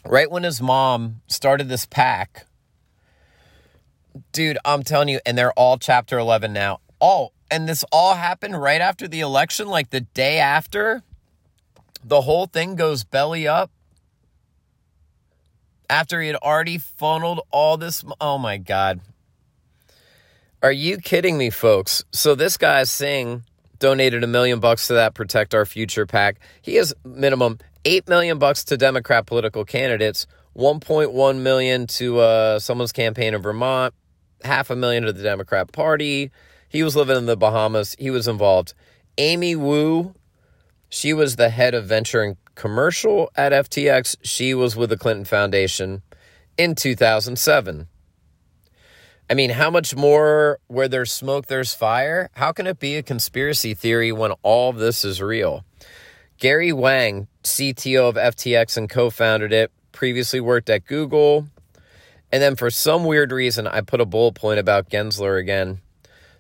right 0.06 0.30
when 0.30 0.44
his 0.44 0.62
mom 0.62 1.22
started 1.28 1.68
this 1.68 1.86
pack. 1.86 2.46
Dude, 4.32 4.58
I'm 4.64 4.84
telling 4.84 5.10
you, 5.10 5.20
and 5.26 5.38
they're 5.38 5.54
all 5.54 5.78
chapter 5.78 6.18
11 6.18 6.54
now. 6.54 6.80
All 7.00 7.34
and 7.52 7.68
this 7.68 7.84
all 7.92 8.16
happened 8.16 8.62
right 8.62 8.82
after 8.82 9.08
the 9.08 9.22
election, 9.22 9.68
like 9.68 9.90
the 9.90 10.02
day 10.02 10.40
after, 10.40 11.04
the 12.04 12.22
whole 12.22 12.46
thing 12.46 12.76
goes 12.76 13.04
belly 13.04 13.48
up. 13.48 13.72
After 15.90 16.22
he 16.22 16.28
had 16.28 16.36
already 16.38 16.78
funneled 16.78 17.42
all 17.52 17.78
this. 17.78 18.04
Oh 18.22 18.38
my 18.38 18.58
God. 18.58 19.02
Are 20.62 20.72
you 20.72 20.98
kidding 20.98 21.38
me, 21.38 21.50
folks? 21.50 22.04
So 22.12 22.36
this 22.36 22.58
guy 22.58 22.84
Singh 22.84 23.44
donated 23.80 24.24
a 24.24 24.28
million 24.28 24.60
bucks 24.60 24.88
to 24.88 24.94
that 24.94 25.14
Protect 25.14 25.56
Our 25.56 25.66
Future 25.66 26.06
pack. 26.06 26.40
He 26.62 26.76
has 26.76 26.94
minimum 27.04 27.60
8 27.86 28.08
million 28.08 28.38
bucks 28.38 28.66
to 28.66 28.78
Democrat 28.78 29.26
political 29.26 29.64
candidates, 29.64 30.28
1.1 30.56 31.40
million 31.40 31.88
to 31.88 32.20
uh, 32.20 32.60
someone's 32.60 32.92
campaign 32.92 33.34
in 33.34 33.42
Vermont, 33.42 33.94
half 34.44 34.70
a 34.70 34.76
million 34.76 35.04
to 35.04 35.14
the 35.14 35.24
Democrat 35.24 35.72
Party, 35.72 36.30
he 36.70 36.84
was 36.84 36.96
living 36.96 37.18
in 37.18 37.26
the 37.26 37.36
Bahamas. 37.36 37.96
He 38.00 38.10
was 38.10 38.28
involved. 38.28 38.74
Amy 39.18 39.56
Wu, 39.56 40.14
she 40.88 41.12
was 41.14 41.36
the 41.36 41.50
head 41.50 41.74
of 41.74 41.86
venture 41.86 42.22
and 42.22 42.38
commercial 42.56 43.30
at 43.36 43.52
FTX. 43.52 44.16
She 44.22 44.54
was 44.54 44.76
with 44.76 44.92
the 44.92 44.98
Clinton 44.98 45.26
Foundation 45.26 46.04
in 46.58 46.76
2007. 46.76 47.88
I 49.30 49.34
mean, 49.36 49.52
how 49.52 49.70
much 49.70 49.96
more 49.96 50.60
where 50.68 50.88
there's 50.88 51.12
smoke, 51.12 51.48
there's 51.48 51.74
fire? 51.74 52.30
How 52.34 52.52
can 52.52 52.66
it 52.66 52.80
be 52.80 52.96
a 52.96 53.04
conspiracy 53.04 53.74
theory 53.74 54.12
when 54.12 54.32
all 54.42 54.74
this 54.74 55.06
is 55.06 55.22
real? 55.22 55.66
Gary 56.40 56.74
Wang, 56.74 57.28
CTO 57.44 58.10
of 58.10 58.16
FTX 58.16 58.78
and 58.78 58.90
co 58.90 59.10
founded 59.10 59.54
it, 59.54 59.72
previously 59.92 60.40
worked 60.40 60.70
at 60.70 60.86
Google. 60.86 61.48
And 62.32 62.42
then 62.42 62.56
for 62.56 62.72
some 62.72 63.06
weird 63.06 63.32
reason, 63.32 63.68
I 63.68 63.82
put 63.82 64.02
a 64.02 64.06
bullet 64.06 64.36
point 64.36 64.60
about 64.60 64.90
Gensler 64.90 65.40
again. 65.40 65.82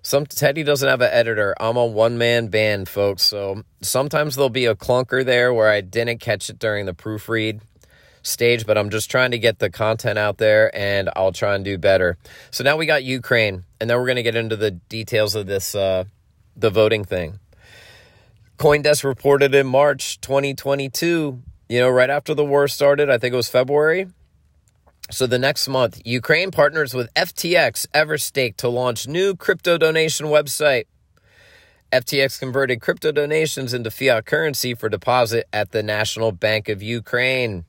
Some 0.01 0.25
Teddy 0.25 0.63
doesn't 0.63 0.87
have 0.87 1.01
an 1.01 1.09
editor. 1.11 1.53
I'm 1.59 1.77
a 1.77 1.85
one 1.85 2.17
man 2.17 2.47
band, 2.47 2.87
folks. 2.87 3.23
So 3.23 3.63
sometimes 3.81 4.35
there'll 4.35 4.49
be 4.49 4.65
a 4.65 4.75
clunker 4.75 5.25
there 5.25 5.53
where 5.53 5.69
I 5.69 5.81
didn't 5.81 6.19
catch 6.19 6.49
it 6.49 6.57
during 6.57 6.85
the 6.85 6.93
proofread 6.93 7.61
stage, 8.21 8.65
but 8.65 8.77
I'm 8.77 8.89
just 8.89 9.11
trying 9.11 9.31
to 9.31 9.39
get 9.39 9.59
the 9.59 9.69
content 9.69 10.17
out 10.17 10.37
there 10.37 10.75
and 10.75 11.09
I'll 11.15 11.31
try 11.31 11.55
and 11.55 11.65
do 11.65 11.77
better. 11.77 12.17
So 12.51 12.63
now 12.63 12.77
we 12.77 12.85
got 12.85 13.03
Ukraine, 13.03 13.65
and 13.79 13.89
then 13.89 13.97
we're 13.97 14.05
going 14.05 14.17
to 14.17 14.23
get 14.23 14.35
into 14.35 14.55
the 14.55 14.71
details 14.71 15.35
of 15.35 15.47
this, 15.47 15.75
uh, 15.75 16.05
the 16.55 16.69
voting 16.69 17.03
thing. 17.03 17.39
Coindesk 18.57 19.03
reported 19.03 19.55
in 19.55 19.67
March 19.67 20.19
2022, 20.21 21.41
you 21.69 21.79
know, 21.79 21.89
right 21.89 22.09
after 22.09 22.33
the 22.33 22.43
war 22.43 22.67
started, 22.67 23.09
I 23.09 23.17
think 23.17 23.33
it 23.33 23.37
was 23.37 23.47
February, 23.49 24.07
So 25.11 25.25
the 25.25 25.39
next 25.39 25.67
month, 25.67 26.01
Ukraine 26.05 26.51
partners 26.51 26.93
with 26.93 27.11
FTX 27.15 27.87
Everstake 27.95 28.57
to 28.57 28.69
launch 28.69 29.07
new 29.07 29.35
crypto 29.35 29.75
donation 29.75 30.27
website. 30.27 30.85
FTX 31.91 32.37
converted 32.37 32.79
crypto 32.79 33.11
donations 33.11 33.73
into 33.73 33.89
fiat 33.89 34.27
currency 34.27 34.75
for 34.75 34.87
deposit 34.87 35.47
at 35.51 35.71
the 35.71 35.81
National 35.81 36.31
Bank 36.31 36.69
of 36.69 36.83
Ukraine. 36.83 37.65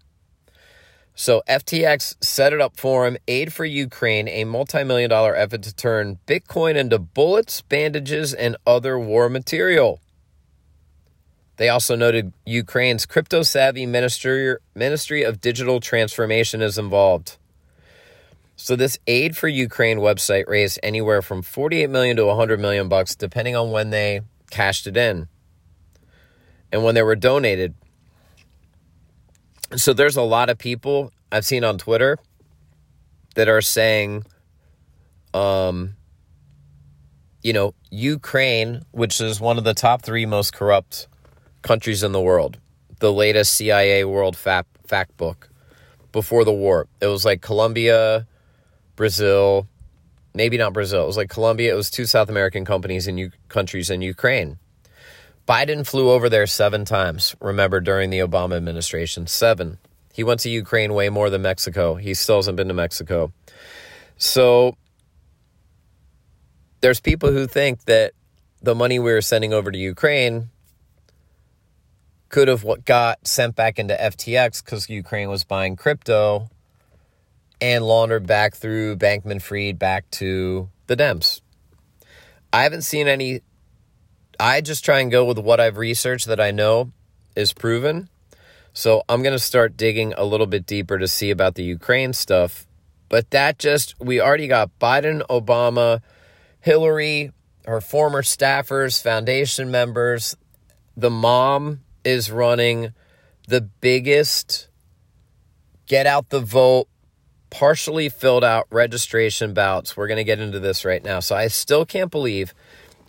So 1.15 1.43
FTX 1.49 2.23
set 2.23 2.53
it 2.53 2.61
up 2.61 2.77
for 2.77 3.07
him, 3.07 3.17
Aid 3.27 3.55
for 3.55 3.65
Ukraine, 3.65 4.29
a 4.29 4.45
multi-million 4.45 5.09
dollar 5.09 5.35
effort 5.35 5.63
to 5.63 5.75
turn 5.75 6.19
Bitcoin 6.27 6.77
into 6.77 6.99
bullets, 6.99 7.63
bandages, 7.63 8.35
and 8.35 8.59
other 8.67 8.99
war 8.99 9.31
material. 9.31 9.99
They 11.61 11.69
also 11.69 11.95
noted 11.95 12.33
Ukraine's 12.47 13.05
crypto 13.05 13.43
savvy 13.43 13.85
ministry, 13.85 15.23
of 15.25 15.41
Digital 15.43 15.79
Transformation 15.79 16.63
is 16.63 16.79
involved. 16.79 17.37
So 18.57 18.77
this 18.77 18.99
aid 19.07 19.37
for 19.37 19.47
Ukraine 19.47 19.99
website 19.99 20.49
raised 20.49 20.81
anywhere 20.83 21.21
from 21.21 21.43
48 21.43 21.91
million 21.91 22.17
to 22.17 22.25
100 22.25 22.59
million 22.59 22.89
bucks 22.89 23.15
depending 23.15 23.57
on 23.57 23.73
when 23.73 23.91
they 23.91 24.23
cashed 24.51 24.87
it 24.87 24.97
in 24.97 25.29
and 26.73 26.83
when 26.83 26.95
they 26.95 27.03
were 27.03 27.15
donated. 27.15 27.75
So 29.77 29.93
there's 29.93 30.17
a 30.17 30.23
lot 30.23 30.49
of 30.49 30.57
people 30.57 31.13
I've 31.31 31.45
seen 31.45 31.63
on 31.63 31.77
Twitter 31.77 32.17
that 33.35 33.51
are 33.51 33.61
saying 33.61 34.25
um 35.35 35.95
you 37.43 37.53
know, 37.53 37.75
Ukraine, 37.91 38.81
which 38.93 39.21
is 39.21 39.41
one 39.43 39.59
of 39.59 39.65
the 39.65 39.75
top 39.75 40.01
3 40.01 40.25
most 40.25 40.55
corrupt 40.55 41.07
countries 41.63 42.03
in 42.03 42.13
the 42.13 42.21
world. 42.21 42.59
The 43.01 43.13
latest 43.13 43.55
CIA 43.55 44.05
World 44.05 44.37
Fact, 44.37 44.69
fact 44.87 45.17
Book 45.17 45.51
before 46.13 46.45
the 46.45 46.53
war. 46.53 46.87
It 47.01 47.07
was 47.07 47.25
like 47.25 47.41
Colombia, 47.41 48.27
Brazil, 48.97 49.67
maybe 50.35 50.59
not 50.59 50.73
Brazil. 50.73 51.05
It 51.05 51.07
was 51.07 51.17
like 51.17 51.31
Colombia. 51.31 51.73
It 51.73 51.77
was 51.77 51.91
two 51.91 52.05
South 52.05 52.29
American 52.29 52.65
companies 52.65 53.07
in 53.07 53.19
U- 53.19 53.31
countries 53.49 53.91
in 53.91 54.03
Ukraine. 54.03 54.59
Biden 55.49 55.87
flew 55.87 56.11
over 56.11 56.29
there 56.29 56.47
seven 56.47 56.85
times. 56.85 57.35
Remember 57.41 57.81
during 57.81 58.11
the 58.11 58.21
Obama 58.21 58.57
administration, 58.57 59.27
seven. 59.27 59.79
He 60.13 60.23
went 60.23 60.41
to 60.41 60.51
Ukraine 60.51 60.93
way 60.93 61.09
more 61.09 61.31
than 61.31 61.43
Mexico. 61.43 61.95
He 61.95 62.15
still 62.15 62.37
hasn't 62.37 62.57
been 62.57 62.69
to 62.69 62.75
Mexico. 62.75 63.33
So 64.17 64.77
there's 66.81 67.01
people 67.01 67.33
who 67.33 67.47
think 67.47 67.85
that 67.87 68.13
the 68.63 68.75
money 68.75 68.99
we 68.99 69.13
were 69.13 69.23
sending 69.23 69.53
over 69.53 69.71
to 69.71 69.79
Ukraine 69.79 70.51
could 72.31 72.49
have 72.49 72.65
what 72.65 72.85
got 72.85 73.27
sent 73.27 73.57
back 73.57 73.79
into 73.79 73.95
FTX 73.95 74.65
because 74.65 74.89
Ukraine 74.89 75.29
was 75.29 75.45
buying 75.45 75.77
crypto 75.77 76.49
and 77.61 77.85
laundered 77.85 78.27
back 78.27 78.55
through 78.55 78.97
Bankman 78.97 79.43
Fried 79.43 79.79
back 79.79 80.09
to 80.13 80.71
the 80.87 80.97
Dems. 80.97 81.41
I 82.53 82.63
haven't 82.63 82.83
seen 82.83 83.07
any. 83.07 83.43
I 84.39 84.61
just 84.61 84.85
try 84.85 85.01
and 85.01 85.11
go 85.11 85.25
with 85.25 85.39
what 85.39 85.61
I've 85.61 85.77
researched 85.77 86.27
that 86.29 86.41
I 86.41 86.53
know 86.53 86.93
is 87.37 87.53
proven. 87.53 88.09
So 88.73 89.03
I'm 89.09 89.23
going 89.23 89.35
to 89.35 89.39
start 89.39 89.77
digging 89.77 90.15
a 90.17 90.25
little 90.25 90.47
bit 90.47 90.65
deeper 90.65 90.99
to 90.99 91.09
see 91.09 91.31
about 91.31 91.57
the 91.57 91.65
Ukraine 91.65 92.13
stuff. 92.13 92.67
But 93.09 93.31
that 93.33 93.59
just, 93.59 93.97
we 94.01 94.21
already 94.21 94.47
got 94.47 94.71
Biden, 94.79 95.23
Obama, 95.29 96.01
Hillary, 96.61 97.33
her 97.67 97.81
former 97.81 98.23
staffers, 98.23 99.03
foundation 99.03 99.71
members, 99.71 100.37
the 100.97 101.11
mom 101.11 101.81
is 102.05 102.31
running 102.31 102.93
the 103.49 103.61
biggest 103.61 104.69
get 105.87 106.07
out 106.07 106.31
the 106.31 106.41
vote, 106.41 106.89
partially 107.51 108.09
filled 108.09 108.45
out 108.45 108.67
registration 108.71 109.53
ballots. 109.53 109.97
We're 109.97 110.07
going 110.07 110.19
to 110.19 110.25
get 110.25 110.39
into 110.39 110.61
this 110.61 110.85
right 110.85 111.03
now. 111.03 111.21
So 111.21 111.35
I 111.35 111.49
still 111.49 111.85
can't 111.85 112.11
believe 112.11 112.55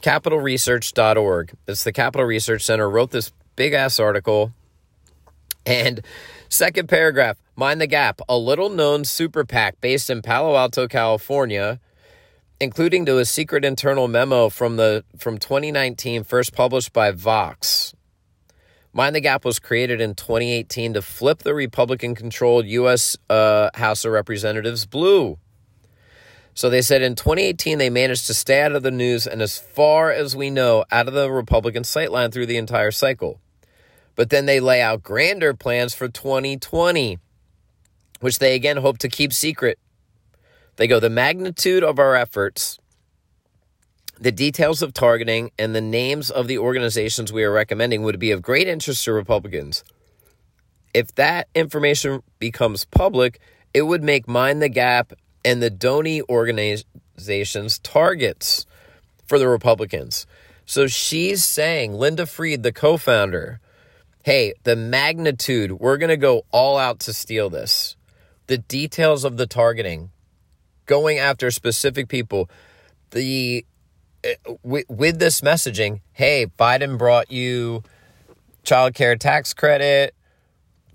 capitalresearch.org, 0.02 1.52
it's 1.68 1.84
the 1.84 1.94
Capital 1.94 2.26
Research 2.26 2.64
Center, 2.64 2.90
wrote 2.90 3.12
this 3.12 3.32
big 3.56 3.74
ass 3.74 4.00
article. 4.00 4.52
And 5.64 6.04
second 6.50 6.90
paragraph 6.90 7.38
Mind 7.56 7.80
the 7.80 7.88
Gap, 7.88 8.20
a 8.28 8.38
little 8.38 8.70
known 8.70 9.06
super 9.06 9.46
PAC 9.46 9.80
based 9.80 10.10
in 10.10 10.24
Palo 10.24 10.56
Alto, 10.56 10.88
California 10.88 11.80
including 12.62 13.08
to 13.08 13.18
a 13.18 13.26
secret 13.26 13.66
internal 13.66 14.08
memo 14.08 14.48
from 14.48 14.78
the 14.78 15.04
from 15.18 15.40
2019 15.40 16.24
first 16.24 16.54
published 16.54 16.94
by 16.94 17.10
Vox 17.10 17.96
Mind 18.94 19.16
the 19.16 19.22
Gap 19.22 19.46
was 19.46 19.58
created 19.58 20.02
in 20.02 20.16
2018 20.16 20.96
to 20.96 21.02
flip 21.02 21.40
the 21.40 21.54
Republican 21.54 22.14
controlled 22.14 22.66
U.S. 22.66 23.16
Uh, 23.30 23.70
House 23.74 24.04
of 24.04 24.12
Representatives 24.12 24.86
blue. 24.86 25.38
So 26.54 26.70
they 26.70 26.82
said 26.82 27.02
in 27.02 27.16
2018 27.16 27.78
they 27.78 27.90
managed 27.90 28.28
to 28.28 28.34
stay 28.34 28.62
out 28.62 28.74
of 28.74 28.84
the 28.84 28.92
news 28.92 29.26
and, 29.26 29.42
as 29.42 29.58
far 29.58 30.12
as 30.12 30.36
we 30.36 30.50
know, 30.50 30.84
out 30.92 31.08
of 31.08 31.14
the 31.14 31.32
Republican 31.32 31.84
sightline 31.84 32.34
through 32.34 32.48
the 32.48 32.58
entire 32.58 32.92
cycle. 32.92 33.40
But 34.16 34.30
then 34.30 34.46
they 34.46 34.60
lay 34.60 34.82
out 34.82 35.04
grander 35.04 35.54
plans 35.54 35.94
for 35.94 36.10
2020, 36.10 37.18
which 38.20 38.40
they 38.40 38.56
again 38.56 38.78
hope 38.78 38.98
to 38.98 39.08
keep 39.08 39.32
secret. 39.32 39.80
They 40.76 40.88
go, 40.88 41.00
the 41.00 41.10
magnitude 41.10 41.84
of 41.84 41.98
our 41.98 42.16
efforts 42.16 42.78
the 44.22 44.32
details 44.32 44.84
of 44.84 44.94
targeting 44.94 45.50
and 45.58 45.74
the 45.74 45.82
names 45.82 46.30
of 46.30 46.48
the 46.48 46.60
organizations 46.60 47.34
we 47.34 47.44
are 47.44 47.52
recommending 47.52 48.04
would 48.04 48.20
be 48.20 48.30
of 48.30 48.44
great 48.44 48.68
interest 48.68 49.04
to 49.04 49.14
Republicans. 49.14 49.84
If 50.94 51.16
that 51.16 51.48
information 51.56 52.22
becomes 52.38 52.86
public, 52.86 53.40
it 53.74 53.82
would 53.82 54.04
make 54.04 54.28
Mind 54.28 54.62
the 54.62 54.70
Gap 54.70 55.14
and 55.44 55.62
the 55.62 55.72
donee 55.72 56.22
organizations 56.30 57.80
targets 57.80 58.68
for 59.26 59.40
the 59.40 59.48
Republicans. 59.48 60.28
So 60.68 60.86
she's 60.86 61.44
saying, 61.44 61.94
Linda 61.94 62.28
Fried, 62.28 62.62
the 62.62 62.72
co 62.72 62.98
founder, 62.98 63.60
hey, 64.24 64.54
the 64.64 64.76
magnitude, 64.76 65.72
we're 65.72 65.98
going 65.98 66.10
to 66.10 66.18
go 66.18 66.44
all 66.52 66.78
out 66.78 67.00
to 67.02 67.14
steal 67.14 67.50
this. 67.50 67.96
The 68.46 68.60
details 68.60 69.24
of 69.24 69.38
the 69.38 69.48
targeting, 69.48 70.12
going 70.86 71.18
after 71.18 71.50
specific 71.50 72.08
people, 72.08 72.52
the 73.10 73.66
with, 74.64 74.86
with 74.90 75.20
this 75.20 75.42
messaging, 75.42 76.02
hey, 76.14 76.48
Biden 76.60 76.98
brought 76.98 77.32
you 77.32 77.84
child 78.64 78.94
care 78.94 79.16
tax 79.16 79.54
credit, 79.54 80.16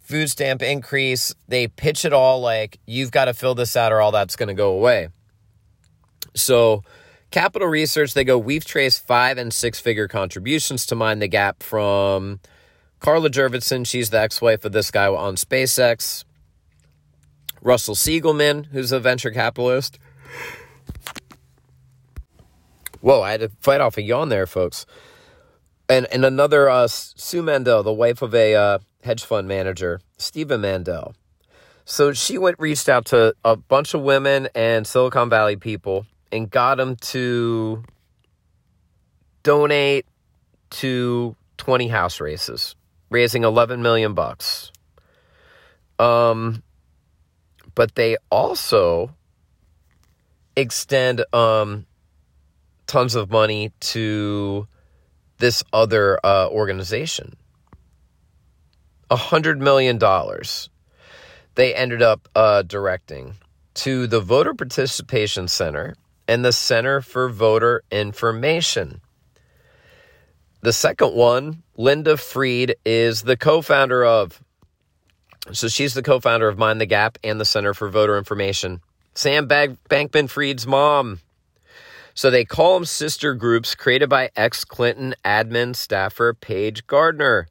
food 0.00 0.30
stamp 0.30 0.62
increase. 0.62 1.34
They 1.48 1.68
pitch 1.68 2.04
it 2.04 2.12
all 2.12 2.40
like 2.40 2.78
you've 2.86 3.10
got 3.10 3.26
to 3.26 3.34
fill 3.34 3.54
this 3.54 3.76
out 3.76 3.92
or 3.92 4.00
all 4.00 4.12
that's 4.12 4.36
going 4.36 4.48
to 4.48 4.54
go 4.54 4.72
away. 4.72 5.08
So, 6.34 6.82
Capital 7.30 7.68
Research, 7.68 8.14
they 8.14 8.24
go, 8.24 8.38
we've 8.38 8.64
traced 8.64 9.06
five 9.06 9.36
and 9.36 9.52
six 9.52 9.80
figure 9.80 10.06
contributions 10.06 10.86
to 10.86 10.94
Mind 10.94 11.20
the 11.20 11.28
Gap 11.28 11.62
from 11.62 12.40
Carla 13.00 13.30
Jurvetson. 13.30 13.86
She's 13.86 14.10
the 14.10 14.20
ex 14.20 14.40
wife 14.40 14.64
of 14.64 14.72
this 14.72 14.90
guy 14.90 15.06
on 15.06 15.36
SpaceX. 15.36 16.24
Russell 17.60 17.94
Siegelman, 17.94 18.66
who's 18.66 18.92
a 18.92 19.00
venture 19.00 19.32
capitalist. 19.32 19.98
Whoa, 23.00 23.22
I 23.22 23.32
had 23.32 23.40
to 23.40 23.50
fight 23.60 23.80
off 23.80 23.96
a 23.96 24.02
yawn 24.02 24.28
there, 24.28 24.46
folks. 24.46 24.86
And 25.88 26.06
and 26.12 26.24
another 26.24 26.68
uh, 26.68 26.88
Sue 26.88 27.42
Mandel, 27.42 27.82
the 27.82 27.92
wife 27.92 28.22
of 28.22 28.34
a 28.34 28.54
uh, 28.54 28.78
hedge 29.02 29.24
fund 29.24 29.46
manager, 29.46 30.00
Stephen 30.18 30.60
Mandel. 30.60 31.14
So 31.84 32.12
she 32.12 32.36
went 32.36 32.58
reached 32.58 32.88
out 32.88 33.04
to 33.06 33.34
a 33.44 33.56
bunch 33.56 33.94
of 33.94 34.02
women 34.02 34.48
and 34.54 34.86
Silicon 34.86 35.30
Valley 35.30 35.54
people 35.54 36.04
and 36.32 36.50
got 36.50 36.78
them 36.78 36.96
to 36.96 37.84
donate 39.44 40.06
to 40.70 41.36
20 41.58 41.86
house 41.86 42.20
races, 42.20 42.74
raising 43.08 43.44
11 43.44 43.82
million 43.82 44.14
bucks. 44.14 44.72
Um 46.00 46.62
but 47.76 47.94
they 47.94 48.16
also 48.30 49.14
extend 50.56 51.24
um 51.32 51.86
tons 52.86 53.14
of 53.14 53.30
money 53.30 53.72
to 53.80 54.66
this 55.38 55.62
other 55.72 56.18
uh, 56.24 56.48
organization. 56.48 57.34
A 59.10 59.16
hundred 59.16 59.60
million 59.60 59.98
dollars 59.98 60.68
they 61.56 61.74
ended 61.74 62.02
up 62.02 62.28
uh, 62.36 62.62
directing 62.62 63.34
to 63.74 64.06
the 64.06 64.20
Voter 64.20 64.54
Participation 64.54 65.48
Center 65.48 65.96
and 66.28 66.44
the 66.44 66.52
Center 66.52 67.00
for 67.00 67.28
Voter 67.28 67.82
Information. 67.90 69.00
The 70.60 70.72
second 70.72 71.14
one, 71.14 71.62
Linda 71.76 72.16
Freed, 72.16 72.76
is 72.84 73.22
the 73.22 73.36
co 73.36 73.62
founder 73.62 74.04
of. 74.04 74.42
So 75.52 75.68
she's 75.68 75.94
the 75.94 76.02
co 76.02 76.20
founder 76.20 76.48
of 76.48 76.58
Mind 76.58 76.80
the 76.80 76.86
Gap 76.86 77.18
and 77.24 77.40
the 77.40 77.44
Center 77.44 77.72
for 77.72 77.88
Voter 77.88 78.18
Information. 78.18 78.80
Sam 79.14 79.46
Bag- 79.46 79.78
Bankman 79.88 80.28
Fried's 80.28 80.66
mom. 80.66 81.20
So 82.16 82.30
they 82.30 82.46
call 82.46 82.74
them 82.74 82.86
sister 82.86 83.34
groups 83.34 83.74
created 83.74 84.08
by 84.08 84.30
ex 84.34 84.64
Clinton 84.64 85.14
admin 85.22 85.76
staffer 85.76 86.32
Page 86.32 86.86
Gardner. 86.86 87.46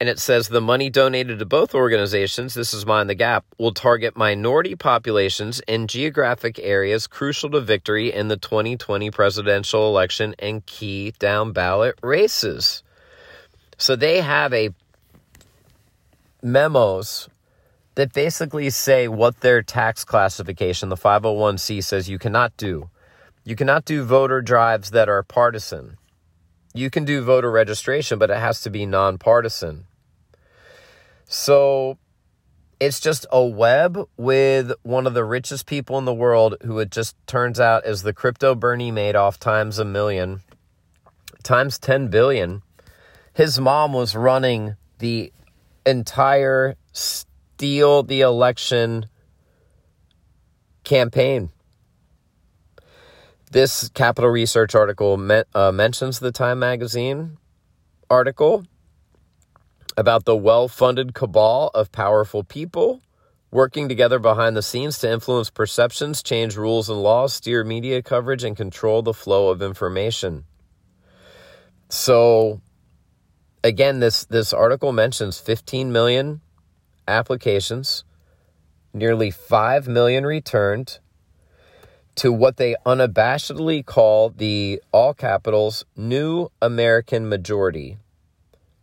And 0.00 0.08
it 0.08 0.18
says 0.18 0.48
the 0.48 0.60
money 0.60 0.90
donated 0.90 1.38
to 1.38 1.46
both 1.46 1.72
organizations, 1.72 2.54
this 2.54 2.74
is 2.74 2.84
Mind 2.84 3.08
the 3.08 3.14
Gap, 3.14 3.44
will 3.56 3.72
target 3.72 4.16
minority 4.16 4.74
populations 4.74 5.60
in 5.68 5.86
geographic 5.86 6.58
areas 6.58 7.06
crucial 7.06 7.50
to 7.50 7.60
victory 7.60 8.12
in 8.12 8.26
the 8.26 8.36
2020 8.36 9.12
presidential 9.12 9.86
election 9.86 10.34
and 10.40 10.66
key 10.66 11.14
down 11.20 11.52
ballot 11.52 11.94
races. 12.02 12.82
So 13.78 13.94
they 13.94 14.22
have 14.22 14.52
a 14.52 14.70
memos 16.42 17.28
that 17.94 18.12
basically 18.12 18.70
say 18.70 19.06
what 19.06 19.40
their 19.40 19.62
tax 19.62 20.04
classification, 20.04 20.88
the 20.88 20.96
501c 20.96 21.84
says 21.84 22.08
you 22.08 22.18
cannot 22.18 22.56
do. 22.56 22.90
You 23.44 23.56
cannot 23.56 23.84
do 23.84 24.04
voter 24.04 24.42
drives 24.42 24.90
that 24.90 25.08
are 25.08 25.22
partisan. 25.22 25.96
You 26.74 26.90
can 26.90 27.04
do 27.04 27.22
voter 27.22 27.50
registration, 27.50 28.18
but 28.18 28.30
it 28.30 28.38
has 28.38 28.60
to 28.62 28.70
be 28.70 28.86
nonpartisan. 28.86 29.86
So 31.24 31.98
it's 32.78 33.00
just 33.00 33.26
a 33.30 33.44
web 33.44 34.08
with 34.16 34.72
one 34.82 35.06
of 35.06 35.14
the 35.14 35.24
richest 35.24 35.66
people 35.66 35.98
in 35.98 36.04
the 36.04 36.14
world 36.14 36.56
who 36.62 36.78
it 36.78 36.90
just 36.90 37.14
turns 37.26 37.58
out 37.58 37.86
is 37.86 38.02
the 38.02 38.12
crypto 38.12 38.54
Bernie 38.54 38.92
Madoff 38.92 39.36
times 39.36 39.78
a 39.78 39.84
million, 39.84 40.40
times 41.42 41.78
10 41.78 42.08
billion. 42.08 42.62
His 43.34 43.58
mom 43.58 43.92
was 43.92 44.14
running 44.16 44.76
the 44.98 45.32
entire 45.86 46.76
steal 46.92 48.02
the 48.02 48.20
election 48.20 49.06
campaign. 50.84 51.50
This 53.52 53.88
Capital 53.88 54.30
Research 54.30 54.76
article 54.76 55.14
uh, 55.56 55.72
mentions 55.72 56.20
the 56.20 56.30
Time 56.30 56.60
magazine 56.60 57.36
article 58.08 58.64
about 59.96 60.24
the 60.24 60.36
well 60.36 60.68
funded 60.68 61.14
cabal 61.14 61.72
of 61.74 61.90
powerful 61.90 62.44
people 62.44 63.02
working 63.50 63.88
together 63.88 64.20
behind 64.20 64.56
the 64.56 64.62
scenes 64.62 65.00
to 65.00 65.10
influence 65.10 65.50
perceptions, 65.50 66.22
change 66.22 66.56
rules 66.56 66.88
and 66.88 67.02
laws, 67.02 67.34
steer 67.34 67.64
media 67.64 68.00
coverage, 68.04 68.44
and 68.44 68.56
control 68.56 69.02
the 69.02 69.12
flow 69.12 69.48
of 69.48 69.62
information. 69.62 70.44
So, 71.88 72.60
again, 73.64 73.98
this, 73.98 74.26
this 74.26 74.52
article 74.52 74.92
mentions 74.92 75.40
15 75.40 75.90
million 75.90 76.40
applications, 77.08 78.04
nearly 78.94 79.32
5 79.32 79.88
million 79.88 80.24
returned 80.24 81.00
to 82.16 82.32
what 82.32 82.56
they 82.56 82.76
unabashedly 82.84 83.84
call 83.84 84.30
the 84.30 84.82
all 84.92 85.14
capitals 85.14 85.84
new 85.96 86.50
American 86.60 87.28
majority 87.28 87.96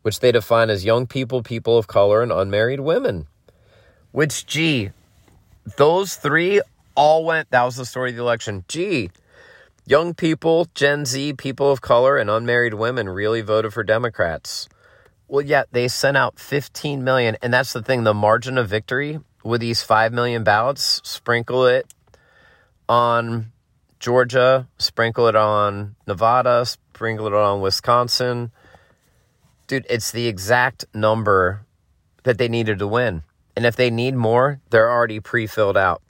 which 0.08 0.22
they 0.22 0.32
define 0.32 0.70
as 0.70 0.86
young 0.86 1.06
people, 1.06 1.44
people 1.44 1.78
of 1.78 1.86
color, 1.86 2.24
and 2.24 2.32
unmarried 2.32 2.80
women. 2.80 3.28
Which, 4.14 4.46
gee, 4.46 4.92
those 5.76 6.16
three 6.16 6.62
all 6.96 7.26
went, 7.26 7.50
that 7.52 7.64
was 7.64 7.76
the 7.76 7.84
story 7.84 8.12
of 8.12 8.16
the 8.16 8.22
election. 8.22 8.64
Gee, 8.70 9.12
young 9.86 10.14
people, 10.14 10.70
Gen 10.74 11.04
Z, 11.04 11.34
people 11.34 11.70
of 11.70 11.82
color, 11.82 12.16
and 12.18 12.30
unmarried 12.30 12.76
women 12.76 13.10
really 13.10 13.42
voted 13.42 13.74
for 13.74 13.84
Democrats. 13.84 14.70
Well, 15.28 15.46
yeah, 15.46 15.64
they 15.74 15.90
sent 15.90 16.16
out 16.16 16.40
15 16.40 17.04
million. 17.04 17.36
And 17.42 17.54
that's 17.54 17.74
the 17.74 17.82
thing 17.84 18.06
the 18.06 18.14
margin 18.14 18.58
of 18.58 18.70
victory 18.70 19.20
with 19.44 19.60
these 19.60 19.82
5 19.84 20.14
million 20.14 20.46
ballots, 20.46 21.02
sprinkle 21.04 21.66
it 21.66 21.94
on 22.90 23.52
Georgia, 24.00 24.68
sprinkle 24.78 25.28
it 25.28 25.36
on 25.36 25.96
Nevada, 26.06 26.66
sprinkle 26.66 27.28
it 27.28 27.34
on 27.34 27.62
Wisconsin, 27.62 28.52
Dude, 29.68 29.86
it's 29.90 30.12
the 30.12 30.28
exact 30.28 30.86
number 30.94 31.66
that 32.24 32.38
they 32.38 32.48
needed 32.48 32.80
to 32.80 32.88
win. 32.88 33.24
And 33.56 33.66
if 33.66 33.76
they 33.76 33.90
need 33.90 34.16
more, 34.16 34.62
they're 34.70 34.90
already 34.90 35.20
pre 35.20 35.46
filled 35.46 35.76
out 35.76 36.02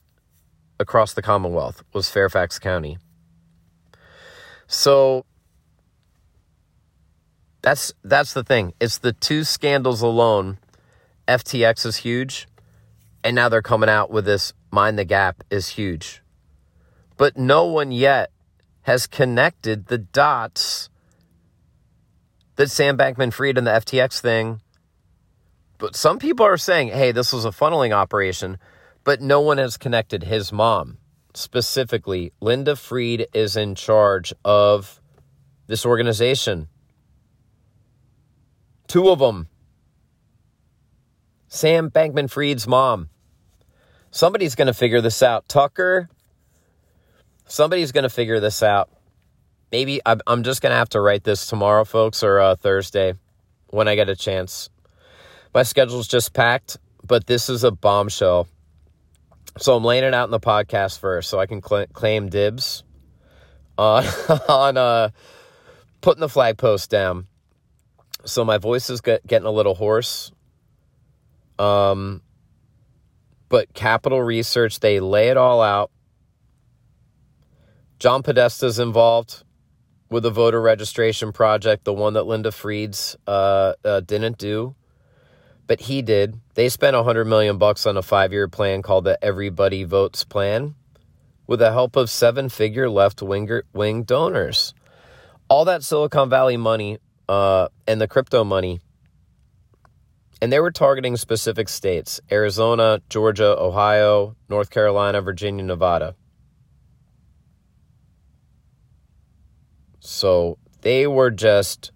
across 0.79 1.13
the 1.13 1.21
Commonwealth 1.21 1.83
was 1.93 2.09
Fairfax 2.09 2.59
County. 2.59 2.97
So 4.67 5.25
that's 7.61 7.93
that's 8.03 8.33
the 8.33 8.43
thing. 8.43 8.73
It's 8.79 8.97
the 8.97 9.13
two 9.13 9.43
scandals 9.43 10.01
alone. 10.01 10.57
FTX 11.27 11.85
is 11.85 11.97
huge, 11.97 12.47
and 13.23 13.35
now 13.35 13.49
they're 13.49 13.61
coming 13.61 13.89
out 13.89 14.11
with 14.11 14.25
this 14.25 14.53
mind 14.71 14.99
the 14.99 15.05
gap 15.05 15.43
is 15.49 15.69
huge. 15.69 16.21
But 17.17 17.37
no 17.37 17.65
one 17.65 17.91
yet 17.91 18.31
has 18.83 19.07
connected 19.07 19.87
the 19.87 19.97
dots 19.97 20.89
that 22.55 22.71
Sam 22.71 22.97
Bankman 22.97 23.33
Fried 23.33 23.57
and 23.57 23.67
the 23.67 23.71
FTX 23.71 24.21
thing. 24.21 24.61
But 25.77 25.95
some 25.95 26.19
people 26.19 26.45
are 26.45 26.57
saying, 26.57 26.89
hey, 26.89 27.11
this 27.11 27.33
was 27.33 27.45
a 27.45 27.49
funneling 27.49 27.91
operation 27.91 28.57
but 29.07 29.21
no 29.21 29.39
one 29.39 29.57
has 29.57 29.77
connected 29.77 30.23
his 30.23 30.51
mom. 30.51 30.97
Specifically, 31.33 32.33
Linda 32.41 32.75
Fried 32.75 33.27
is 33.33 33.55
in 33.55 33.73
charge 33.73 34.33
of 34.43 34.99
this 35.67 35.85
organization. 35.85 36.67
Two 38.85 39.07
of 39.07 39.19
them. 39.19 39.47
Sam 41.47 41.89
Bankman 41.89 42.29
Fried's 42.29 42.67
mom. 42.67 43.07
Somebody's 44.11 44.55
going 44.55 44.65
to 44.65 44.73
figure 44.73 44.99
this 44.99 45.23
out. 45.23 45.47
Tucker, 45.47 46.09
somebody's 47.47 47.91
going 47.91 48.03
to 48.03 48.09
figure 48.09 48.39
this 48.39 48.61
out. 48.61 48.89
Maybe 49.71 49.99
I'm 50.05 50.43
just 50.43 50.61
going 50.61 50.71
to 50.71 50.77
have 50.77 50.89
to 50.89 51.01
write 51.01 51.23
this 51.23 51.47
tomorrow, 51.47 51.83
folks, 51.83 52.23
or 52.23 52.39
uh, 52.39 52.55
Thursday 52.55 53.15
when 53.69 53.87
I 53.87 53.95
get 53.95 54.07
a 54.07 54.15
chance. 54.15 54.69
My 55.53 55.63
schedule's 55.63 56.07
just 56.07 56.33
packed, 56.33 56.77
but 57.05 57.25
this 57.27 57.49
is 57.49 57.63
a 57.63 57.71
bombshell. 57.71 58.47
So 59.57 59.75
I'm 59.75 59.83
laying 59.83 60.03
it 60.03 60.13
out 60.13 60.25
in 60.25 60.31
the 60.31 60.39
podcast 60.39 60.99
first 60.99 61.29
so 61.29 61.39
I 61.39 61.47
can 61.47 61.61
cl- 61.61 61.87
claim 61.87 62.29
dibs 62.29 62.83
on, 63.77 64.05
on 64.49 64.77
uh, 64.77 65.09
putting 65.99 66.21
the 66.21 66.29
flag 66.29 66.57
post 66.57 66.89
down. 66.89 67.27
So 68.23 68.45
my 68.45 68.57
voice 68.57 68.89
is 68.89 69.01
get, 69.01 69.25
getting 69.25 69.47
a 69.47 69.51
little 69.51 69.73
hoarse. 69.75 70.31
Um, 71.59 72.21
but 73.49 73.73
Capital 73.73 74.21
Research, 74.21 74.79
they 74.79 74.99
lay 74.99 75.29
it 75.29 75.37
all 75.37 75.61
out. 75.61 75.91
John 77.99 78.23
Podesta's 78.23 78.79
involved 78.79 79.43
with 80.09 80.23
the 80.23 80.29
voter 80.31 80.61
registration 80.61 81.31
project, 81.31 81.83
the 81.83 81.93
one 81.93 82.13
that 82.13 82.23
Linda 82.23 82.51
Fried's 82.51 83.17
uh, 83.27 83.73
uh, 83.83 83.99
didn't 84.01 84.37
do 84.37 84.75
but 85.67 85.81
he 85.81 86.01
did. 86.01 86.39
They 86.55 86.69
spent 86.69 86.95
a 86.95 86.99
100 86.99 87.25
million 87.25 87.57
bucks 87.57 87.85
on 87.85 87.97
a 87.97 88.01
5-year 88.01 88.47
plan 88.47 88.81
called 88.81 89.03
the 89.03 89.23
Everybody 89.23 89.83
Votes 89.83 90.23
plan 90.23 90.75
with 91.45 91.59
the 91.59 91.71
help 91.71 91.95
of 91.95 92.09
seven-figure 92.09 92.89
left-wing 92.89 94.03
donors. 94.03 94.73
All 95.49 95.65
that 95.65 95.83
Silicon 95.83 96.29
Valley 96.29 96.57
money 96.57 96.97
uh, 97.29 97.67
and 97.85 98.01
the 98.01 98.07
crypto 98.07 98.43
money 98.43 98.79
and 100.39 100.53
they 100.53 100.59
were 100.59 100.71
targeting 100.71 101.17
specific 101.17 101.67
states 101.67 102.21
Arizona, 102.31 103.01
Georgia, 103.09 103.57
Ohio, 103.57 104.35
North 104.49 104.69
Carolina, 104.69 105.21
Virginia, 105.21 105.63
Nevada. 105.63 106.15
So 109.99 110.57
they 110.81 111.07
were 111.07 111.31
just 111.31 111.91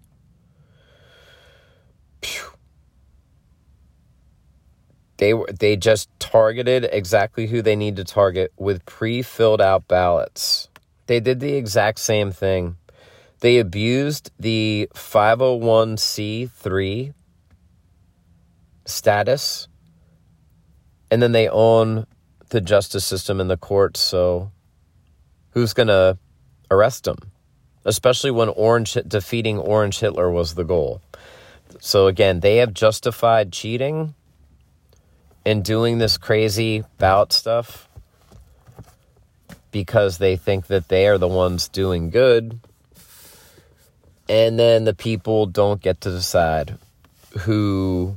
they 5.18 5.34
were 5.34 5.50
they 5.58 5.76
just 5.78 6.10
targeted 6.20 6.88
exactly 6.92 7.48
who 7.48 7.62
they 7.62 7.76
need 7.76 7.96
to 7.98 8.04
target 8.04 8.52
with 8.58 8.86
pre-filled 8.86 9.62
out 9.62 9.88
ballots. 9.88 10.70
They 11.08 11.20
did 11.20 11.40
the 11.40 11.54
exact 11.54 12.00
same 12.00 12.32
thing. 12.32 12.78
They 13.40 13.58
abused 13.58 14.30
the 14.40 14.88
501c3 14.94 17.14
status 18.86 19.68
and 21.12 21.22
then 21.22 21.34
they 21.34 21.50
own 21.50 22.08
the 22.50 22.62
justice 22.62 23.06
system 23.06 23.42
and 23.42 23.50
the 23.50 23.58
courts, 23.58 24.00
so 24.00 24.52
who's 25.52 25.74
going 25.74 25.88
to 25.88 26.18
arrest 26.70 27.04
them? 27.04 27.31
Especially 27.84 28.32
when 28.32 28.50
Orange 28.50 28.94
defeating 29.08 29.58
Orange 29.58 30.00
Hitler 30.00 30.30
was 30.30 30.56
the 30.56 30.64
goal. 30.64 31.02
So 31.80 32.08
again, 32.08 32.42
they 32.42 32.58
have 32.58 32.74
justified 32.74 33.52
cheating 33.52 34.14
and 35.46 35.64
doing 35.64 35.98
this 35.98 36.18
crazy 36.18 36.84
bout 36.98 37.34
stuff 37.34 37.90
because 39.72 40.18
they 40.18 40.36
think 40.36 40.68
that 40.68 40.90
they 40.90 41.08
are 41.08 41.18
the 41.18 41.28
ones 41.28 41.68
doing 41.70 42.10
good. 42.10 42.60
And 44.30 44.60
then 44.60 44.84
the 44.84 44.94
people 44.94 45.46
don't 45.46 45.82
get 45.82 46.02
to 46.02 46.12
decide 46.12 46.78
who 47.40 48.16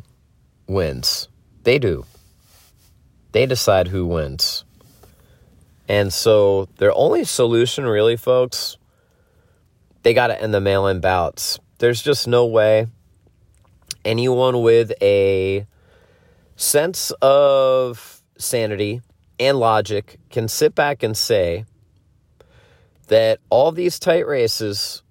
wins. 0.67 1.29
They 1.63 1.79
do. 1.79 2.05
They 3.33 3.47
decide 3.47 3.89
who 3.89 4.07
wins. 4.07 4.65
And 5.89 6.13
so 6.13 6.69
their 6.79 6.93
only 6.95 7.25
solution, 7.25 7.85
really, 7.85 8.17
folks, 8.17 8.77
they 10.05 10.15
got 10.15 10.29
to 10.29 10.41
end 10.41 10.55
the 10.55 10.61
mail 10.61 10.87
in 10.87 11.01
ballots. 11.01 11.59
There's 11.79 12.01
just 12.01 12.29
no 12.29 12.47
way 12.47 12.87
anyone 14.05 14.63
with 14.63 14.93
a 15.03 15.67
sense 16.57 17.11
of 17.23 18.23
sanity 18.39 19.01
and 19.41 19.59
logic 19.59 20.19
can 20.31 20.47
sit 20.47 20.75
back 20.75 21.03
and 21.03 21.17
say 21.17 21.65
that 23.09 23.41
all 23.51 23.73
these 23.73 23.99
tight 23.99 24.27
races 24.27 25.03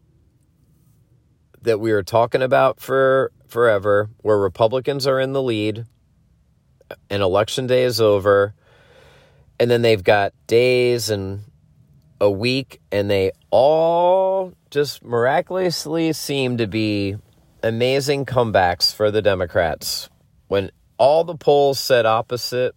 that 1.64 1.80
we 1.80 1.91
were 1.91 2.04
talking 2.04 2.41
about 2.41 2.80
for 2.80 3.32
forever, 3.48 4.10
where 4.22 4.38
Republicans 4.38 5.08
are 5.08 5.20
in 5.20 5.34
the 5.34 5.41
lead 5.41 5.86
and 7.10 7.24
election 7.24 7.68
day 7.68 7.84
is 7.84 8.00
over, 8.00 8.54
and 9.60 9.72
then 9.72 9.82
they've 9.82 10.04
got 10.04 10.34
days 10.48 11.10
and 11.10 11.44
a 12.24 12.32
week, 12.32 12.80
and 12.89 13.09
they 13.09 13.34
all 13.49 14.53
just 14.71 15.03
miraculously 15.03 16.13
seem 16.13 16.57
to 16.57 16.67
be 16.67 17.17
amazing 17.61 18.26
comebacks 18.26 18.95
for 18.95 19.11
the 19.11 19.21
Democrats. 19.21 20.09
When 20.47 20.71
all 20.97 21.26
the 21.26 21.36
polls 21.36 21.80
said 21.80 22.05
opposite, 22.05 22.76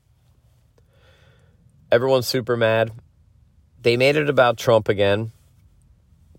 everyone's 1.93 2.27
super 2.27 2.57
mad. 2.57 2.91
They 3.81 3.97
made 3.97 4.17
it 4.17 4.29
about 4.29 4.59
Trump 4.59 4.89
again 4.89 5.31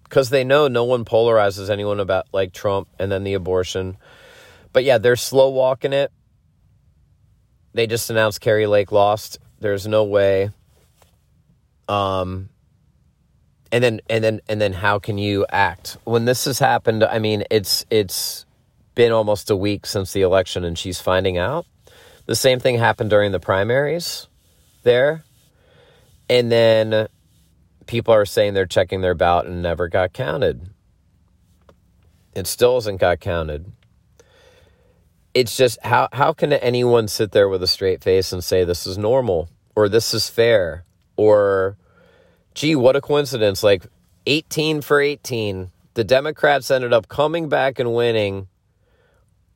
because 0.04 0.30
they 0.30 0.44
know 0.44 0.68
no 0.68 0.84
one 0.84 1.06
polarizes 1.06 1.70
anyone 1.70 2.02
about 2.02 2.28
like 2.34 2.52
Trump 2.52 2.90
and 3.00 3.10
then 3.10 3.24
the 3.24 3.36
abortion. 3.36 3.96
But 4.74 4.84
yeah, 4.84 4.98
they're 4.98 5.16
slow 5.16 5.48
walking 5.48 5.94
it. 5.94 6.12
They 7.74 7.88
just 7.88 8.10
announced 8.10 8.42
Kari 8.42 8.68
Lake 8.68 8.92
lost. 8.92 9.40
There's 9.62 9.88
no 9.88 10.04
way. 10.04 10.50
Um, 11.88 12.50
and 13.72 13.84
then 13.84 14.02
and 14.10 14.24
then 14.24 14.42
and 14.48 14.62
then 14.62 14.74
how 14.74 15.00
can 15.00 15.18
you 15.18 15.46
act 15.50 15.98
when 16.04 16.26
this 16.26 16.46
has 16.46 16.60
happened? 16.60 17.04
I 17.04 17.20
mean, 17.20 17.44
it's 17.50 17.86
it's 17.90 18.46
been 18.96 19.12
almost 19.12 19.50
a 19.50 19.56
week 19.56 19.86
since 19.86 20.14
the 20.14 20.22
election, 20.22 20.64
and 20.64 20.78
she's 20.78 21.00
finding 21.02 21.38
out. 21.38 21.66
The 22.26 22.36
same 22.36 22.60
thing 22.60 22.78
happened 22.78 23.10
during 23.10 23.32
the 23.32 23.40
primaries 23.40 24.28
there, 24.84 25.24
and 26.30 26.52
then 26.52 27.08
people 27.86 28.14
are 28.14 28.26
saying 28.26 28.54
they're 28.54 28.66
checking 28.66 29.02
their 29.02 29.16
ballot 29.16 29.48
and 29.48 29.62
never 29.62 29.88
got 29.88 30.14
counted. 30.14 30.70
It 32.36 32.48
still 32.48 32.76
hasn't 32.76 33.00
got 33.00 33.20
counted 33.20 33.72
it's 35.38 35.56
just 35.56 35.78
how 35.84 36.10
how 36.14 36.34
can 36.34 36.52
anyone 36.52 37.08
sit 37.08 37.32
there 37.32 37.48
with 37.48 37.62
a 37.62 37.68
straight 37.68 38.04
face 38.04 38.34
and 38.34 38.44
say 38.44 38.64
this 38.64 38.88
is 38.88 38.98
normal 38.98 39.50
or 39.76 39.88
this 39.88 40.12
is 40.12 40.28
fair 40.28 40.84
or 41.16 41.78
gee 42.58 42.76
what 42.76 42.96
a 42.96 43.02
coincidence 43.02 43.64
like 43.64 43.86
18 44.26 44.82
for 44.82 45.00
18 45.00 45.72
the 45.94 46.04
democrats 46.04 46.72
ended 46.72 46.92
up 46.92 47.08
coming 47.08 47.50
back 47.50 47.80
and 47.80 47.94
winning 47.94 48.48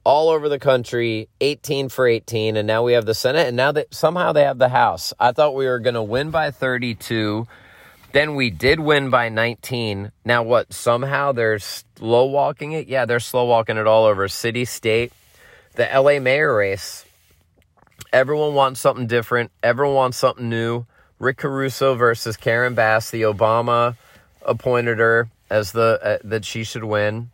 all 0.04 0.30
over 0.30 0.47
the 0.47 0.60
country 0.60 1.28
18 1.41 1.89
for 1.89 2.08
18 2.08 2.56
and 2.58 2.68
now 2.68 2.84
we 2.84 2.93
have 2.93 3.06
the 3.06 3.14
senate 3.14 3.47
and 3.47 3.58
now 3.58 3.72
that 3.72 3.93
somehow 3.93 4.32
they 4.32 4.43
have 4.43 4.60
the 4.60 4.70
house 4.70 5.14
i 5.20 5.32
thought 5.32 5.56
we 5.56 5.66
were 5.66 5.80
going 5.80 5.95
to 5.95 6.04
win 6.04 6.30
by 6.30 6.52
32 6.52 7.47
then 8.14 8.36
we 8.36 8.49
did 8.49 8.80
win 8.80 9.10
by 9.10 9.30
19 9.30 10.12
now 10.24 10.43
what 10.43 10.72
somehow 10.72 11.32
they're 11.32 11.60
slow 11.60 12.26
walking 12.26 12.72
it 12.72 12.88
yeah 12.88 13.06
they're 13.06 13.20
slow 13.20 13.45
walking 13.45 13.78
it 13.78 13.88
all 13.88 14.06
over 14.06 14.28
city 14.28 14.64
state 14.64 15.12
the 15.76 15.88
LA 15.93 16.20
mayor 16.20 16.56
race. 16.56 17.06
Everyone 18.12 18.54
wants 18.54 18.80
something 18.80 19.08
different. 19.08 19.52
Everyone 19.64 19.95
wants 19.95 20.18
something 20.18 20.49
new. 20.49 20.86
Rick 21.22 21.38
Caruso 21.38 21.94
versus 21.94 22.36
Karen 22.36 22.74
Bass. 22.74 23.12
The 23.12 23.22
Obama 23.22 23.96
appointed 24.42 24.98
her 24.98 25.30
as 25.52 25.72
the 25.72 26.00
uh, 26.02 26.18
that 26.24 26.44
she 26.44 26.64
should 26.64 26.84
win, 26.84 27.30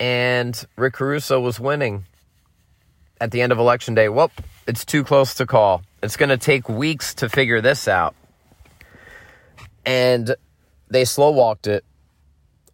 and 0.00 0.66
Rick 0.74 0.94
Caruso 0.94 1.38
was 1.38 1.60
winning 1.60 2.06
at 3.20 3.30
the 3.30 3.42
end 3.42 3.52
of 3.52 3.58
election 3.58 3.94
day. 3.94 4.08
Well, 4.08 4.30
it's 4.66 4.86
too 4.86 5.04
close 5.04 5.34
to 5.34 5.44
call. 5.44 5.82
It's 6.02 6.16
going 6.16 6.30
to 6.30 6.38
take 6.38 6.66
weeks 6.70 7.14
to 7.16 7.28
figure 7.28 7.60
this 7.60 7.88
out, 7.88 8.14
and 9.84 10.34
they 10.88 11.04
slow 11.04 11.30
walked 11.30 11.66
it 11.66 11.84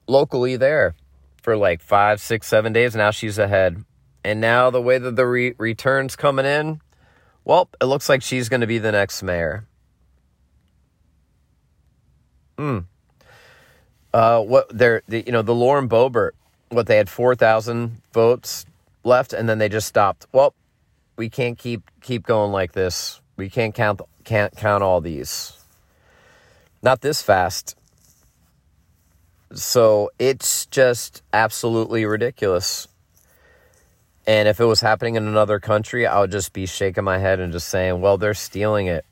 locally 0.07 0.55
there 0.55 0.95
for 1.43 1.57
like 1.57 1.83
five, 1.83 2.21
six, 2.21 2.47
seven 2.47 2.73
days. 2.73 2.95
Now 2.95 3.11
she's 3.11 3.37
ahead. 3.37 3.85
And 4.23 4.41
now 4.41 4.71
the 4.71 4.81
way 4.81 4.97
that 4.97 5.17
the 5.17 5.27
re- 5.27 5.55
returns 5.59 6.15
coming 6.15 6.47
in, 6.47 6.81
well, 7.45 7.69
it 7.81 7.87
looks 7.87 8.09
like 8.09 8.23
she's 8.23 8.49
going 8.49 8.61
to 8.61 8.67
be 8.69 8.79
the 8.79 8.93
next 8.93 9.21
mayor. 9.21 9.67
Hmm. 12.59 12.80
Uh, 14.12 14.40
what 14.42 14.68
they're, 14.76 15.02
the, 15.09 15.22
you 15.26 15.32
know, 15.32 15.42
the 15.42 15.55
Lauren 15.55 15.88
Boebert, 15.88 16.32
what 16.68 16.86
they 16.86 16.96
had 16.96 17.09
4,000 17.09 18.00
votes 18.12 18.64
left 19.02 19.32
and 19.32 19.48
then 19.48 19.59
they 19.59 19.68
just 19.68 19.88
stopped. 19.88 20.26
Well, 20.32 20.55
we 21.16 21.28
can't 21.28 21.59
keep, 21.59 21.90
keep 22.00 22.24
going 22.24 22.52
like 22.52 22.72
this. 22.72 23.20
We 23.36 23.50
can't 23.50 23.74
count, 23.74 24.00
can't 24.24 24.55
count 24.57 24.82
all 24.82 25.00
these. 25.00 25.59
Not 26.82 27.00
this 27.00 27.22
fast. 27.22 27.76
So 29.55 30.11
it's 30.18 30.66
just 30.66 31.22
absolutely 31.32 32.05
ridiculous. 32.05 32.88
And 34.26 34.48
if 34.48 34.59
it 34.59 34.64
was 34.64 34.80
happening 34.80 35.16
in 35.16 35.26
another 35.26 35.61
country, 35.61 36.07
I 36.07 36.20
would 36.20 36.32
just 36.32 36.52
be 36.52 36.66
shaking 36.66 37.05
my 37.05 37.18
head 37.18 37.40
and 37.40 37.52
just 37.52 37.68
saying, 37.68 38.00
well, 38.00 38.16
they're 38.16 38.34
stealing 38.34 38.86
it. 38.86 39.05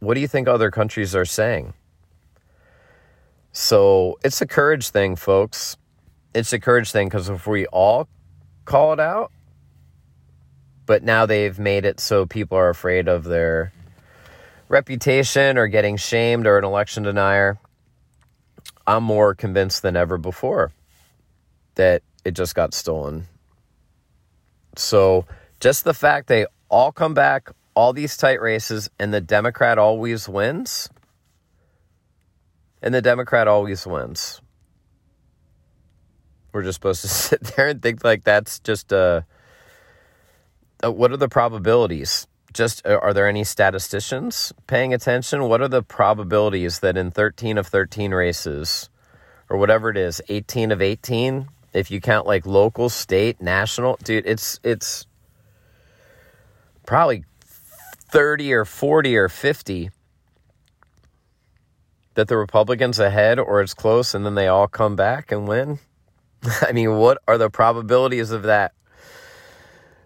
What 0.00 0.14
do 0.14 0.20
you 0.20 0.28
think 0.28 0.48
other 0.48 0.70
countries 0.70 1.14
are 1.14 1.24
saying? 1.24 1.72
So 3.58 4.18
it's 4.22 4.42
a 4.42 4.46
courage 4.46 4.90
thing, 4.90 5.16
folks. 5.16 5.78
It's 6.34 6.52
a 6.52 6.60
courage 6.60 6.92
thing 6.92 7.08
because 7.08 7.30
if 7.30 7.46
we 7.46 7.64
all 7.66 8.06
call 8.66 8.92
it 8.92 9.00
out, 9.00 9.32
but 10.84 11.02
now 11.02 11.24
they've 11.24 11.58
made 11.58 11.86
it 11.86 11.98
so 11.98 12.26
people 12.26 12.58
are 12.58 12.68
afraid 12.68 13.08
of 13.08 13.24
their 13.24 13.72
reputation 14.68 15.56
or 15.56 15.68
getting 15.68 15.96
shamed 15.96 16.46
or 16.46 16.58
an 16.58 16.64
election 16.64 17.04
denier, 17.04 17.58
I'm 18.86 19.02
more 19.02 19.34
convinced 19.34 19.80
than 19.80 19.96
ever 19.96 20.18
before 20.18 20.72
that 21.76 22.02
it 22.24 22.32
just 22.32 22.54
got 22.54 22.74
stolen 22.74 23.26
so 24.78 25.24
just 25.60 25.84
the 25.84 25.94
fact 25.94 26.28
they 26.28 26.46
all 26.68 26.92
come 26.92 27.14
back, 27.14 27.50
all 27.74 27.92
these 27.92 28.16
tight 28.16 28.40
races, 28.40 28.90
and 28.98 29.12
the 29.12 29.20
Democrat 29.20 29.78
always 29.78 30.28
wins. 30.28 30.88
And 32.82 32.94
the 32.94 33.02
Democrat 33.02 33.48
always 33.48 33.86
wins. 33.86 34.40
We're 36.52 36.62
just 36.62 36.76
supposed 36.76 37.02
to 37.02 37.08
sit 37.26 37.42
there 37.42 37.68
and 37.68 37.82
think 37.82 38.04
like 38.04 38.24
that's 38.24 38.58
just 38.60 38.92
a. 38.92 39.24
Uh, 40.84 40.92
what 40.92 41.10
are 41.10 41.16
the 41.16 41.28
probabilities? 41.28 42.26
Just 42.52 42.86
uh, 42.86 42.98
are 43.02 43.12
there 43.12 43.28
any 43.28 43.44
statisticians 43.44 44.52
paying 44.66 44.94
attention? 44.94 45.48
What 45.48 45.60
are 45.60 45.68
the 45.68 45.82
probabilities 45.82 46.80
that 46.80 46.96
in 46.96 47.10
13 47.10 47.58
of 47.58 47.66
13 47.66 48.12
races, 48.12 48.88
or 49.48 49.58
whatever 49.58 49.90
it 49.90 49.96
is, 49.96 50.20
18 50.28 50.72
of 50.72 50.82
18, 50.82 51.48
if 51.72 51.90
you 51.90 52.00
count 52.00 52.26
like 52.26 52.46
local, 52.46 52.88
state, 52.88 53.40
national, 53.40 53.98
dude, 54.02 54.26
it's 54.26 54.58
it's 54.62 55.06
probably 56.86 57.24
30 58.08 58.54
or 58.54 58.64
40 58.64 59.16
or 59.16 59.28
50 59.28 59.90
that 62.16 62.28
the 62.28 62.36
Republicans 62.36 62.98
ahead 62.98 63.38
or 63.38 63.62
it's 63.62 63.74
close 63.74 64.14
and 64.14 64.26
then 64.26 64.34
they 64.34 64.48
all 64.48 64.66
come 64.66 64.96
back 64.96 65.30
and 65.30 65.46
win. 65.46 65.78
I 66.62 66.72
mean, 66.72 66.96
what 66.96 67.18
are 67.28 67.38
the 67.38 67.50
probabilities 67.50 68.30
of 68.32 68.42
that? 68.44 68.72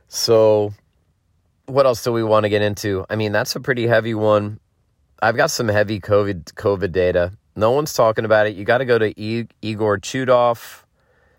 So 0.09 0.75
what 1.67 1.87
else 1.87 2.03
do 2.03 2.13
we 2.13 2.23
want 2.23 2.45
to 2.45 2.49
get 2.49 2.63
into? 2.63 3.07
I 3.09 3.17
mean, 3.17 3.33
that's 3.33 3.55
a 3.57 3.61
pretty 3.61 3.87
heavy 3.87 4.15
one. 4.15 4.61
I've 5.23 5.37
got 5.37 5.51
some 5.51 5.69
heavy 5.69 6.01
COVID 6.01 6.55
COVID 6.55 6.93
data. 6.93 7.33
No 7.57 7.71
one's 7.71 7.93
talking 7.93 8.25
about 8.25 8.47
it. 8.47 8.57
You 8.57 8.65
got 8.65 8.79
to 8.79 8.85
go 8.85 8.99
to 8.99 9.21
e- 9.21 9.49
Igor 9.63 9.99
Chudov, 9.99 10.85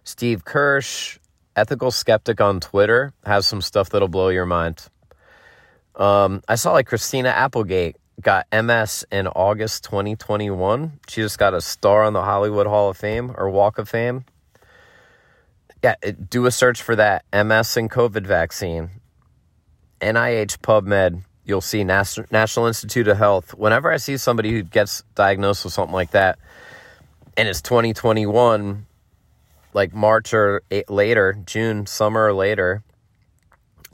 Steve 0.03 0.45
Kirsch, 0.45 1.17
ethical 1.55 1.91
skeptic 1.91 2.39
on 2.39 2.59
Twitter 2.59 3.13
has 3.26 3.47
some 3.47 3.61
stuff 3.61 3.89
that'll 3.89 4.07
blow 4.07 4.30
your 4.30 4.45
mind. 4.45 4.88
Um, 5.95 6.41
I 6.47 6.55
saw 6.55 6.72
like 6.72 6.88
Christina 6.88 7.30
Applegate 7.30 7.97
got 8.22 8.47
MS 8.51 9.05
in 9.11 9.28
August 9.28 9.84
2021. 9.86 10.99
She 11.07 11.22
just 11.22 11.38
got 11.38 11.53
a 11.53 11.61
star 11.61 12.03
on 12.03 12.13
the 12.13 12.24
Hollywood 12.24 12.67
Hall 12.67 12.89
of 12.89 12.97
Fame 12.97 13.34
or 13.38 13.49
Walk 13.49 13.78
of 13.78 13.89
Fame. 13.89 14.26
Yeah, 15.84 15.95
do 16.30 16.45
a 16.45 16.51
search 16.51 16.82
for 16.82 16.95
that 16.95 17.26
MS 17.34 17.76
and 17.78 17.89
COVID 17.89 18.26
vaccine. 18.26 18.91
NIH 19.99 20.59
PubMed, 20.59 21.24
you'll 21.43 21.61
see 21.61 21.84
National 21.84 22.67
Institute 22.67 23.07
of 23.07 23.17
Health. 23.17 23.53
Whenever 23.55 23.91
I 23.91 23.97
see 23.97 24.17
somebody 24.17 24.51
who 24.51 24.63
gets 24.63 25.03
diagnosed 25.15 25.63
with 25.63 25.74
something 25.74 25.93
like 25.93 26.11
that 26.11 26.38
and 27.36 27.47
it's 27.47 27.61
2021, 27.61 28.86
like 29.74 29.93
March 29.93 30.34
or 30.34 30.63
later, 30.88 31.38
June, 31.45 31.86
summer 31.86 32.28
or 32.28 32.34
later, 32.34 32.84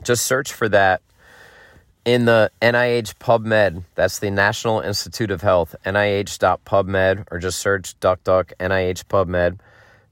just 0.02 0.26
search 0.26 0.52
for 0.52 0.68
that 0.68 1.02
in 2.04 2.24
the 2.24 2.50
NIH 2.62 3.14
PubMed. 3.16 3.84
That's 3.94 4.18
the 4.18 4.30
National 4.30 4.80
Institute 4.80 5.30
of 5.30 5.42
Health, 5.42 5.74
NIH.PubMed, 5.84 7.26
or 7.30 7.38
just 7.38 7.58
search 7.58 7.98
DuckDuck 8.00 8.52
NIH 8.58 9.04
PubMed. 9.04 9.58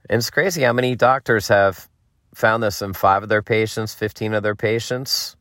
And 0.09 0.18
it's 0.18 0.30
crazy 0.30 0.62
how 0.62 0.72
many 0.72 0.95
doctors 0.95 1.49
have 1.49 1.89
found 2.34 2.62
this 2.62 2.82
in 2.82 2.93
five 2.93 3.22
of 3.22 3.28
their 3.28 3.43
patients, 3.43 3.95
15 3.95 4.34
of 4.34 4.43
their 4.43 4.55
patients. 4.55 5.37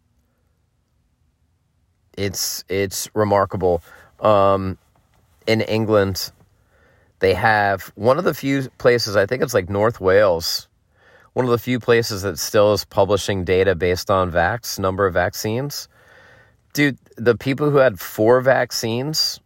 It's 2.18 2.64
it's 2.70 3.10
remarkable. 3.14 3.84
Um, 4.22 4.78
in 5.46 5.62
England, 5.62 6.32
they 7.20 7.34
have 7.34 7.92
one 7.96 8.18
of 8.18 8.24
the 8.24 8.34
few 8.34 8.70
places, 8.78 9.16
I 9.16 9.26
think 9.26 9.44
it's 9.44 9.54
like 9.54 9.70
North 9.70 10.00
Wales, 10.00 10.68
one 11.34 11.46
of 11.46 11.52
the 11.52 11.58
few 11.58 11.80
places 11.80 12.22
that 12.22 12.40
still 12.40 12.74
is 12.74 12.86
publishing 12.86 13.44
data 13.44 13.76
based 13.76 14.10
on 14.10 14.32
vax, 14.32 14.80
number 14.80 15.06
of 15.06 15.14
vaccines. 15.14 15.90
Dude, 16.76 16.98
the 17.16 17.38
people 17.38 17.70
who 17.70 17.78
had 17.78 18.02
four 18.02 18.42
vaccines, 18.42 19.40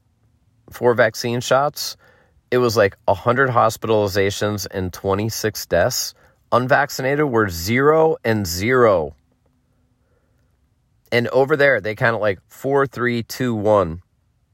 four 0.72 0.96
vaccine 0.96 1.42
shots, 1.42 1.96
it 2.50 2.58
was 2.58 2.76
like 2.76 2.98
100 3.06 3.52
hospitalizations 3.52 4.66
and 4.72 4.92
26 4.92 5.68
deaths. 5.68 6.16
Unvaccinated 6.52 7.26
were 7.26 7.48
zero 7.48 8.18
and 8.24 8.48
zero. 8.48 9.16
And 11.12 11.28
over 11.28 11.56
there, 11.56 11.80
they 11.80 11.94
kind 11.94 12.16
of 12.16 12.22
like 12.22 12.40
four, 12.48 12.88
three, 12.88 13.22
two, 13.22 13.54
one. 13.54 14.02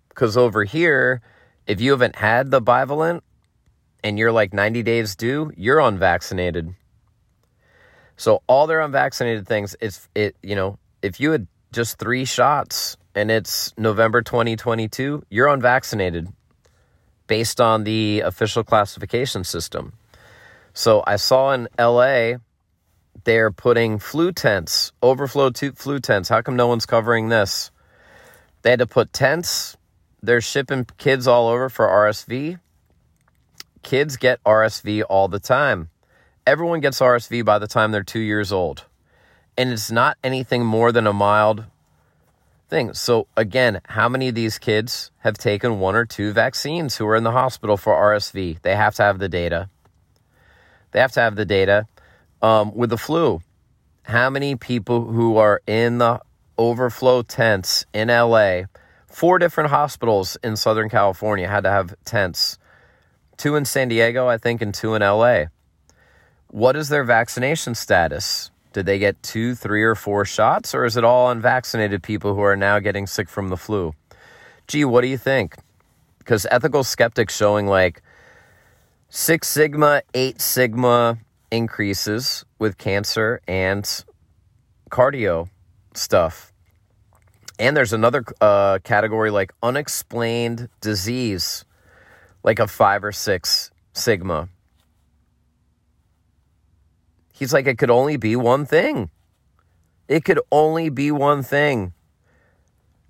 Because 0.10 0.36
over 0.36 0.66
here, 0.66 1.22
if 1.68 1.80
you 1.80 1.92
haven't 1.92 2.18
had 2.18 2.52
the 2.52 2.62
bivalent 2.62 3.22
and 4.04 4.20
you're 4.20 4.34
like 4.34 4.54
90 4.54 4.84
days 4.84 5.16
due, 5.16 5.50
you're 5.56 5.80
unvaccinated. 5.80 6.76
So 8.18 8.44
all 8.48 8.68
their 8.68 8.82
unvaccinated 8.82 9.48
things, 9.48 9.78
it's 9.80 10.10
it, 10.14 10.36
you 10.44 10.58
know, 10.58 10.78
if 11.02 11.22
you 11.22 11.32
had 11.32 11.48
just 11.76 12.00
three 12.00 12.24
shots 12.24 12.96
and 13.14 13.30
it's 13.30 13.74
November 13.78 14.22
2022, 14.22 15.24
you're 15.30 15.48
unvaccinated 15.48 16.30
based 17.28 17.60
on 17.60 17.84
the 17.84 18.22
official 18.22 18.64
classification 18.64 19.44
system. 19.44 19.92
So 20.74 21.04
I 21.06 21.18
saw 21.18 21.52
in 21.52 21.68
LA 21.78 22.38
they're 23.26 23.52
putting 23.52 24.00
flu 24.00 24.32
tents, 24.32 24.94
overflow 25.02 25.52
flu 25.52 26.00
tents. 26.00 26.30
How 26.30 26.42
come 26.42 26.56
no 26.56 26.68
one's 26.68 26.86
covering 26.86 27.28
this? 27.28 27.72
They 28.62 28.70
had 28.70 28.80
to 28.80 28.88
put 28.88 29.12
tents. 29.12 29.76
They're 30.24 30.42
shipping 30.42 30.88
kids 30.98 31.28
all 31.28 31.50
over 31.50 31.70
for 31.70 31.88
RSV. 31.88 32.60
Kids 33.84 34.16
get 34.16 34.42
RSV 34.44 35.04
all 35.10 35.28
the 35.28 35.40
time. 35.40 35.90
Everyone 36.48 36.80
gets 36.80 37.00
RSV 37.00 37.44
by 37.44 37.60
the 37.60 37.68
time 37.68 37.92
they're 37.92 38.04
two 38.04 38.20
years 38.20 38.52
old. 38.52 38.86
And 39.58 39.72
it's 39.72 39.92
not 39.92 40.18
anything 40.24 40.66
more 40.66 40.92
than 40.92 41.08
a 41.08 41.14
mild 41.14 41.66
thing. 42.70 42.94
So, 42.94 43.28
again, 43.38 43.82
how 43.86 44.10
many 44.10 44.28
of 44.28 44.36
these 44.36 44.58
kids 44.60 45.12
have 45.20 45.38
taken 45.38 45.80
one 45.80 45.96
or 45.96 46.06
two 46.06 46.34
vaccines 46.34 46.98
who 46.98 47.08
are 47.08 47.16
in 47.16 47.24
the 47.24 47.32
hospital 47.32 47.78
for 47.78 47.94
RSV? 47.94 48.62
They 48.62 48.76
have 48.76 48.96
to 48.96 49.04
have 49.04 49.20
the 49.20 49.30
data. 49.30 49.70
They 50.92 51.00
have 51.00 51.12
to 51.14 51.22
have 51.22 51.36
the 51.36 51.46
data 51.46 51.88
um, 52.42 52.74
with 52.76 52.90
the 52.90 52.98
flu. 52.98 53.42
How 54.04 54.30
many 54.30 54.56
people 54.56 55.06
who 55.06 55.38
are 55.38 55.62
in 55.66 55.98
the 55.98 56.22
overflow 56.58 57.22
tents 57.22 57.86
in 57.94 58.10
LA? 58.10 58.64
Four 59.08 59.40
different 59.40 59.70
hospitals 59.70 60.38
in 60.44 60.56
Southern 60.56 60.90
California 60.90 61.48
had 61.48 61.64
to 61.64 61.70
have 61.70 61.96
tents. 62.04 62.58
Two 63.38 63.56
in 63.56 63.66
San 63.66 63.88
Diego, 63.88 64.28
I 64.28 64.38
think, 64.38 64.62
and 64.62 64.74
two 64.74 64.96
in 64.96 65.02
LA. 65.02 65.46
What 66.48 66.76
is 66.76 66.90
their 66.90 67.04
vaccination 67.04 67.76
status? 67.76 68.52
Did 68.76 68.88
they 68.88 69.00
get 69.00 69.24
two, 69.24 69.56
three, 69.56 69.84
or 69.84 69.96
four 69.96 70.26
shots, 70.26 70.76
or 70.76 70.84
is 70.84 70.98
it 70.98 71.06
all 71.06 71.32
unvaccinated 71.32 72.04
people 72.04 72.36
who 72.36 72.42
are 72.42 72.58
now 72.58 72.78
getting 72.80 73.08
sick 73.08 73.30
from 73.30 73.48
the 73.48 73.56
flu? 73.56 73.94
Gee, 74.68 74.84
what 74.84 75.00
do 75.00 75.08
you 75.08 75.18
think? 75.18 75.56
Because 76.20 76.46
ethical 76.52 76.84
skeptics 76.84 77.34
showing 77.34 77.68
like 77.68 78.02
Six 79.08 79.48
Sigma, 79.48 80.02
Eight 80.14 80.42
Sigma, 80.42 81.20
increases 81.52 82.44
with 82.60 82.78
cancer 82.78 83.40
and 83.48 84.04
cardio 84.92 85.48
stuff. 85.94 86.52
And 87.58 87.78
there's 87.78 87.94
another 87.94 88.26
uh, 88.42 88.80
category 88.84 89.32
like 89.32 89.54
unexplained 89.64 90.68
disease, 90.82 91.64
like 92.44 92.60
a 92.60 92.68
five 92.68 93.06
or 93.06 93.14
six 93.14 93.72
sigma. 93.94 94.50
He's 97.36 97.52
like, 97.52 97.68
it 97.68 97.78
could 97.78 97.90
only 97.90 98.16
be 98.16 98.38
one 98.38 98.66
thing. 98.66 99.10
It 100.08 100.24
could 100.24 100.40
only 100.54 100.88
be 100.88 101.12
one 101.12 101.44
thing. 101.44 101.92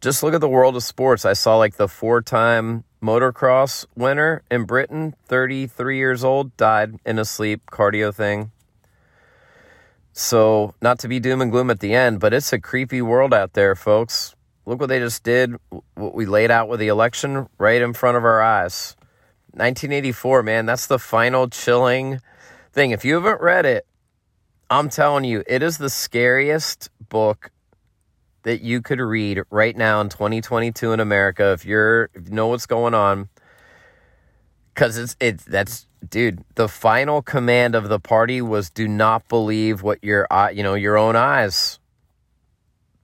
Just 0.02 0.24
look 0.24 0.34
at 0.34 0.42
the 0.42 0.50
world 0.50 0.76
of 0.76 0.82
sports. 0.82 1.26
I 1.26 1.34
saw 1.34 1.58
like 1.58 1.76
the 1.76 1.88
four 1.88 2.24
time 2.24 2.86
motocross 3.04 3.86
winner 3.96 4.42
in 4.50 4.64
Britain, 4.64 5.14
33 5.26 5.98
years 5.98 6.24
old, 6.24 6.58
died 6.58 6.96
in 7.06 7.20
a 7.20 7.26
sleep 7.26 7.70
cardio 7.72 8.12
thing. 8.12 8.50
So, 10.12 10.74
not 10.82 10.98
to 11.00 11.08
be 11.08 11.20
doom 11.20 11.42
and 11.42 11.52
gloom 11.52 11.70
at 11.70 11.80
the 11.80 11.94
end, 11.94 12.20
but 12.20 12.34
it's 12.34 12.52
a 12.52 12.60
creepy 12.60 13.04
world 13.04 13.32
out 13.32 13.54
there, 13.54 13.76
folks. 13.76 14.34
Look 14.66 14.80
what 14.80 14.90
they 14.90 14.98
just 14.98 15.24
did, 15.24 15.56
what 15.70 16.16
we 16.16 16.26
laid 16.26 16.50
out 16.50 16.68
with 16.68 16.80
the 16.80 16.88
election 16.88 17.48
right 17.60 17.82
in 17.82 17.94
front 17.94 18.18
of 18.18 18.26
our 18.26 18.42
eyes. 18.42 18.96
1984, 19.52 20.42
man, 20.42 20.66
that's 20.66 20.88
the 20.88 20.98
final 20.98 21.48
chilling 21.48 22.22
thing. 22.74 22.90
If 22.90 23.06
you 23.06 23.14
haven't 23.14 23.40
read 23.40 23.68
it, 23.68 23.86
I'm 24.70 24.90
telling 24.90 25.26
you, 25.26 25.44
it 25.48 25.62
is 25.62 25.78
the 25.78 25.90
scariest 25.90 26.90
book 27.10 27.52
that 28.44 28.62
you 28.62 28.82
could 28.82 29.00
read 29.00 29.42
right 29.50 29.76
now 29.76 30.02
in 30.02 30.10
2022 30.10 30.92
in 30.92 31.00
America 31.00 31.52
if 31.52 31.66
you're 31.66 32.10
if 32.14 32.30
you 32.30 32.34
know 32.34 32.48
what's 32.48 32.66
going 32.66 32.94
on. 32.94 33.30
Cuz 34.74 34.98
it's 34.98 35.16
it's 35.20 35.44
that's 35.44 35.88
dude 36.08 36.44
the 36.56 36.68
final 36.68 37.22
command 37.22 37.76
of 37.76 37.90
the 37.90 38.00
party 38.00 38.42
was 38.42 38.70
do 38.70 38.88
not 38.88 39.28
believe 39.28 39.82
what 39.82 40.04
your 40.04 40.28
eye 40.30 40.52
you 40.52 40.64
know 40.64 40.76
your 40.76 40.98
own 40.98 41.16
eyes. 41.16 41.80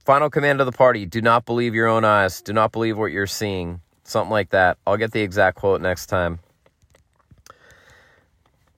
Final 0.05 0.29
command 0.29 0.61
of 0.61 0.65
the 0.65 0.71
party 0.71 1.05
do 1.05 1.21
not 1.21 1.45
believe 1.45 1.75
your 1.75 1.87
own 1.87 2.05
eyes. 2.05 2.41
Do 2.41 2.53
not 2.53 2.71
believe 2.71 2.97
what 2.97 3.11
you're 3.11 3.27
seeing. 3.27 3.81
Something 4.03 4.31
like 4.31 4.49
that. 4.49 4.77
I'll 4.85 4.97
get 4.97 5.11
the 5.11 5.21
exact 5.21 5.57
quote 5.57 5.79
next 5.81 6.07
time. 6.07 6.39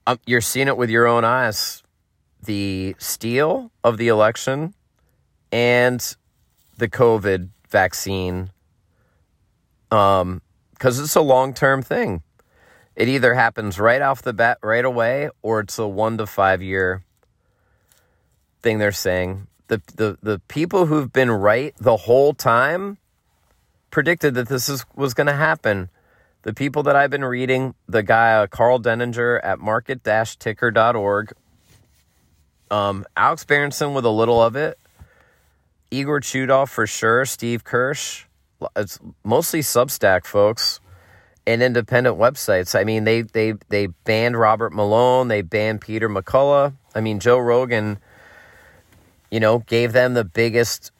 Um, 0.06 0.20
you're 0.26 0.42
seeing 0.42 0.68
it 0.68 0.76
with 0.76 0.90
your 0.90 1.06
own 1.06 1.24
eyes 1.24 1.83
the 2.44 2.96
steal 2.98 3.70
of 3.82 3.98
the 3.98 4.08
election 4.08 4.74
and 5.52 6.16
the 6.76 6.88
COVID 6.88 7.50
vaccine 7.68 8.50
um 9.90 10.40
because 10.72 10.98
it's 10.98 11.16
a 11.16 11.20
long-term 11.20 11.82
thing. 11.82 12.22
It 12.96 13.08
either 13.08 13.34
happens 13.34 13.80
right 13.80 14.02
off 14.02 14.22
the 14.22 14.32
bat 14.32 14.58
right 14.62 14.84
away 14.84 15.30
or 15.40 15.60
it's 15.60 15.78
a 15.78 15.86
one 15.86 16.18
to 16.18 16.26
five 16.26 16.62
year 16.62 17.02
thing 18.60 18.78
they're 18.78 18.92
saying. 18.92 19.46
The, 19.68 19.80
the, 19.94 20.18
the 20.22 20.38
people 20.48 20.86
who've 20.86 21.12
been 21.12 21.30
right 21.30 21.74
the 21.78 21.96
whole 21.96 22.34
time 22.34 22.98
predicted 23.90 24.34
that 24.34 24.48
this 24.48 24.68
is, 24.68 24.84
was 24.94 25.14
going 25.14 25.26
to 25.28 25.34
happen. 25.34 25.88
The 26.42 26.52
people 26.52 26.82
that 26.82 26.94
i've 26.94 27.08
been 27.10 27.24
reading 27.24 27.74
the 27.88 28.02
guy 28.02 28.34
uh, 28.34 28.46
karl 28.46 28.78
denninger 28.78 29.40
at 29.42 29.58
market-ticker.org 29.60 31.32
um, 32.74 33.04
alex 33.16 33.44
berenson 33.44 33.94
with 33.94 34.04
a 34.04 34.10
little 34.10 34.42
of 34.42 34.56
it 34.56 34.78
Igor 35.94 36.20
Chudov 36.20 36.68
for 36.70 36.86
sure, 36.86 37.24
Steve 37.24 37.62
Kirsch. 37.62 38.24
It's 38.74 38.98
mostly 39.22 39.60
Substack 39.60 40.24
folks 40.24 40.80
and 41.46 41.62
independent 41.62 42.18
websites. 42.18 42.78
I 42.78 42.82
mean, 42.82 43.04
they 43.04 43.22
they 43.22 43.54
they 43.68 43.86
banned 43.86 44.38
Robert 44.38 44.72
Malone, 44.72 45.28
they 45.28 45.42
banned 45.42 45.80
Peter 45.80 46.08
McCullough. 46.08 46.72
I 46.94 47.00
mean, 47.00 47.20
Joe 47.20 47.38
Rogan, 47.38 47.98
you 49.30 49.38
know, 49.38 49.60
gave 49.60 49.92
them 49.92 50.14
the 50.14 50.24
biggest 50.24 50.90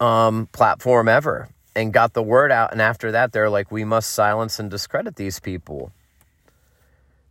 um, 0.00 0.48
platform 0.52 1.08
ever 1.08 1.48
and 1.76 1.92
got 1.92 2.14
the 2.14 2.22
word 2.22 2.50
out. 2.50 2.72
And 2.72 2.80
after 2.80 3.12
that, 3.12 3.32
they're 3.32 3.50
like, 3.50 3.70
we 3.70 3.84
must 3.84 4.10
silence 4.10 4.58
and 4.58 4.70
discredit 4.70 5.16
these 5.16 5.40
people. 5.40 5.92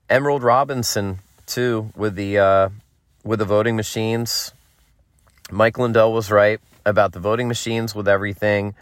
Emerald 0.10 0.44
Robinson, 0.44 1.20
too, 1.48 1.92
with 1.96 2.16
the 2.16 2.38
uh, 2.38 2.70
with 3.24 3.40
the 3.40 3.46
voting 3.46 3.76
machines. 3.76 4.54
Mike 5.52 5.78
Lindell 5.78 6.14
was 6.14 6.32
right 6.32 6.60
about 6.86 7.14
the 7.14 7.20
voting 7.20 7.48
machines 7.48 7.96
with 7.96 8.08
everything. 8.08 8.76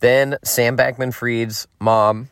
Then 0.00 0.36
Sam 0.42 0.76
Bankman 0.76 1.14
Fried's 1.14 1.66
mom 1.80 2.28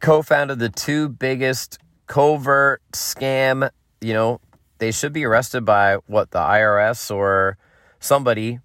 co 0.00 0.22
founded 0.22 0.58
the 0.58 0.68
two 0.68 1.08
biggest 1.08 1.78
covert 2.06 2.82
scam. 2.92 3.70
You 4.00 4.12
know, 4.12 4.40
they 4.78 4.90
should 4.90 5.12
be 5.12 5.24
arrested 5.24 5.64
by 5.64 5.96
what, 6.06 6.30
the 6.30 6.38
IRS 6.38 7.14
or 7.14 7.56
somebody. 8.00 8.60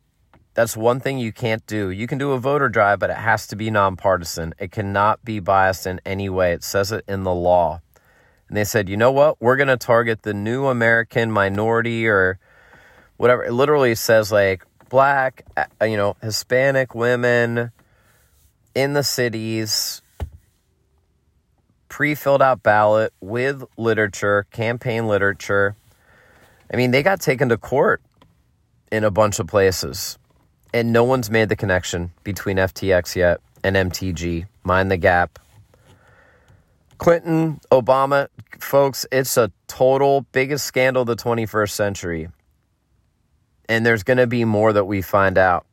That's 0.54 0.76
one 0.76 1.00
thing 1.00 1.20
you 1.20 1.32
can't 1.32 1.66
do. 1.66 1.90
You 1.90 2.08
can 2.08 2.18
do 2.18 2.32
a 2.32 2.40
voter 2.40 2.68
drive, 2.68 3.00
but 3.00 3.10
it 3.10 3.16
has 3.16 3.48
to 3.48 3.56
be 3.56 3.72
nonpartisan. 3.72 4.54
It 4.60 4.72
cannot 4.72 5.24
be 5.24 5.40
biased 5.40 5.88
in 5.88 6.02
any 6.06 6.28
way. 6.28 6.52
It 6.52 6.64
says 6.64 6.92
it 6.92 7.06
in 7.08 7.24
the 7.24 7.34
law. 7.34 7.82
And 8.50 8.58
they 8.58 8.66
said, 8.66 8.90
you 8.90 8.98
know 8.98 9.12
what? 9.12 9.40
We're 9.40 9.56
going 9.56 9.68
to 9.68 9.78
target 9.78 10.24
the 10.24 10.34
new 10.34 10.66
American 10.66 11.32
minority 11.32 12.08
or 12.08 12.40
whatever. 13.18 13.46
It 13.46 13.54
literally 13.54 13.96
says 13.96 14.32
like 14.32 14.66
black, 14.90 15.46
you 15.82 15.96
know, 15.96 16.18
Hispanic 16.22 16.96
women 16.96 17.72
in 18.76 18.94
the 18.94 19.04
cities, 19.04 20.02
pre 21.90 22.16
filled 22.16 22.42
out 22.42 22.64
ballot 22.64 23.14
with 23.22 23.64
literature, 23.78 24.48
campaign 24.52 25.08
literature. 25.08 25.76
I 26.74 26.78
mean, 26.78 26.92
they 26.92 27.04
got 27.04 27.22
taken 27.22 27.50
to 27.50 27.58
court 27.58 28.02
in 28.92 29.04
a 29.04 29.12
bunch 29.12 29.40
of 29.40 29.48
places, 29.48 30.18
and 30.74 30.92
no 30.92 31.04
one's 31.04 31.30
made 31.30 31.50
the 31.50 31.56
connection 31.56 32.12
between 32.24 32.58
FTX 32.58 33.16
yet 33.16 33.42
and 33.64 33.76
MTG. 33.76 34.48
Mind 34.64 34.90
the 34.90 34.98
gap. 34.98 35.40
Clinton, 37.00 37.62
Obama, 37.72 38.28
folks, 38.60 39.06
it's 39.12 39.38
a 39.38 39.52
total 39.68 40.28
biggest 40.34 40.66
scandal 40.66 41.02
of 41.02 41.08
the 41.08 41.16
21st 41.16 41.72
century. 41.72 42.30
And 43.68 43.86
there's 43.86 44.04
going 44.04 44.18
to 44.18 44.28
be 44.28 44.46
more 44.46 44.74
that 44.74 44.86
we 44.86 45.02
find 45.02 45.38
out. 45.38 45.66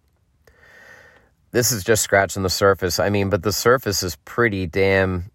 This 1.51 1.72
is 1.72 1.83
just 1.83 2.03
scratching 2.03 2.43
the 2.43 2.51
surface. 2.51 3.01
I 3.01 3.11
mean, 3.11 3.29
but 3.29 3.43
the 3.43 3.53
surface 3.53 4.03
is 4.03 4.16
pretty 4.24 4.66
damn 4.66 5.31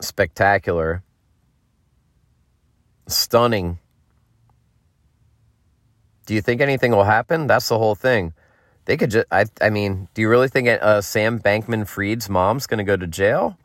spectacular, 0.00 1.02
stunning. 3.08 3.78
Do 6.26 6.34
you 6.34 6.42
think 6.42 6.60
anything 6.60 6.92
will 6.92 7.04
happen? 7.04 7.48
That's 7.48 7.68
the 7.68 7.78
whole 7.78 7.94
thing. 7.94 8.34
They 8.84 8.96
could 8.96 9.10
just, 9.10 9.26
I, 9.32 9.46
I 9.60 9.70
mean, 9.70 10.08
do 10.14 10.22
you 10.22 10.28
really 10.28 10.48
think 10.48 10.68
uh, 10.68 11.00
Sam 11.00 11.40
Bankman 11.40 11.88
Fried's 11.88 12.28
mom's 12.28 12.66
going 12.66 12.78
to 12.78 12.84
go 12.84 12.96
to 12.96 13.06
jail? 13.06 13.58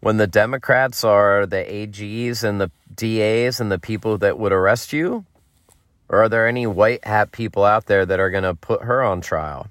When 0.00 0.16
the 0.16 0.26
Democrats 0.26 1.04
are 1.04 1.46
the 1.46 1.64
AGs 1.64 2.44
and 2.44 2.60
the 2.60 2.70
DAs 2.94 3.60
and 3.60 3.70
the 3.70 3.78
people 3.78 4.18
that 4.18 4.38
would 4.38 4.52
arrest 4.52 4.92
you? 4.92 5.24
Or 6.08 6.22
are 6.22 6.28
there 6.28 6.46
any 6.46 6.66
white 6.66 7.04
hat 7.04 7.32
people 7.32 7.64
out 7.64 7.86
there 7.86 8.06
that 8.06 8.20
are 8.20 8.30
going 8.30 8.44
to 8.44 8.54
put 8.54 8.82
her 8.82 9.02
on 9.02 9.20
trial? 9.20 9.68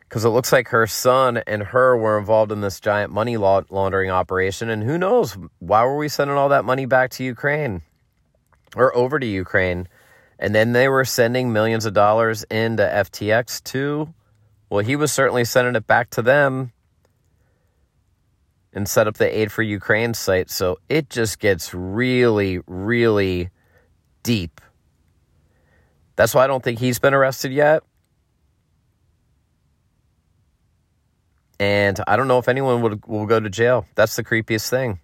Because 0.00 0.24
it 0.24 0.30
looks 0.30 0.52
like 0.52 0.68
her 0.68 0.86
son 0.86 1.38
and 1.46 1.62
her 1.62 1.96
were 1.96 2.18
involved 2.18 2.52
in 2.52 2.60
this 2.60 2.80
giant 2.80 3.12
money 3.12 3.36
laundering 3.36 4.10
operation. 4.10 4.68
And 4.68 4.82
who 4.82 4.98
knows? 4.98 5.38
Why 5.60 5.84
were 5.84 5.96
we 5.96 6.08
sending 6.08 6.36
all 6.36 6.48
that 6.48 6.64
money 6.64 6.84
back 6.84 7.10
to 7.12 7.24
Ukraine 7.24 7.82
or 8.76 8.94
over 8.94 9.18
to 9.18 9.26
Ukraine? 9.26 9.88
And 10.38 10.54
then 10.54 10.72
they 10.72 10.88
were 10.88 11.04
sending 11.04 11.52
millions 11.52 11.86
of 11.86 11.94
dollars 11.94 12.42
into 12.44 12.82
FTX 12.82 13.62
too. 13.62 14.12
Well, 14.68 14.84
he 14.84 14.96
was 14.96 15.12
certainly 15.12 15.44
sending 15.44 15.76
it 15.76 15.86
back 15.86 16.10
to 16.10 16.22
them 16.22 16.72
and 18.72 18.88
set 18.88 19.06
up 19.06 19.16
the 19.16 19.38
Aid 19.38 19.50
for 19.50 19.62
Ukraine 19.62 20.14
site. 20.14 20.50
So 20.50 20.78
it 20.88 21.10
just 21.10 21.38
gets 21.38 21.74
really, 21.74 22.60
really 22.66 23.50
deep. 24.22 24.60
That's 26.16 26.34
why 26.34 26.44
I 26.44 26.46
don't 26.46 26.62
think 26.62 26.78
he's 26.78 26.98
been 26.98 27.14
arrested 27.14 27.52
yet. 27.52 27.82
And 31.58 32.00
I 32.06 32.16
don't 32.16 32.28
know 32.28 32.38
if 32.38 32.48
anyone 32.48 32.80
would, 32.82 33.06
will 33.06 33.26
go 33.26 33.40
to 33.40 33.50
jail. 33.50 33.86
That's 33.94 34.16
the 34.16 34.24
creepiest 34.24 34.70
thing. 34.70 35.00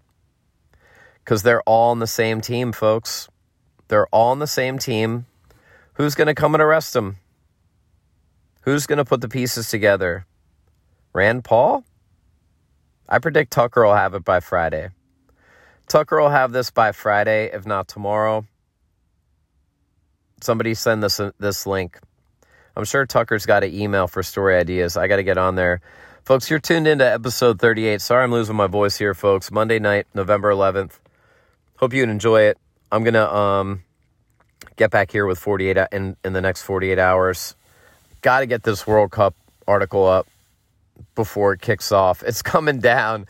Because 1.25 1.43
they're 1.43 1.63
all 1.63 1.91
on 1.91 1.99
the 1.99 2.07
same 2.07 2.41
team, 2.41 2.73
folks. 2.73 3.29
They're 3.89 4.07
all 4.07 4.31
on 4.31 4.39
the 4.39 4.47
same 4.47 4.79
team. 4.79 5.27
Who's 5.95 6.15
going 6.15 6.29
to 6.29 6.35
come 6.35 6.55
and 6.55 6.63
arrest 6.63 6.93
them? 6.93 7.17
Who's 8.63 8.87
going 8.87 8.99
to 8.99 9.05
put 9.05 9.21
the 9.21 9.29
pieces 9.29 9.69
together? 9.69 10.27
Rand 11.13 11.45
Paul? 11.45 11.85
I 13.09 13.19
predict 13.19 13.53
Tucker 13.53 13.85
will 13.85 13.95
have 13.95 14.15
it 14.15 14.25
by 14.25 14.41
Friday. 14.41 14.91
Tucker 15.87 16.21
will 16.21 16.31
have 16.31 16.53
this 16.53 16.71
by 16.71 16.93
Friday, 16.93 17.51
if 17.53 17.65
not 17.65 17.87
tomorrow. 17.87 18.45
Somebody 20.41 20.75
send 20.75 21.03
this 21.03 21.21
this 21.39 21.67
link. 21.67 21.99
I'm 22.77 22.85
sure 22.85 23.07
Tucker's 23.07 23.47
got 23.47 23.65
an 23.65 23.73
email 23.73 24.07
for 24.07 24.23
story 24.23 24.57
ideas. 24.57 24.97
I 24.97 25.07
got 25.07 25.17
to 25.17 25.23
get 25.23 25.39
on 25.39 25.55
there. 25.55 25.81
Folks, 26.25 26.51
you're 26.51 26.59
tuned 26.59 26.87
into 26.87 27.11
episode 27.11 27.59
38. 27.61 28.01
Sorry 28.01 28.25
I'm 28.25 28.33
losing 28.33 28.57
my 28.57 28.67
voice 28.67 28.99
here, 28.99 29.15
folks. 29.15 29.51
Monday 29.51 29.79
night, 29.79 30.07
November 30.13 30.51
11th. 30.51 30.99
Hope 31.79 31.95
you 31.95 32.03
enjoy 32.03 32.43
it. 32.43 32.59
I'm 32.93 33.03
going 33.05 33.15
to 33.15 33.35
um, 33.35 33.85
get 34.77 34.91
back 34.91 35.11
here 35.11 35.25
with 35.25 35.39
48 35.39 35.79
in, 35.93 36.17
in 36.25 36.33
the 36.33 36.41
next 36.41 36.63
48 36.63 36.99
hours. 36.99 37.55
Got 38.21 38.41
to 38.41 38.47
get 38.47 38.65
this 38.65 38.87
World 38.87 39.13
Cup 39.13 39.35
article 39.67 40.05
up 40.05 40.27
before 41.15 41.53
it 41.53 41.61
kicks 41.61 41.93
off. 41.93 42.23
It's 42.23 42.43
coming 42.43 42.79
down. 42.79 43.27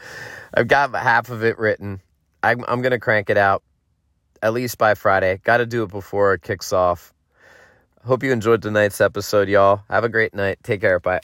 I've 0.55 0.69
got 0.69 0.95
half 0.95 1.31
of 1.31 1.45
it 1.45 1.59
written. 1.59 2.01
I'm, 2.43 2.65
I'm 2.69 2.83
going 2.83 2.93
to 2.93 3.01
crank 3.01 3.31
it 3.31 3.37
out 3.37 3.63
at 4.43 4.53
least 4.53 4.79
by 4.79 4.95
Friday. 4.95 5.41
Got 5.45 5.59
to 5.59 5.67
do 5.67 5.83
it 5.83 5.91
before 5.91 6.35
it 6.35 6.43
kicks 6.43 6.73
off. 6.73 7.13
Hope 8.05 8.23
you 8.23 8.33
enjoyed 8.33 8.63
tonight's 8.63 9.01
episode, 9.01 9.49
y'all. 9.49 9.83
Have 9.91 10.05
a 10.05 10.09
great 10.09 10.35
night. 10.35 10.59
Take 10.63 10.81
care. 10.81 11.01
Bye. 11.01 11.21